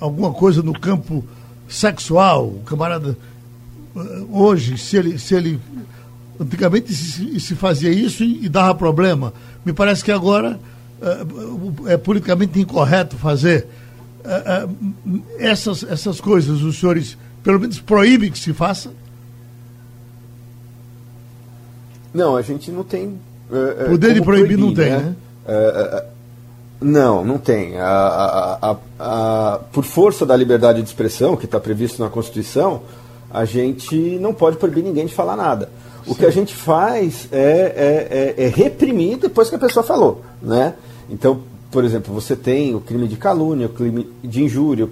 alguma 0.00 0.32
coisa 0.32 0.62
no 0.62 0.72
campo 0.72 1.24
sexual, 1.70 2.46
o 2.46 2.62
camarada. 2.66 3.16
Eh, 3.96 4.00
hoje, 4.30 4.76
se 4.76 4.96
ele, 4.96 5.18
se 5.18 5.34
ele 5.34 5.60
Antigamente 6.40 6.94
se, 6.94 7.38
se 7.38 7.54
fazia 7.54 7.90
isso 7.90 8.24
e, 8.24 8.46
e, 8.46 8.48
dava 8.48 8.74
problema. 8.74 9.34
Me 9.62 9.74
parece 9.74 10.02
que 10.02 10.10
agora 10.10 10.58
é, 11.02 11.92
é 11.92 11.96
politicamente 11.98 12.58
incorreto 12.58 13.14
fazer. 13.16 13.66
É, 14.24 14.66
é, 15.38 15.50
essas, 15.50 15.82
essas 15.82 16.18
coisas, 16.18 16.62
os 16.62 16.78
senhores, 16.78 17.18
pelo 17.42 17.60
menos, 17.60 17.78
proíbem 17.78 18.30
que 18.30 18.38
se 18.38 18.54
faça? 18.54 18.90
Não, 22.14 22.38
a 22.38 22.42
gente 22.42 22.70
não 22.70 22.84
tem. 22.84 23.20
Poder 23.86 24.14
de 24.14 24.22
proibir, 24.22 24.56
proibir, 24.56 24.56
não 24.56 24.72
tem, 24.72 24.90
né? 24.90 24.98
né? 24.98 26.04
Não, 26.80 27.24
não 27.24 27.36
tem. 27.36 27.76
A, 27.78 28.58
a, 28.62 28.76
a, 28.98 29.60
por 29.70 29.84
força 29.84 30.24
da 30.24 30.34
liberdade 30.34 30.80
de 30.80 30.88
expressão, 30.88 31.36
que 31.36 31.44
está 31.44 31.60
previsto 31.60 32.02
na 32.02 32.08
Constituição, 32.08 32.82
a 33.30 33.44
gente 33.44 33.96
não 34.18 34.32
pode 34.32 34.56
proibir 34.56 34.82
ninguém 34.82 35.06
de 35.06 35.14
falar 35.14 35.36
nada. 35.36 35.68
O 36.06 36.14
que 36.14 36.24
a 36.24 36.30
gente 36.30 36.54
faz 36.54 37.28
é, 37.30 38.34
é, 38.38 38.42
é, 38.42 38.44
é, 38.46 38.48
reprimir 38.48 39.18
depois 39.18 39.50
que 39.50 39.56
a 39.56 39.58
pessoa 39.58 39.84
falou. 39.84 40.22
Né? 40.40 40.74
Então, 41.10 41.42
por 41.70 41.84
exemplo, 41.84 42.12
você 42.12 42.34
tem 42.34 42.74
o 42.74 42.80
crime 42.80 43.06
de 43.06 43.16
calúnia, 43.16 43.66
o 43.66 43.70
crime 43.70 44.10
de 44.24 44.42
injúria, 44.42 44.88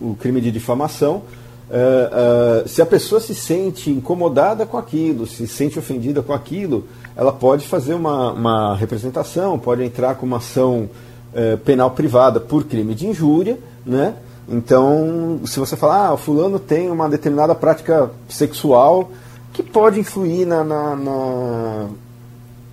o 0.00 0.14
crime 0.14 0.40
de 0.40 0.50
difamação. 0.50 1.22
Uh, 1.68 2.64
uh, 2.64 2.68
se 2.68 2.80
a 2.80 2.86
pessoa 2.86 3.20
se 3.20 3.34
sente 3.34 3.90
incomodada 3.90 4.64
com 4.64 4.78
aquilo, 4.78 5.26
se 5.26 5.46
sente 5.48 5.78
ofendida 5.78 6.22
com 6.22 6.32
aquilo, 6.32 6.84
ela 7.16 7.32
pode 7.32 7.66
fazer 7.66 7.94
uma, 7.94 8.32
uma 8.32 8.76
representação, 8.76 9.58
pode 9.58 9.82
entrar 9.82 10.14
com 10.14 10.24
uma 10.24 10.36
ação 10.36 10.88
uh, 11.36 11.58
penal 11.58 11.90
privada 11.90 12.40
por 12.40 12.64
crime 12.64 12.94
de 12.94 13.06
injúria, 13.06 13.58
né? 13.84 14.14
Então, 14.48 15.40
se 15.44 15.58
você 15.58 15.76
falar, 15.76 16.06
ah, 16.06 16.14
o 16.14 16.16
fulano 16.16 16.58
tem 16.58 16.88
uma 16.88 17.08
determinada 17.08 17.54
prática 17.54 18.10
sexual 18.28 19.10
que 19.52 19.62
pode 19.62 19.98
influir 19.98 20.46
na, 20.46 20.62
na, 20.62 20.96
na, 20.96 21.86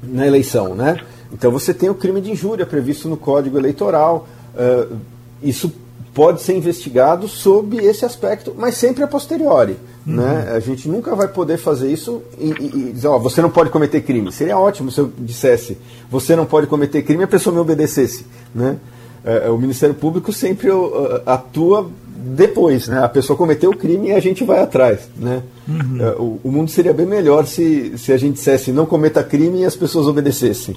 na 0.03 0.27
eleição, 0.27 0.75
né? 0.75 0.99
Então 1.31 1.51
você 1.51 1.73
tem 1.73 1.89
o 1.89 1.95
crime 1.95 2.21
de 2.21 2.31
injúria 2.31 2.65
previsto 2.65 3.09
no 3.09 3.17
Código 3.17 3.57
Eleitoral. 3.57 4.27
Uh, 4.53 4.97
isso 5.41 5.73
pode 6.13 6.41
ser 6.41 6.55
investigado 6.55 7.27
sob 7.27 7.77
esse 7.77 8.05
aspecto, 8.05 8.55
mas 8.57 8.75
sempre 8.75 9.03
a 9.03 9.07
posteriori. 9.07 9.77
Uhum. 10.05 10.15
Né? 10.15 10.51
A 10.55 10.59
gente 10.59 10.87
nunca 10.87 11.15
vai 11.15 11.27
poder 11.27 11.57
fazer 11.57 11.91
isso 11.91 12.21
e, 12.37 12.51
e, 12.51 12.89
e 12.89 12.93
dizer, 12.93 13.07
ó, 13.07 13.17
você 13.17 13.41
não 13.41 13.49
pode 13.49 13.69
cometer 13.69 14.01
crime. 14.01 14.31
Seria 14.31 14.57
ótimo 14.57 14.91
se 14.91 14.99
eu 14.99 15.11
dissesse, 15.17 15.77
você 16.09 16.35
não 16.35 16.45
pode 16.45 16.67
cometer 16.67 17.01
crime 17.01 17.21
e 17.21 17.25
a 17.25 17.27
pessoa 17.27 17.53
me 17.53 17.59
obedecesse. 17.59 18.25
Né? 18.53 18.77
Uh, 19.23 19.53
o 19.53 19.57
Ministério 19.57 19.95
Público 19.95 20.31
sempre 20.31 20.69
uh, 20.69 21.21
atua 21.25 21.89
depois, 22.23 22.87
né? 22.87 23.03
A 23.03 23.09
pessoa 23.09 23.35
cometeu 23.35 23.71
o 23.71 23.75
crime 23.75 24.07
e 24.07 24.11
a 24.13 24.19
gente 24.19 24.45
vai 24.45 24.61
atrás, 24.61 25.09
né? 25.17 25.43
Uhum. 25.67 26.01
É, 26.01 26.09
o, 26.11 26.39
o, 26.43 26.51
mundo 26.51 26.71
seria 26.71 26.93
bem 26.93 27.05
melhor 27.05 27.45
se, 27.45 27.97
se 27.97 28.13
a 28.13 28.17
gente 28.17 28.35
dissesse 28.35 28.71
não 28.71 28.85
cometa 28.85 29.21
crime 29.23 29.61
e 29.61 29.65
as 29.65 29.75
pessoas 29.75 30.07
obedecessem. 30.07 30.75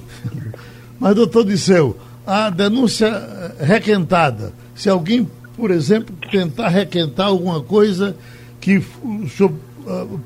Mas, 0.99 1.15
doutor 1.15 1.45
Disseu, 1.45 1.95
a 2.25 2.49
denúncia 2.49 3.53
requentada, 3.59 4.51
se 4.77 4.89
alguém, 4.89 5.29
por 5.55 5.71
exemplo, 5.71 6.15
tentar 6.31 6.69
requentar 6.69 7.27
alguma 7.27 7.61
coisa 7.61 8.15
que 8.61 8.77
o, 8.77 9.27
senhor, 9.27 9.51
uh, 9.85 10.19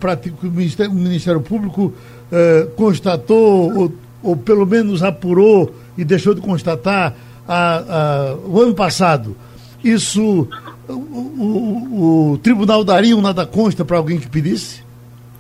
o, 0.43 0.47
Ministério, 0.47 0.91
o 0.91 0.95
Ministério 0.95 1.41
Público 1.41 1.85
uh, 2.31 2.69
constatou 2.75 3.73
ou, 3.75 3.93
ou, 4.21 4.37
pelo 4.37 4.65
menos 4.65 5.01
apurou 5.01 5.73
e 5.97 6.03
deixou 6.03 6.33
de 6.35 6.41
constatar 6.41 7.15
a, 7.47 7.77
a, 7.77 8.35
o 8.45 8.61
ano 8.61 8.75
passado, 8.75 9.35
isso 9.83 10.47
o, 10.87 10.93
o, 10.93 12.31
o, 12.33 12.37
tribunal 12.37 12.83
daria 12.83 13.15
um 13.15 13.21
nada 13.21 13.45
consta 13.45 13.83
para 13.83 13.97
alguém 13.97 14.19
que 14.19 14.29
pedisse? 14.29 14.83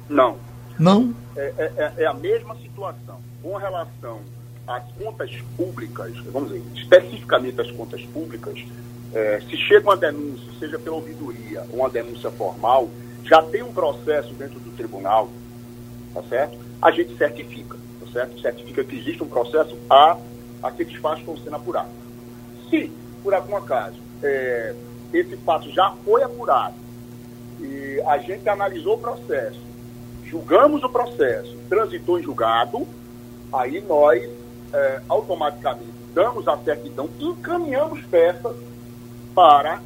Não. 0.09 0.37
Não? 0.79 1.13
É, 1.35 1.53
é, 1.57 1.71
é, 1.77 1.93
é, 2.03 2.05
a 2.05 2.13
mesma 2.13 2.55
situação. 2.55 3.19
Com 3.41 3.55
relação 3.57 4.19
às 4.67 4.83
contas 4.93 5.31
públicas, 5.57 6.13
vamos 6.31 6.49
dizer, 6.49 6.63
especificamente 6.75 7.59
as 7.61 7.71
contas 7.71 8.01
públicas, 8.05 8.59
é, 9.13 9.41
se 9.49 9.57
chega 9.57 9.89
uma 9.89 9.97
denúncia, 9.97 10.51
seja 10.59 10.79
pela 10.79 10.95
ouvidoria 10.95 11.65
ou 11.71 11.79
uma 11.79 11.89
denúncia 11.89 12.31
formal, 12.31 12.89
já 13.23 13.41
tem 13.43 13.61
um 13.61 13.73
processo 13.73 14.33
dentro 14.33 14.59
do 14.59 14.71
tribunal, 14.71 15.29
tá 16.13 16.23
certo? 16.23 16.57
A 16.81 16.91
gente 16.91 17.15
certifica, 17.17 17.77
tá 17.99 18.11
certo? 18.11 18.39
Certifica 18.41 18.83
que 18.83 18.97
existe 18.97 19.23
um 19.23 19.27
processo 19.27 19.77
a 19.89 20.17
aqueles 20.63 20.95
fatos 20.95 21.19
estão 21.19 21.37
sendo 21.37 21.55
apurados. 21.55 21.91
Se, 22.69 22.91
por 23.23 23.33
algum 23.33 23.55
acaso, 23.57 23.97
é, 24.23 24.75
esse 25.13 25.35
fato 25.37 25.69
já 25.71 25.93
foi 26.05 26.23
apurado 26.23 26.75
e 27.59 28.01
a 28.07 28.17
gente 28.17 28.47
analisou 28.47 28.95
o 28.95 28.99
processo, 28.99 29.59
julgamos 30.25 30.83
o 30.83 30.89
processo, 30.89 31.57
transitou 31.67 32.19
em 32.19 32.23
julgado, 32.23 32.87
aí 33.51 33.81
nós 33.81 34.23
é, 34.73 35.01
automaticamente 35.09 35.91
damos 36.13 36.47
a 36.47 36.57
certidão, 36.57 37.09
encaminhamos 37.19 38.01
peças 38.05 38.55
para 39.33 39.81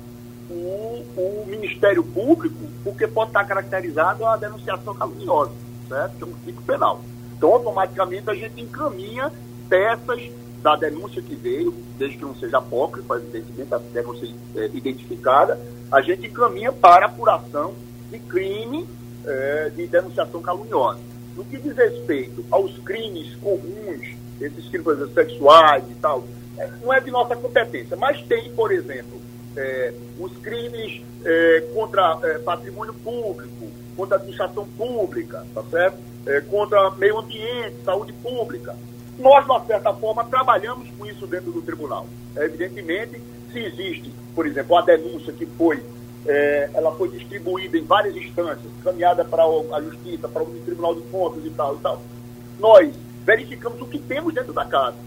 o, 0.50 1.04
o, 1.18 1.46
Ministério 1.48 2.04
Público, 2.04 2.56
porque 2.84 3.08
pode 3.08 3.32
estar 3.32 3.44
caracterizado 3.46 4.26
a 4.26 4.38
denunciação 4.38 4.94
caluniosa, 4.94 5.52
certo? 5.88 6.18
Que 6.18 6.24
é 6.24 6.28
um 6.28 6.34
tipo 6.46 6.62
penal. 6.62 7.02
Então, 7.36 7.52
automaticamente, 7.52 8.30
a 8.30 8.34
gente 8.34 8.62
encaminha 8.62 9.32
peças 9.68 10.22
da 10.62 10.76
denúncia 10.76 11.22
que 11.22 11.36
veio, 11.36 11.74
desde 11.98 12.18
que 12.18 12.26
não 12.26 12.36
seja 12.36 12.58
apócrifa, 12.58 13.16
evidentemente, 13.16 13.74
a 13.74 13.78
denúncia 13.78 14.28
é, 14.56 14.66
identificada, 14.74 15.60
a 15.92 16.02
gente 16.02 16.28
encaminha 16.28 16.72
para 16.72 17.06
apuração 17.06 17.74
de 18.10 18.20
crime 18.20 18.88
é, 19.26 19.72
de 19.76 19.88
denunciação 19.88 20.42
caluniosa. 20.42 21.00
No 21.36 21.44
que 21.44 21.58
diz 21.58 21.76
respeito 21.76 22.46
aos 22.50 22.78
crimes 22.80 23.36
comuns, 23.36 24.16
esses 24.40 24.68
crimes 24.70 25.14
sexuais 25.14 25.84
e 25.90 25.96
tal, 25.96 26.24
é, 26.58 26.70
não 26.82 26.94
é 26.94 27.00
de 27.00 27.12
nossa 27.12 27.36
competência, 27.36 27.98
mas 27.98 28.22
tem, 28.24 28.52
por 28.54 28.72
exemplo, 28.72 29.20
é, 29.56 29.94
os 30.20 30.36
crimes 30.38 31.02
é, 31.24 31.64
contra 31.74 32.20
é, 32.24 32.40
patrimônio 32.40 32.94
público, 32.94 33.72
contra 33.96 34.18
administração 34.18 34.68
pública, 34.78 35.46
tá 35.54 35.64
certo? 35.70 35.98
contra 36.50 36.90
meio 36.92 37.20
ambiente, 37.20 37.76
saúde 37.86 38.12
pública. 38.14 38.76
Nós, 39.20 39.46
de 39.46 39.52
uma 39.52 39.64
certa 39.66 39.94
forma, 39.94 40.24
trabalhamos 40.26 40.90
com 40.98 41.06
isso 41.06 41.26
dentro 41.28 41.52
do 41.52 41.62
tribunal. 41.62 42.08
É, 42.36 42.46
evidentemente, 42.46 43.22
se 43.52 43.60
existe, 43.60 44.12
por 44.34 44.46
exemplo, 44.46 44.78
a 44.78 44.82
denúncia 44.82 45.32
que 45.32 45.46
foi, 45.46 45.82
é, 46.26 46.70
ela 46.74 46.92
foi 46.96 47.10
distribuída 47.10 47.78
em 47.78 47.84
várias 47.84 48.16
instâncias, 48.16 48.72
caminhada 48.84 49.24
para 49.24 49.44
a 49.44 49.82
Justiça, 49.82 50.28
para 50.28 50.44
o 50.44 50.48
Tribunal 50.66 50.96
de 50.96 51.02
Contas 51.04 51.46
e 51.46 51.50
tal 51.52 51.76
e 51.76 51.80
tal, 51.80 52.02
nós 52.60 52.94
verificamos 53.24 53.82
o 53.82 53.86
que 53.86 54.00
temos 54.00 54.34
dentro 54.34 54.52
da 54.52 54.66
casa, 54.66 54.98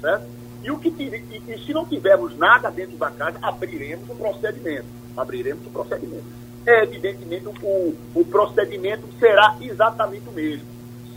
certo? 0.00 0.26
E, 0.62 0.70
o 0.70 0.78
que, 0.78 0.88
e, 0.88 1.42
e 1.52 1.58
se 1.64 1.72
não 1.72 1.84
tivermos 1.84 2.36
nada 2.36 2.70
dentro 2.70 2.96
da 2.96 3.10
casa, 3.10 3.38
abriremos 3.42 4.08
o 4.08 4.14
procedimento. 4.14 4.86
Abriremos 5.16 5.66
o 5.66 5.70
procedimento. 5.70 6.24
É, 6.64 6.84
evidentemente, 6.84 7.46
o, 7.48 7.94
o 8.14 8.24
procedimento 8.24 9.02
será 9.18 9.56
exatamente 9.60 10.28
o 10.28 10.32
mesmo 10.32 10.72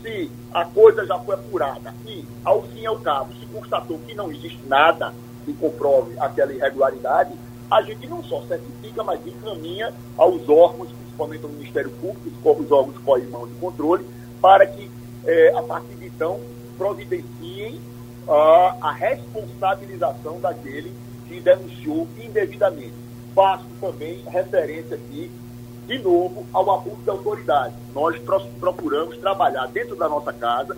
se 0.05 0.29
a 0.53 0.63
coisa 0.63 1.05
já 1.05 1.17
foi 1.17 1.33
apurada 1.33 1.93
e, 2.05 2.23
ao 2.43 2.61
fim 2.61 2.81
e 2.81 2.85
ao 2.85 2.99
cabo, 2.99 3.33
se 3.33 3.45
constatou 3.47 3.99
que 4.05 4.13
não 4.13 4.31
existe 4.31 4.61
nada 4.67 5.11
que 5.43 5.53
comprove 5.53 6.17
aquela 6.19 6.53
irregularidade, 6.53 7.33
a 7.69 7.81
gente 7.81 8.07
não 8.07 8.23
só 8.23 8.43
certifica, 8.43 9.03
mas 9.03 9.19
encaminha 9.25 9.91
aos 10.15 10.47
órgãos, 10.47 10.89
principalmente 10.91 11.43
ao 11.43 11.49
Ministério 11.49 11.89
Público, 11.91 12.51
os 12.51 12.71
órgãos 12.71 12.97
corrimão 12.99 13.47
de 13.47 13.53
controle, 13.55 14.05
para 14.39 14.67
que, 14.67 14.89
é, 15.25 15.53
a 15.57 15.63
partir 15.63 15.95
de 15.95 16.05
então, 16.05 16.39
providenciem 16.77 17.79
a, 18.27 18.91
responsabilização 18.91 20.39
daquele 20.39 20.91
que 21.27 21.39
denunciou 21.39 22.07
indevidamente. 22.17 22.93
Faço 23.33 23.65
também 23.79 24.23
referência 24.27 24.95
aqui 24.95 25.31
de 25.87 25.99
novo, 25.99 26.45
ao 26.51 26.69
abuso 26.71 27.01
da 27.05 27.11
autoridade. 27.11 27.75
Nós 27.93 28.17
procuramos 28.59 29.17
trabalhar 29.17 29.67
dentro 29.67 29.95
da 29.95 30.09
nossa 30.09 30.33
casa. 30.33 30.75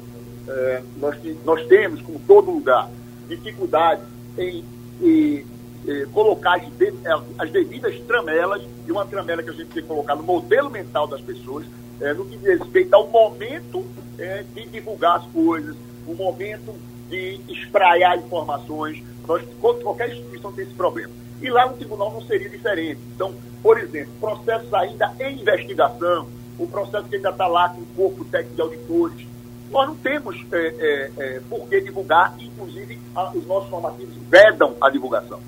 É, 0.48 0.84
nós, 0.98 1.18
nós 1.46 1.66
temos, 1.68 2.02
como 2.02 2.20
todo 2.20 2.52
lugar, 2.52 2.90
dificuldade 3.28 4.02
em, 4.38 4.64
em, 5.02 5.46
em 5.88 6.06
colocar 6.08 6.56
as, 6.56 6.68
de, 6.78 6.94
as, 7.38 7.52
devidas 7.52 7.98
tramelas, 8.02 8.62
e 8.86 8.92
uma 8.92 9.06
tramela 9.06 9.44
que 9.44 9.50
a 9.50 9.54
gente 9.54 9.68
tem 9.68 9.84
que 9.84 9.88
colocar 9.88 10.16
no 10.16 10.24
modelo 10.24 10.70
mental 10.70 11.08
das 11.08 11.22
pessoas, 11.22 11.66
é, 12.02 12.14
no 12.14 12.26
que 12.26 12.38
diz 12.38 12.60
respeito 12.60 12.94
ao 12.94 13.08
momento 13.08 13.86
é, 14.18 14.44
de 14.54 14.66
divulgar 14.68 15.18
as 15.18 15.26
coisas, 15.28 15.76
o 16.06 16.14
momento 16.14 16.76
de 17.10 17.40
espraiar 17.50 18.18
informações. 18.18 19.04
Nós, 19.28 19.44
qualquer 19.60 20.10
instituição 20.10 20.52
tem 20.52 20.66
esse 20.66 20.74
problema. 20.74 21.12
E 21.42 21.50
lá 21.50 21.68
no 21.68 21.78
tribunal 21.78 22.12
não 22.12 22.22
seria 22.22 22.50
diferente. 22.50 23.00
Então, 23.16 23.36
por 23.62 23.78
exemplo, 23.80 24.12
processos 24.20 24.74
ainda 24.74 25.14
em 25.20 25.42
investigação, 25.42 26.28
o 26.58 26.68
processo 26.68 27.08
que 27.08 27.16
ainda 27.18 27.30
está 27.30 27.48
lá 27.48 27.70
com 27.70 27.82
o 27.82 27.86
corpo 27.96 28.26
técnico 28.26 28.56
de 28.56 28.62
auditores, 28.62 29.28
nós 29.70 29.88
não 29.88 29.96
temos 29.96 30.36
é, 30.52 30.58
é, 30.58 31.12
é, 31.18 31.42
por 31.50 31.68
que 31.68 31.82
divulgar, 31.82 32.36
inclusive 32.40 33.00
a, 33.14 33.32
os 33.32 33.46
nossos 33.46 33.70
normativos 33.70 34.16
vedam 34.30 34.76
a 34.82 34.90
divulgação. 34.90 35.40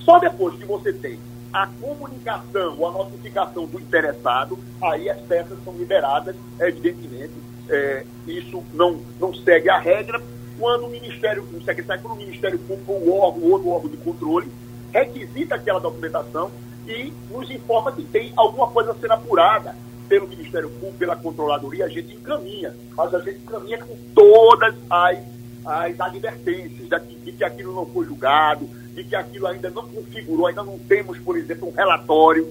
Só 0.00 0.18
depois 0.18 0.54
que 0.56 0.64
você 0.64 0.92
tem 0.92 1.18
a 1.52 1.66
comunicação 1.80 2.76
ou 2.78 2.88
a 2.88 2.92
notificação 2.92 3.66
do 3.66 3.78
interessado, 3.78 4.58
aí 4.82 5.08
as 5.08 5.20
peças 5.20 5.58
são 5.64 5.74
liberadas, 5.74 6.34
evidentemente. 6.60 7.34
É, 7.68 8.04
isso 8.26 8.62
não, 8.72 8.98
não 9.20 9.34
segue 9.34 9.68
a 9.68 9.78
regra. 9.78 10.22
Quando 10.58 10.86
o 10.86 10.88
Ministério, 10.88 11.42
o 11.42 11.62
secretário, 11.62 12.02
quando 12.02 12.14
o 12.14 12.22
Ministério 12.22 12.58
Público 12.58 12.92
ou 12.92 13.00
o 13.00 13.18
órgão, 13.18 13.50
outro 13.50 13.68
órgão 13.68 13.90
de 13.90 13.96
controle, 13.98 14.48
requisita 14.92 15.54
aquela 15.54 15.78
documentação 15.78 16.50
e 16.86 17.12
nos 17.30 17.50
informa 17.50 17.92
que 17.92 18.02
tem 18.02 18.32
alguma 18.36 18.68
coisa 18.68 18.94
sendo 19.00 19.12
apurada 19.12 19.76
pelo 20.08 20.26
Ministério 20.26 20.70
Público, 20.70 20.98
pela 20.98 21.14
Controladoria, 21.14 21.84
a 21.84 21.88
gente 21.88 22.14
encaminha, 22.14 22.74
mas 22.96 23.14
a 23.14 23.20
gente 23.20 23.40
encaminha 23.40 23.78
com 23.78 23.94
todas 24.14 24.74
as, 24.88 25.18
as 25.66 26.00
advertências 26.00 26.88
de, 26.88 27.14
de 27.16 27.32
que 27.32 27.44
aquilo 27.44 27.74
não 27.74 27.86
foi 27.86 28.06
julgado, 28.06 28.66
de 28.94 29.04
que 29.04 29.14
aquilo 29.14 29.46
ainda 29.46 29.70
não 29.70 29.86
configurou, 29.86 30.46
ainda 30.46 30.62
não 30.62 30.78
temos, 30.78 31.18
por 31.18 31.36
exemplo, 31.36 31.68
um 31.68 31.72
relatório, 31.72 32.48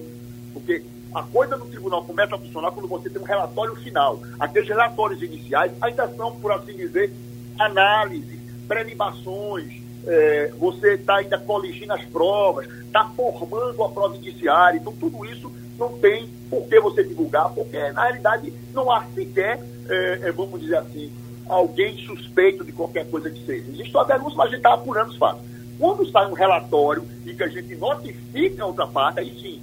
porque 0.54 0.84
a 1.14 1.22
coisa 1.22 1.56
no 1.56 1.66
tribunal 1.66 2.04
começa 2.04 2.36
a 2.36 2.38
funcionar 2.38 2.70
quando 2.70 2.88
você 2.88 3.10
tem 3.10 3.20
um 3.20 3.24
relatório 3.24 3.74
final. 3.76 4.22
Aqueles 4.38 4.68
relatórios 4.68 5.20
iniciais 5.22 5.72
ainda 5.80 6.08
são, 6.14 6.36
por 6.36 6.52
assim 6.52 6.74
dizer, 6.74 7.12
análise, 7.58 8.38
prelibações, 8.66 9.72
é, 10.06 10.52
você 10.58 10.94
está 10.94 11.16
ainda 11.16 11.38
coligindo 11.38 11.92
as 11.92 12.04
provas, 12.04 12.66
está 12.86 13.04
formando 13.16 13.82
a 13.82 13.88
prova 13.88 14.16
indiciária. 14.16 14.78
Então, 14.78 14.92
tudo 14.92 15.24
isso 15.26 15.52
não 15.78 15.98
tem 15.98 16.28
por 16.50 16.66
que 16.66 16.80
você 16.80 17.04
divulgar, 17.04 17.50
porque, 17.50 17.78
na 17.92 18.04
realidade, 18.04 18.52
não 18.72 18.90
há 18.90 19.04
sequer, 19.14 19.60
é, 19.88 20.20
é, 20.22 20.32
vamos 20.32 20.60
dizer 20.60 20.76
assim, 20.76 21.12
alguém 21.48 21.96
suspeito 21.98 22.64
de 22.64 22.72
qualquer 22.72 23.08
coisa 23.10 23.30
que 23.30 23.44
seja. 23.44 23.68
Existe 23.68 23.96
uma 23.96 24.04
denúncia, 24.04 24.36
mas 24.36 24.46
a 24.46 24.50
gente 24.50 24.58
está 24.58 24.74
apurando 24.74 25.10
os 25.10 25.16
fatos. 25.16 25.42
Quando 25.78 26.10
sai 26.10 26.26
um 26.26 26.34
relatório 26.34 27.06
e 27.24 27.32
que 27.32 27.42
a 27.42 27.48
gente 27.48 27.74
notifica 27.76 28.62
a 28.62 28.66
outra 28.66 28.86
parte, 28.86 29.20
aí 29.20 29.32
sim, 29.40 29.60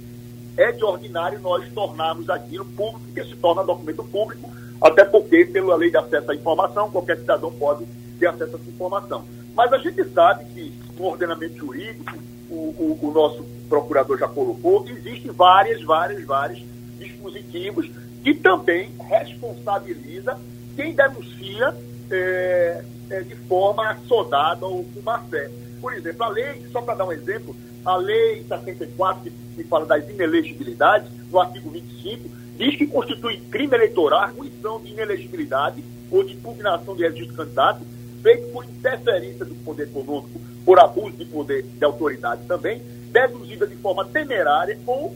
é 0.56 0.72
de 0.72 0.82
ordinário 0.82 1.38
nós 1.40 1.68
tornarmos 1.74 2.30
aquilo 2.30 2.64
público, 2.64 3.12
que 3.14 3.24
se 3.24 3.36
torna 3.36 3.62
documento 3.62 4.02
público, 4.04 4.50
até 4.80 5.04
porque, 5.04 5.44
pela 5.44 5.76
lei 5.76 5.90
de 5.90 5.96
acesso 5.96 6.30
à 6.30 6.34
informação, 6.34 6.90
qualquer 6.90 7.18
cidadão 7.18 7.52
pode 7.52 7.86
ter 8.18 8.26
acesso 8.26 8.56
a 8.56 8.58
essa 8.58 8.70
informação. 8.70 9.24
Mas 9.54 9.72
a 9.72 9.78
gente 9.78 10.04
sabe 10.10 10.44
que 10.46 10.72
no 10.98 11.06
ordenamento 11.06 11.56
jurídico, 11.56 12.12
o, 12.50 12.54
o, 12.54 12.98
o 13.02 13.10
nosso 13.10 13.44
procurador 13.68 14.18
já 14.18 14.28
colocou, 14.28 14.86
existem 14.88 15.30
várias, 15.32 15.82
várias, 15.82 16.24
vários 16.24 16.62
dispositivos 16.98 17.90
que 18.22 18.34
também 18.34 18.90
responsabiliza 19.08 20.38
quem 20.74 20.94
denuncia 20.94 21.74
é, 22.10 22.84
é, 23.10 23.20
de 23.20 23.34
forma 23.34 23.96
sodada 24.06 24.66
ou 24.66 24.84
com 24.84 25.00
má 25.00 25.18
fé. 25.30 25.50
Por 25.80 25.92
exemplo, 25.92 26.24
a 26.24 26.28
lei, 26.28 26.66
só 26.72 26.80
para 26.82 26.94
dar 26.94 27.06
um 27.06 27.12
exemplo, 27.12 27.54
a 27.84 27.96
lei 27.96 28.44
74, 28.48 29.22
que, 29.22 29.30
que 29.30 29.64
fala 29.64 29.86
das 29.86 30.08
inelegibilidades, 30.08 31.08
no 31.30 31.40
artigo 31.40 31.70
25, 31.70 32.28
diz 32.56 32.76
que 32.76 32.86
constitui 32.86 33.38
crime 33.50 33.74
eleitoral 33.74 34.20
arguição 34.20 34.80
de 34.80 34.90
inelegibilidade 34.90 35.82
ou 36.10 36.24
de 36.24 36.34
impugnação 36.34 36.96
de 36.96 37.02
registro 37.02 37.30
de 37.30 37.36
candidato 37.36 37.80
feito 38.22 38.48
por 38.52 38.64
interferência 38.64 39.44
do 39.44 39.54
poder 39.56 39.84
econômico, 39.84 40.40
por 40.64 40.80
abuso 40.80 41.16
de 41.16 41.24
poder 41.26 41.62
de 41.62 41.84
autoridade 41.84 42.44
também, 42.46 42.82
deduzida 43.12 43.66
de 43.66 43.76
forma 43.76 44.04
temerária 44.04 44.78
ou 44.86 45.14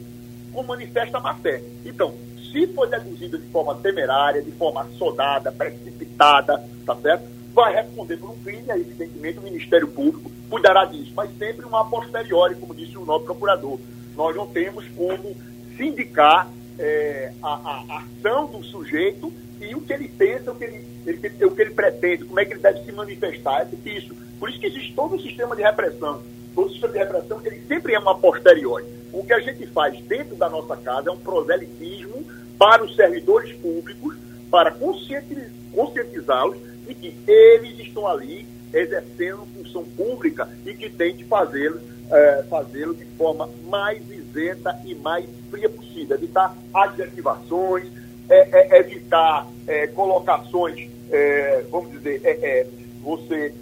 com 0.53 0.63
manifesta 0.63 1.19
má-fé. 1.19 1.63
Então, 1.85 2.15
se 2.53 2.67
for 2.69 2.89
deduzida 2.89 3.39
de 3.39 3.47
forma 3.49 3.75
temerária, 3.77 4.43
de 4.43 4.51
forma 4.53 4.83
assodada, 4.83 5.53
precipitada, 5.53 6.63
tá 6.85 6.97
certo? 6.97 7.25
Vai 7.53 7.75
responder 7.75 8.17
por 8.17 8.31
um 8.31 8.39
crime, 8.43 8.71
aí, 8.71 8.81
evidentemente, 8.81 9.39
o 9.39 9.43
Ministério 9.43 9.89
Público 9.89 10.31
cuidará 10.49 10.85
disso, 10.85 11.13
mas 11.15 11.31
sempre 11.37 11.65
uma 11.65 11.85
posteriori, 11.89 12.55
como 12.57 12.75
disse 12.75 12.97
o 12.99 13.05
nosso 13.05 13.25
procurador. 13.25 13.79
Nós 14.17 14.37
não 14.37 14.47
temos 14.47 14.85
como 14.97 15.37
sindicar 15.77 16.49
é, 16.79 17.33
a, 17.43 17.49
a, 17.49 17.85
a 17.89 18.03
ação 18.03 18.47
do 18.47 18.63
sujeito 18.65 19.33
e 19.61 19.75
o 19.75 19.81
que 19.81 19.93
ele 19.93 20.09
pensa, 20.09 20.53
o 20.53 20.55
que 20.55 20.65
ele, 20.65 20.85
ele, 21.07 21.45
o 21.45 21.51
que 21.51 21.63
ele 21.63 21.75
pretende, 21.75 22.25
como 22.25 22.41
é 22.41 22.45
que 22.45 22.55
ele 22.55 22.61
deve 22.61 22.85
se 22.85 22.93
manifestar, 22.93 23.63
é 23.63 23.65
difícil. 23.65 24.17
Por 24.39 24.49
isso 24.49 24.59
que 24.59 24.67
existe 24.67 24.95
todo 24.95 25.17
o 25.17 25.21
sistema 25.21 25.55
de 25.55 25.63
repressão. 25.63 26.23
Todo 26.55 26.71
sistema 26.71 26.93
de 26.93 26.99
repressão, 26.99 27.41
ele 27.45 27.63
sempre 27.69 27.95
é 27.95 27.99
uma 27.99 28.19
posteriori. 28.19 28.87
O 29.13 29.25
que 29.25 29.33
a 29.33 29.41
gente 29.41 29.67
faz 29.67 30.01
dentro 30.05 30.37
da 30.37 30.49
nossa 30.49 30.77
casa 30.77 31.11
é 31.11 31.13
um 31.13 31.19
proselitismo 31.19 32.25
para 32.59 32.83
os 32.83 32.97
servidores 32.97 33.53
públicos, 33.57 34.17
para 34.51 34.71
conscientizá-los 34.71 36.59
de 36.87 36.95
que 36.95 37.15
eles 37.27 37.79
estão 37.79 38.07
ali 38.07 38.47
exercendo 38.73 39.47
função 39.55 39.85
pública 39.97 40.49
e 40.65 40.75
que 40.75 40.89
tem 40.89 41.17
fazê-lo 41.25 41.81
é, 42.11 42.43
fazê-lo 42.49 42.95
de 42.95 43.05
forma 43.17 43.49
mais 43.69 44.03
isenta 44.31 44.81
e 44.85 44.95
mais 44.95 45.27
fria 45.51 45.69
possível, 45.69 46.17
evitar 46.17 46.57
adjetivações, 46.73 47.87
é, 48.29 48.77
é, 48.77 48.79
evitar 48.81 49.47
é, 49.67 49.87
colocações, 49.89 50.89
é, 51.11 51.65
vamos 51.71 51.91
dizer, 51.91 52.21
é, 52.25 52.67
você 53.03 53.53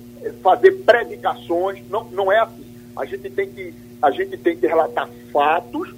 fazer 0.42 0.72
predicações, 0.84 1.82
não, 1.88 2.04
não 2.10 2.30
é 2.30 2.40
assim. 2.40 2.66
A 2.96 3.04
gente, 3.04 3.30
tem 3.30 3.48
que, 3.50 3.74
a 4.02 4.10
gente 4.10 4.36
tem 4.36 4.56
que 4.56 4.66
relatar 4.66 5.08
fatos, 5.32 5.94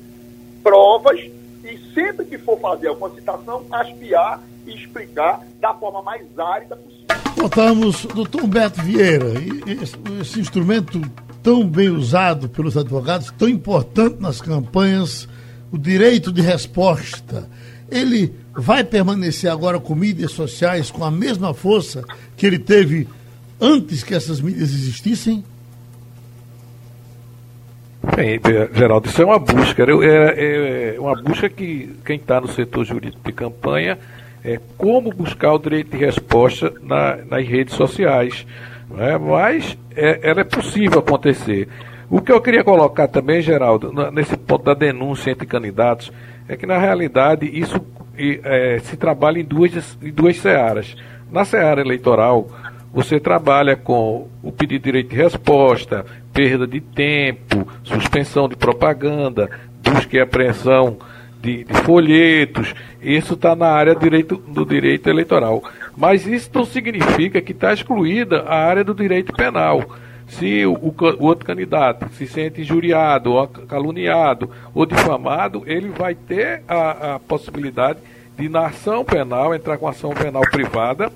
provas, 0.62 1.18
e 1.64 1.79
sempre 1.95 2.25
que 2.27 2.39
for 2.39 2.59
fazer 2.61 2.89
alguma 2.89 3.11
citação, 3.14 3.64
aspiar 3.71 4.41
e 4.66 4.75
explicar 4.75 5.45
da 5.61 5.75
forma 5.75 6.03
mais 6.03 6.27
árida 6.39 6.77
possível. 6.77 7.07
Voltamos, 7.37 8.05
doutor 8.07 8.43
Humberto 8.43 8.83
Vieira, 8.83 9.27
esse, 9.83 9.97
esse 10.21 10.41
instrumento 10.41 11.01
tão 11.43 11.66
bem 11.66 11.88
usado 11.88 12.49
pelos 12.49 12.76
advogados, 12.76 13.32
tão 13.36 13.49
importante 13.49 14.20
nas 14.20 14.41
campanhas, 14.41 15.28
o 15.72 15.78
direito 15.78 16.32
de 16.32 16.41
resposta, 16.41 17.49
ele 17.91 18.34
vai 18.55 18.84
permanecer 18.84 19.51
agora 19.51 19.78
com 19.78 19.95
mídias 19.95 20.32
sociais 20.32 20.91
com 20.91 21.05
a 21.05 21.11
mesma 21.11 21.55
força 21.55 22.05
que 22.36 22.47
ele 22.47 22.59
teve 22.59 23.09
antes 23.61 24.03
que 24.03 24.14
essas 24.14 24.41
mídias 24.41 24.70
existissem? 24.70 25.45
Bem, 28.16 28.41
Geraldo, 28.72 29.09
isso 29.09 29.20
é 29.20 29.24
uma 29.24 29.38
busca. 29.38 29.82
É, 29.82 30.95
é 30.95 31.01
uma 31.01 31.20
busca 31.20 31.49
que 31.49 31.95
quem 32.05 32.16
está 32.16 32.41
no 32.41 32.49
setor 32.49 32.84
jurídico 32.84 33.22
de 33.24 33.32
campanha 33.32 33.99
é 34.43 34.59
como 34.78 35.12
buscar 35.12 35.53
o 35.53 35.59
direito 35.59 35.91
de 35.91 35.99
resposta 35.99 36.72
na, 36.82 37.16
nas 37.16 37.47
redes 37.47 37.74
sociais. 37.74 38.47
Né? 38.91 39.16
Mas 39.18 39.78
é, 39.95 40.28
ela 40.28 40.41
é 40.41 40.45
possível 40.45 40.99
acontecer. 40.99 41.68
O 42.11 42.20
que 42.20 42.32
eu 42.32 42.41
queria 42.41 42.64
colocar 42.64 43.07
também, 43.07 43.41
Geraldo, 43.41 43.93
nesse 44.11 44.36
ponto 44.36 44.64
da 44.64 44.74
denúncia 44.74 45.30
entre 45.30 45.47
candidatos, 45.47 46.12
é 46.49 46.57
que 46.57 46.66
na 46.66 46.76
realidade 46.76 47.47
isso 47.47 47.80
é, 48.18 48.78
se 48.80 48.97
trabalha 48.97 49.38
em 49.38 49.45
duas, 49.45 49.97
em 50.03 50.11
duas 50.11 50.36
searas. 50.38 50.97
Na 51.30 51.45
seara 51.45 51.80
eleitoral, 51.80 52.49
você 52.93 53.20
trabalha 53.20 53.76
com 53.76 54.28
o 54.43 54.51
pedido 54.51 54.82
de 54.82 54.84
direito 54.86 55.11
de 55.11 55.16
resposta, 55.16 56.05
perda 56.32 56.66
de 56.66 56.80
tempo, 56.80 57.66
suspensão 57.84 58.49
de 58.49 58.57
propaganda, 58.57 59.49
busca 59.82 60.16
e 60.16 60.20
apreensão 60.20 60.97
de, 61.41 61.64
de 61.64 61.74
folhetos. 61.82 62.74
Isso 63.01 63.34
está 63.34 63.55
na 63.55 63.68
área 63.68 63.95
direito, 63.95 64.36
do 64.36 64.66
direito 64.66 65.09
eleitoral. 65.09 65.62
Mas 65.97 66.26
isso 66.26 66.51
não 66.55 66.64
significa 66.64 67.41
que 67.41 67.53
está 67.53 67.72
excluída 67.72 68.43
a 68.43 68.57
área 68.57 68.84
do 68.84 68.95
direito 68.95 69.32
penal. 69.32 69.84
Se 70.28 70.64
o, 70.64 70.74
o, 70.74 71.24
outro 71.24 71.45
candidato 71.45 72.09
se 72.11 72.26
sente 72.26 72.61
injuriado, 72.61 73.32
ou 73.32 73.49
caluniado 73.49 74.51
ou 74.72 74.86
difamado, 74.86 75.64
ele 75.66 75.88
vai 75.88 76.14
ter 76.14 76.62
a, 76.68 77.14
a 77.14 77.18
possibilidade 77.18 77.99
de, 78.38 78.49
na 78.49 78.66
ação 78.66 79.05
penal, 79.05 79.55
entrar 79.55 79.76
com 79.76 79.88
ação 79.88 80.11
penal 80.11 80.43
privada, 80.43 81.11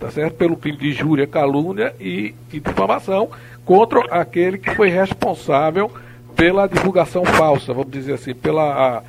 tá 0.00 0.10
certo? 0.10 0.34
Pelo 0.36 0.56
crime 0.56 0.78
de 0.78 0.88
injúria, 0.88 1.26
calúnia 1.26 1.94
e, 2.00 2.34
e 2.52 2.58
difamação 2.58 3.28
contra 3.64 4.00
aquele 4.10 4.58
que 4.58 4.74
foi 4.74 4.88
responsável 4.88 5.90
pela 6.34 6.66
divulgação 6.66 7.24
falsa, 7.24 7.72
vamos 7.72 7.90
dizer 7.90 8.14
assim, 8.14 8.34
pela 8.34 8.64
a, 8.64 9.02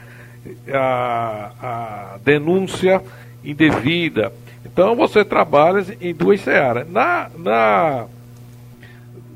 a, 0.74 1.51
a 1.61 2.18
denúncia 2.24 3.01
indevida. 3.43 4.32
Então 4.76 4.94
você 4.94 5.24
trabalha 5.24 5.86
em 6.02 6.14
duas 6.14 6.42
searas. 6.42 6.86
Na, 6.90 7.32
na, 7.38 8.08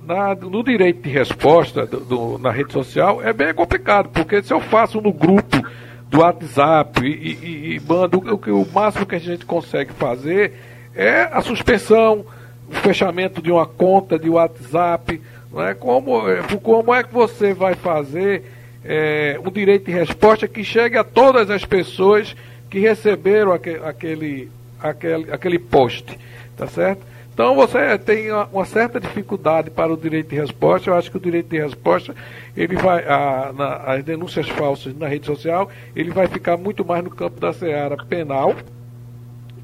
na, 0.05 0.35
no 0.35 0.61
direito 0.61 1.01
de 1.01 1.09
resposta 1.09 1.85
do, 1.85 2.01
do, 2.01 2.37
na 2.37 2.51
rede 2.51 2.73
social 2.73 3.23
é 3.23 3.31
bem 3.31 3.53
complicado, 3.53 4.09
porque 4.09 4.43
se 4.43 4.53
eu 4.53 4.59
faço 4.59 4.99
no 4.99 5.13
grupo 5.13 5.65
do 6.09 6.19
WhatsApp 6.19 7.01
e, 7.05 7.07
e, 7.07 7.75
e 7.75 7.79
mando, 7.79 8.19
o, 8.19 8.61
o 8.61 8.67
máximo 8.73 9.05
que 9.05 9.15
a 9.15 9.19
gente 9.19 9.45
consegue 9.45 9.93
fazer 9.93 10.55
é 10.93 11.21
a 11.31 11.39
suspensão, 11.39 12.25
o 12.67 12.73
fechamento 12.73 13.41
de 13.41 13.49
uma 13.49 13.65
conta 13.65 14.19
de 14.19 14.29
WhatsApp. 14.29 15.21
Não 15.53 15.65
é? 15.65 15.73
como, 15.73 16.21
como 16.61 16.93
é 16.93 17.01
que 17.01 17.13
você 17.13 17.53
vai 17.53 17.75
fazer 17.75 18.43
é, 18.83 19.39
um 19.41 19.49
direito 19.49 19.85
de 19.85 19.93
resposta 19.93 20.49
que 20.49 20.65
chegue 20.65 20.97
a 20.97 21.03
todas 21.05 21.49
as 21.49 21.63
pessoas 21.63 22.35
que 22.69 22.79
receberam 22.79 23.53
aquele, 23.53 23.85
aquele, 23.85 24.51
aquele, 24.81 25.31
aquele 25.31 25.59
post, 25.59 26.17
tá 26.55 26.67
certo? 26.67 27.09
Então 27.39 27.55
você 27.55 27.97
tem 27.97 28.29
uma, 28.33 28.65
certa 28.65 28.99
dificuldade 28.99 29.69
para 29.69 29.93
o 29.93 29.95
direito 29.95 30.29
de 30.29 30.35
resposta. 30.35 30.89
Eu 30.89 30.95
acho 30.95 31.09
que 31.09 31.15
o 31.15 31.21
direito 31.21 31.47
de 31.47 31.57
resposta, 31.57 32.13
ele 32.55 32.75
vai, 32.75 33.05
a, 33.07 33.53
na, 33.55 33.75
as 33.93 34.03
denúncias 34.03 34.49
falsas 34.49 34.93
na 34.97 35.07
rede 35.07 35.25
social, 35.25 35.69
ele 35.95 36.11
vai 36.11 36.27
ficar 36.27 36.57
muito 36.57 36.83
mais 36.83 37.01
no 37.01 37.09
campo 37.09 37.39
da 37.39 37.53
seara 37.53 37.95
penal, 37.95 38.53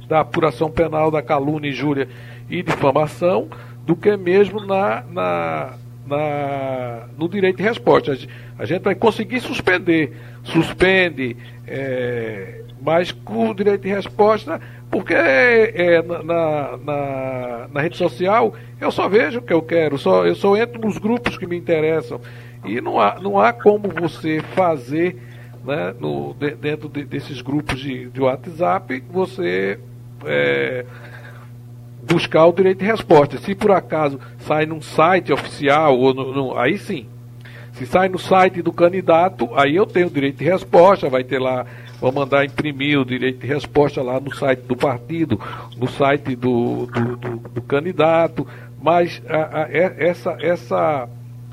da 0.08 0.22
apuração 0.22 0.72
penal, 0.72 1.12
da 1.12 1.22
calúnia, 1.22 1.70
injúria 1.70 2.08
e 2.50 2.64
difamação, 2.64 3.50
do 3.86 3.94
que 3.94 4.16
mesmo 4.16 4.66
na, 4.66 5.04
na, 5.12 5.74
na 6.08 7.08
no 7.18 7.28
direito 7.28 7.58
de 7.58 7.64
resposta. 7.64 8.18
A 8.58 8.66
gente 8.66 8.84
vai 8.84 8.96
conseguir 8.96 9.42
suspender, 9.42 10.16
suspende, 10.46 11.36
é, 11.68 12.62
mas 12.82 13.12
com 13.12 13.50
o 13.50 13.54
direito 13.54 13.82
de 13.82 13.90
resposta, 13.90 14.62
porque 14.90 15.14
é, 15.14 16.02
na, 16.02 16.78
na, 16.78 17.68
na, 17.72 17.82
rede 17.82 17.98
social 17.98 18.54
eu 18.80 18.92
só 18.92 19.10
vejo 19.10 19.40
o 19.40 19.42
que 19.42 19.54
eu 19.54 19.62
quero, 19.62 19.98
só, 19.98 20.26
eu 20.26 20.36
só 20.36 20.56
entro 20.56 20.80
nos 20.80 20.98
grupos 20.98 21.38
que 21.38 21.48
me 21.48 21.58
interessam. 21.58 22.20
E 22.64 22.82
não 22.82 23.00
há, 23.00 23.20
não 23.20 23.40
há 23.40 23.54
como 23.54 23.90
você 23.90 24.42
fazer 24.56 25.18
né, 25.66 25.94
no, 26.00 26.34
de, 26.34 26.52
dentro 26.52 26.88
de, 26.88 27.04
desses 27.04 27.42
grupos 27.42 27.80
de, 27.80 28.10
de 28.10 28.22
WhatsApp, 28.22 29.04
você 29.12 29.80
é, 30.26 30.86
buscar 32.04 32.46
o 32.46 32.54
direito 32.54 32.80
de 32.80 32.86
resposta. 32.86 33.38
Se 33.38 33.56
por 33.56 33.72
acaso 33.72 34.20
sai 34.40 34.66
num 34.66 34.82
site 34.82 35.34
oficial, 35.34 35.98
ou 35.98 36.14
no, 36.14 36.34
no, 36.34 36.58
aí 36.58 36.78
sim. 36.78 37.08
Se 37.74 37.86
sai 37.86 38.08
no 38.08 38.18
site 38.18 38.62
do 38.62 38.72
candidato, 38.72 39.50
aí 39.54 39.76
eu 39.76 39.86
tenho 39.86 40.08
o 40.08 40.10
direito 40.10 40.38
de 40.38 40.46
resposta, 40.46 41.10
vai 41.10 41.24
ter 41.26 41.40
lá, 41.40 41.66
vou 42.06 42.12
mandar 42.12 42.46
imprimir 42.46 43.00
o 43.00 43.04
direito 43.04 43.40
de 43.40 43.48
resposta 43.48 44.00
lá 44.04 44.20
no 44.20 44.32
site 44.36 44.60
do 44.60 44.76
partido, 44.76 45.42
no 45.76 45.90
site 45.90 46.36
do, 46.36 46.86
do, 46.86 47.16
do, 47.16 47.38
do 47.50 47.62
candidato, 47.64 48.46
mas 48.80 49.20
a, 49.28 49.64
a, 49.64 49.68
essa, 49.72 50.38
essa, 50.40 51.10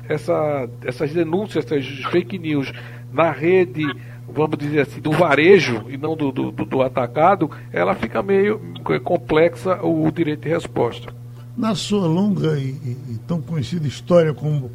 essa, 0.07 0.69
essas 0.85 1.11
denúncias, 1.11 1.65
essas 1.65 1.87
fake 2.11 2.37
news 2.37 2.71
na 3.11 3.31
rede 3.31 3.83
vamos 4.31 4.57
dizer 4.59 4.81
assim, 4.81 5.01
do 5.01 5.11
varejo 5.11 5.85
e 5.89 5.97
não 5.97 6.15
do, 6.15 6.31
do, 6.31 6.51
do, 6.51 6.81
atacado, 6.83 7.49
ela 7.71 7.95
fica 7.95 8.21
meio 8.21 8.61
complexa 9.03 9.83
o 9.83 10.09
direito 10.11 10.41
de 10.41 10.49
resposta. 10.49 11.13
Na 11.57 11.73
sua 11.73 12.07
longa 12.07 12.57
e, 12.59 12.69
e 13.09 13.19
tão 13.27 13.41
conhecida 13.41 13.87
história 13.87 14.33
como 14.33 14.71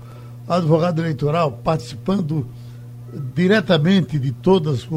advogado 0.48 1.00
eleitoral, 1.00 1.52
participando 1.52 2.46
diretamente 3.34 4.18
de 4.18 4.32
todas 4.32 4.88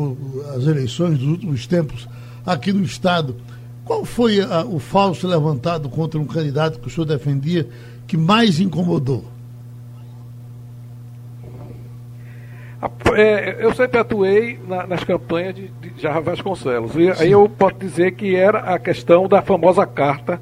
as 0.56 0.64
eleições 0.66 1.18
dos 1.18 1.28
últimos 1.28 1.68
tempos 1.68 2.08
aqui 2.46 2.74
no 2.74 2.84
Estado, 2.84 3.36
qual 3.86 4.06
foi 4.06 4.42
a, 4.42 4.64
o 4.64 4.80
falso 4.80 5.28
levantado 5.28 5.90
contra 5.90 6.20
um 6.20 6.26
candidato 6.26 6.80
que 6.80 6.88
o 6.88 6.90
senhor 6.90 7.06
defendia 7.06 7.68
que 8.08 8.18
mais 8.18 8.60
incomodou? 8.60 9.26
É, 13.16 13.64
eu 13.64 13.74
sempre 13.76 14.00
atuei 14.00 14.60
na, 14.68 14.88
nas 14.88 15.04
campanhas 15.04 15.54
de, 15.54 15.68
de 15.68 16.02
Jarra 16.02 16.22
Vasconcelos. 16.22 16.96
E 16.96 17.12
aí 17.12 17.32
eu 17.32 17.48
posso 17.48 17.76
dizer 17.76 18.14
que 18.14 18.36
era 18.36 18.60
a 18.60 18.80
questão 18.80 19.28
da 19.28 19.42
famosa 19.42 19.86
carta, 19.86 20.42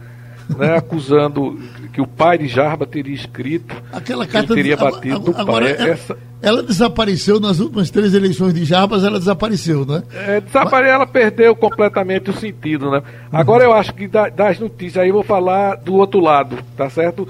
né, 0.57 0.77
acusando 0.77 1.59
que 1.93 2.01
o 2.01 2.07
pai 2.07 2.37
de 2.37 2.47
Jarba 2.47 2.85
teria 2.85 3.13
escrito 3.13 3.75
Aquela 3.91 4.25
carta 4.25 4.53
teria 4.53 4.75
batido 4.75 5.31
agora, 5.31 5.41
agora 5.41 5.69
ela, 5.69 5.89
Essa... 5.89 6.17
ela, 6.41 6.63
desapareceu 6.63 7.39
nas 7.39 7.59
últimas 7.59 7.89
três 7.89 8.13
eleições 8.13 8.53
de 8.53 8.65
Jarbas, 8.65 9.03
ela 9.03 9.19
desapareceu, 9.19 9.85
né? 9.85 10.03
É, 10.13 10.41
desapareceu, 10.41 10.95
ela 10.95 11.07
perdeu 11.07 11.55
completamente 11.55 12.29
o 12.29 12.33
sentido, 12.33 12.89
né? 12.91 13.03
Agora 13.31 13.63
eu 13.63 13.73
acho 13.73 13.93
que 13.93 14.07
das 14.07 14.59
notícias, 14.59 15.03
aí 15.03 15.09
eu 15.09 15.15
vou 15.15 15.23
falar 15.23 15.75
do 15.75 15.95
outro 15.95 16.19
lado, 16.19 16.57
tá 16.75 16.89
certo? 16.89 17.27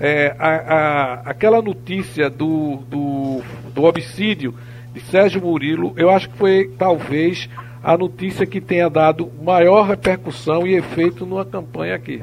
É, 0.00 0.34
a, 0.38 0.48
a, 0.48 1.14
aquela 1.30 1.60
notícia 1.60 2.30
do, 2.30 2.76
do, 2.88 3.42
do 3.74 3.82
homicídio 3.82 4.54
de 4.92 5.00
Sérgio 5.00 5.42
Murilo, 5.42 5.92
eu 5.96 6.10
acho 6.10 6.28
que 6.30 6.36
foi 6.36 6.70
talvez 6.78 7.48
a 7.82 7.96
notícia 7.96 8.46
que 8.46 8.60
tenha 8.60 8.88
dado 8.88 9.30
maior 9.42 9.86
repercussão 9.86 10.66
e 10.66 10.74
efeito 10.74 11.24
numa 11.24 11.44
campanha 11.44 11.94
aqui. 11.94 12.22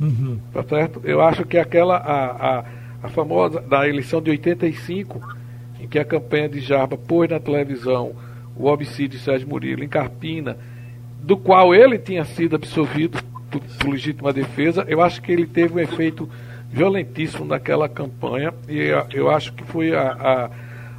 Uhum. 0.00 0.38
Tá 0.52 0.62
certo? 0.64 1.00
Eu 1.04 1.20
acho 1.20 1.44
que 1.44 1.58
aquela, 1.58 1.96
a, 1.96 2.58
a, 2.58 2.64
a 3.04 3.08
famosa 3.08 3.60
da 3.60 3.88
eleição 3.88 4.20
de 4.20 4.30
85, 4.30 5.20
em 5.80 5.86
que 5.86 5.98
a 5.98 6.04
campanha 6.04 6.48
de 6.48 6.60
Jarba 6.60 6.96
pôs 6.96 7.30
na 7.30 7.38
televisão 7.38 8.12
o 8.56 8.66
homicídio 8.66 9.18
de 9.18 9.24
Sérgio 9.24 9.48
Murilo 9.48 9.82
em 9.82 9.88
Carpina, 9.88 10.56
do 11.22 11.36
qual 11.36 11.74
ele 11.74 11.98
tinha 11.98 12.24
sido 12.24 12.56
absolvido 12.56 13.18
por, 13.50 13.60
por 13.60 13.90
legítima 13.90 14.32
defesa, 14.32 14.84
eu 14.88 15.00
acho 15.00 15.22
que 15.22 15.32
ele 15.32 15.46
teve 15.46 15.74
um 15.74 15.78
efeito 15.78 16.28
violentíssimo 16.70 17.44
naquela 17.44 17.88
campanha 17.88 18.52
e 18.68 18.90
eu 19.12 19.30
acho 19.30 19.52
que 19.52 19.62
foi 19.64 19.94
a, 19.94 20.50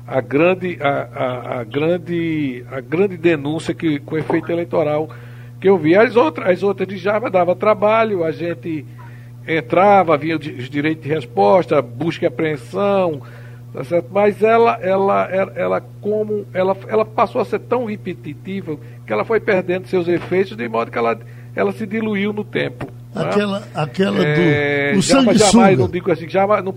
a, 0.07 0.17
a 0.17 0.21
grande, 0.21 0.77
a, 0.81 0.89
a, 0.89 1.59
a, 1.59 1.63
grande, 1.63 2.65
a 2.71 2.79
grande 2.79 3.17
denúncia 3.17 3.73
que, 3.73 3.99
com 3.99 4.17
efeito 4.17 4.51
eleitoral 4.51 5.09
que 5.59 5.69
eu 5.69 5.77
vi. 5.77 5.95
As 5.95 6.15
outras, 6.15 6.49
as 6.49 6.63
outras 6.63 6.87
de 6.87 6.97
Java 6.97 7.29
dava 7.29 7.55
trabalho, 7.55 8.23
a 8.23 8.31
gente 8.31 8.85
entrava, 9.47 10.13
havia 10.13 10.37
os 10.37 10.69
direitos 10.69 11.03
de 11.03 11.09
resposta, 11.09 11.81
busca 11.81 12.25
e 12.25 12.27
apreensão, 12.27 13.21
tá 13.73 13.83
certo? 13.83 14.07
mas 14.11 14.41
ela, 14.41 14.79
ela, 14.81 15.29
ela, 15.31 15.53
ela, 15.55 15.81
como, 16.01 16.45
ela, 16.53 16.75
ela 16.87 17.05
passou 17.05 17.41
a 17.41 17.45
ser 17.45 17.59
tão 17.59 17.85
repetitiva 17.85 18.77
que 19.05 19.13
ela 19.13 19.23
foi 19.23 19.39
perdendo 19.39 19.87
seus 19.87 20.07
efeitos, 20.07 20.57
de 20.57 20.67
modo 20.67 20.89
que 20.89 20.97
ela, 20.97 21.17
ela 21.55 21.71
se 21.71 21.85
diluiu 21.85 22.33
no 22.33 22.43
tempo. 22.43 22.87
Aquela, 23.13 23.59
né? 23.61 23.67
aquela 23.73 24.17
do. 24.17 24.25
É, 24.25 24.93
o 24.97 25.01
sanguessuga. 25.01 25.51
Jamais, 25.51 25.79
não 25.79 25.87
digo 25.87 26.11
assim, 26.11 26.27
jamais, 26.27 26.63
não, 26.63 26.73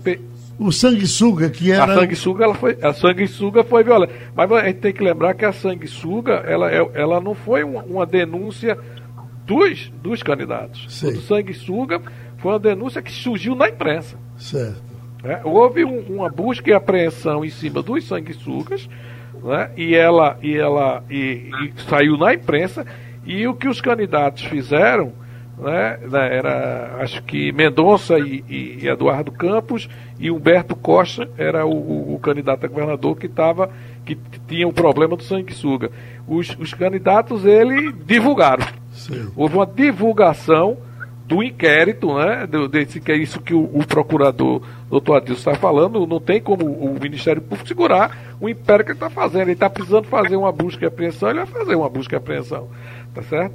o 0.59 0.71
sanguessuga, 0.71 1.49
que 1.49 1.71
era. 1.71 1.93
A 1.93 1.95
sanguessuga, 1.95 2.43
ela 2.43 2.53
foi, 2.53 2.77
a 2.81 2.93
sanguessuga 2.93 3.63
foi 3.63 3.83
violenta. 3.83 4.13
Mas 4.35 4.51
a 4.51 4.65
gente 4.65 4.79
tem 4.79 4.93
que 4.93 5.01
lembrar 5.01 5.33
que 5.33 5.45
a 5.45 5.53
sanguessuga, 5.53 6.33
ela, 6.45 6.69
é, 6.69 6.89
ela 6.93 7.21
não 7.21 7.33
foi 7.33 7.63
uma, 7.63 7.81
uma 7.83 8.05
denúncia 8.05 8.77
dos, 9.45 9.89
dos 10.03 10.21
candidatos. 10.21 10.85
Sei. 10.89 11.13
O 11.13 11.21
sanguessuga 11.21 12.01
foi 12.37 12.51
uma 12.51 12.59
denúncia 12.59 13.01
que 13.01 13.11
surgiu 13.11 13.55
na 13.55 13.69
imprensa. 13.69 14.17
Certo. 14.37 14.83
É, 15.23 15.41
houve 15.43 15.83
um, 15.85 15.99
uma 16.01 16.29
busca 16.29 16.69
e 16.69 16.73
apreensão 16.73 17.43
em 17.43 17.49
cima 17.49 17.81
dos 17.81 18.05
sanguessugas, 18.05 18.89
né, 19.43 19.71
e 19.75 19.95
ela, 19.95 20.37
e 20.41 20.55
ela 20.55 21.03
e, 21.09 21.49
e 21.63 21.73
saiu 21.89 22.17
na 22.17 22.33
imprensa, 22.33 22.85
e 23.25 23.47
o 23.47 23.53
que 23.53 23.67
os 23.67 23.81
candidatos 23.81 24.43
fizeram 24.43 25.13
né, 25.59 25.99
era 26.11 26.97
acho 26.99 27.21
que 27.23 27.51
Mendonça 27.51 28.17
e, 28.17 28.43
e, 28.49 28.87
Eduardo 28.87 29.31
Campos 29.31 29.89
e 30.17 30.31
Humberto 30.31 30.75
Costa 30.75 31.29
era 31.37 31.65
o, 31.65 31.71
o, 31.71 32.15
o 32.15 32.19
candidato 32.19 32.65
a 32.65 32.69
governador 32.69 33.17
que 33.17 33.25
estava 33.25 33.69
que 34.05 34.17
tinha 34.47 34.67
o 34.67 34.73
problema 34.73 35.15
do 35.15 35.23
sanguessuga. 35.23 35.91
Os, 36.27 36.55
os 36.57 36.73
candidatos 36.73 37.45
ele 37.45 37.91
divulgaram. 37.91 38.65
Sim. 38.91 39.29
Houve 39.35 39.55
uma 39.55 39.65
divulgação 39.65 40.77
do 41.25 41.43
inquérito, 41.43 42.15
né? 42.15 42.47
Desse, 42.71 42.99
que 42.99 43.11
é 43.11 43.15
isso 43.15 43.39
que 43.39 43.53
o, 43.53 43.63
o 43.65 43.85
procurador 43.85 44.63
doutor 44.89 45.17
Adilson 45.17 45.51
está 45.51 45.61
falando, 45.61 46.07
não 46.07 46.19
tem 46.19 46.41
como 46.41 46.65
o 46.65 46.97
Ministério 46.99 47.39
Público 47.39 47.67
segurar 47.67 48.35
o 48.41 48.49
império 48.49 48.83
que 48.83 48.91
ele 48.91 48.97
está 48.97 49.09
fazendo. 49.09 49.43
Ele 49.43 49.51
está 49.51 49.69
precisando 49.69 50.05
fazer 50.05 50.35
uma 50.35 50.51
busca 50.51 50.83
e 50.83 50.87
apreensão, 50.87 51.29
ele 51.29 51.39
vai 51.39 51.47
fazer 51.47 51.75
uma 51.75 51.89
busca 51.89 52.15
e 52.15 52.17
apreensão. 52.17 52.67
Tá 53.13 53.21
certo? 53.21 53.53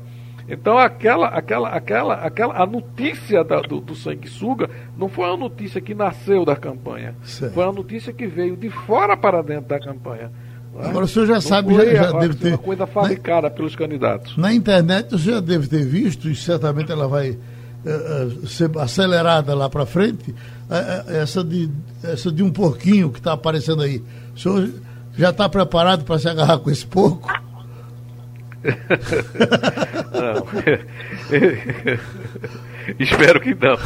Então 0.49 0.77
aquela, 0.77 1.29
aquela, 1.29 1.69
aquela, 1.71 2.15
aquela, 2.15 2.63
a 2.63 2.67
notícia 2.67 3.43
da, 3.43 3.61
do, 3.61 3.81
do 3.81 3.95
sanguessuga 3.95 4.69
não 4.97 5.09
foi 5.09 5.27
uma 5.27 5.37
notícia 5.37 5.81
que 5.81 5.95
nasceu 5.95 6.45
da 6.45 6.55
campanha, 6.55 7.15
certo. 7.25 7.55
foi 7.55 7.65
uma 7.65 7.73
notícia 7.73 8.13
que 8.13 8.27
veio 8.27 8.57
de 8.57 8.69
fora 8.69 9.17
para 9.17 9.43
dentro 9.43 9.69
da 9.69 9.81
campanha. 9.81 10.31
É? 10.79 10.89
Agora 10.89 11.05
o 11.05 11.09
senhor 11.09 11.27
já 11.27 11.35
não 11.35 11.41
sabe, 11.41 11.75
já, 11.75 11.85
já 11.85 12.13
deve 12.13 12.35
ter. 12.35 12.49
Uma 12.49 12.59
coisa 12.59 12.87
fabricada 12.87 13.49
na, 13.49 13.55
pelos 13.55 13.75
candidatos. 13.75 14.37
Na 14.37 14.53
internet 14.53 15.15
o 15.15 15.19
senhor 15.19 15.37
já 15.37 15.41
deve 15.41 15.67
ter 15.67 15.85
visto, 15.85 16.29
e 16.29 16.37
certamente 16.37 16.93
ela 16.93 17.09
vai 17.09 17.31
uh, 17.31 18.47
ser 18.47 18.71
acelerada 18.79 19.55
lá 19.55 19.71
para 19.71 19.87
frente, 19.87 20.31
uh, 20.31 21.11
essa, 21.11 21.43
de, 21.43 21.71
essa 22.03 22.31
de 22.31 22.43
um 22.43 22.51
porquinho 22.51 23.11
que 23.11 23.19
está 23.19 23.33
aparecendo 23.33 23.83
aí. 23.83 24.03
O 24.35 24.39
senhor 24.39 24.69
já 25.17 25.31
está 25.31 25.49
preparado 25.49 26.05
para 26.05 26.19
se 26.19 26.29
agarrar 26.29 26.59
com 26.59 26.71
esse 26.71 26.87
porco? 26.87 27.31
Não. 30.13 30.47
Espero 32.99 33.41
que 33.41 33.55
não. 33.55 33.77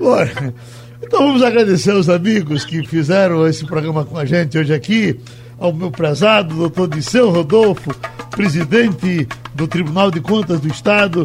não. 0.00 0.54
Então 1.00 1.20
vamos 1.20 1.42
agradecer 1.42 1.92
aos 1.92 2.08
amigos 2.08 2.64
que 2.64 2.86
fizeram 2.86 3.46
esse 3.46 3.64
programa 3.64 4.04
com 4.04 4.18
a 4.18 4.24
gente 4.24 4.58
hoje 4.58 4.74
aqui, 4.74 5.20
ao 5.58 5.72
meu 5.72 5.90
prezado 5.90 6.54
doutor 6.54 6.88
Disseu 6.88 7.30
Rodolfo, 7.30 7.94
presidente 8.30 9.26
do 9.54 9.66
Tribunal 9.66 10.10
de 10.10 10.20
Contas 10.20 10.60
do 10.60 10.68
Estado, 10.68 11.24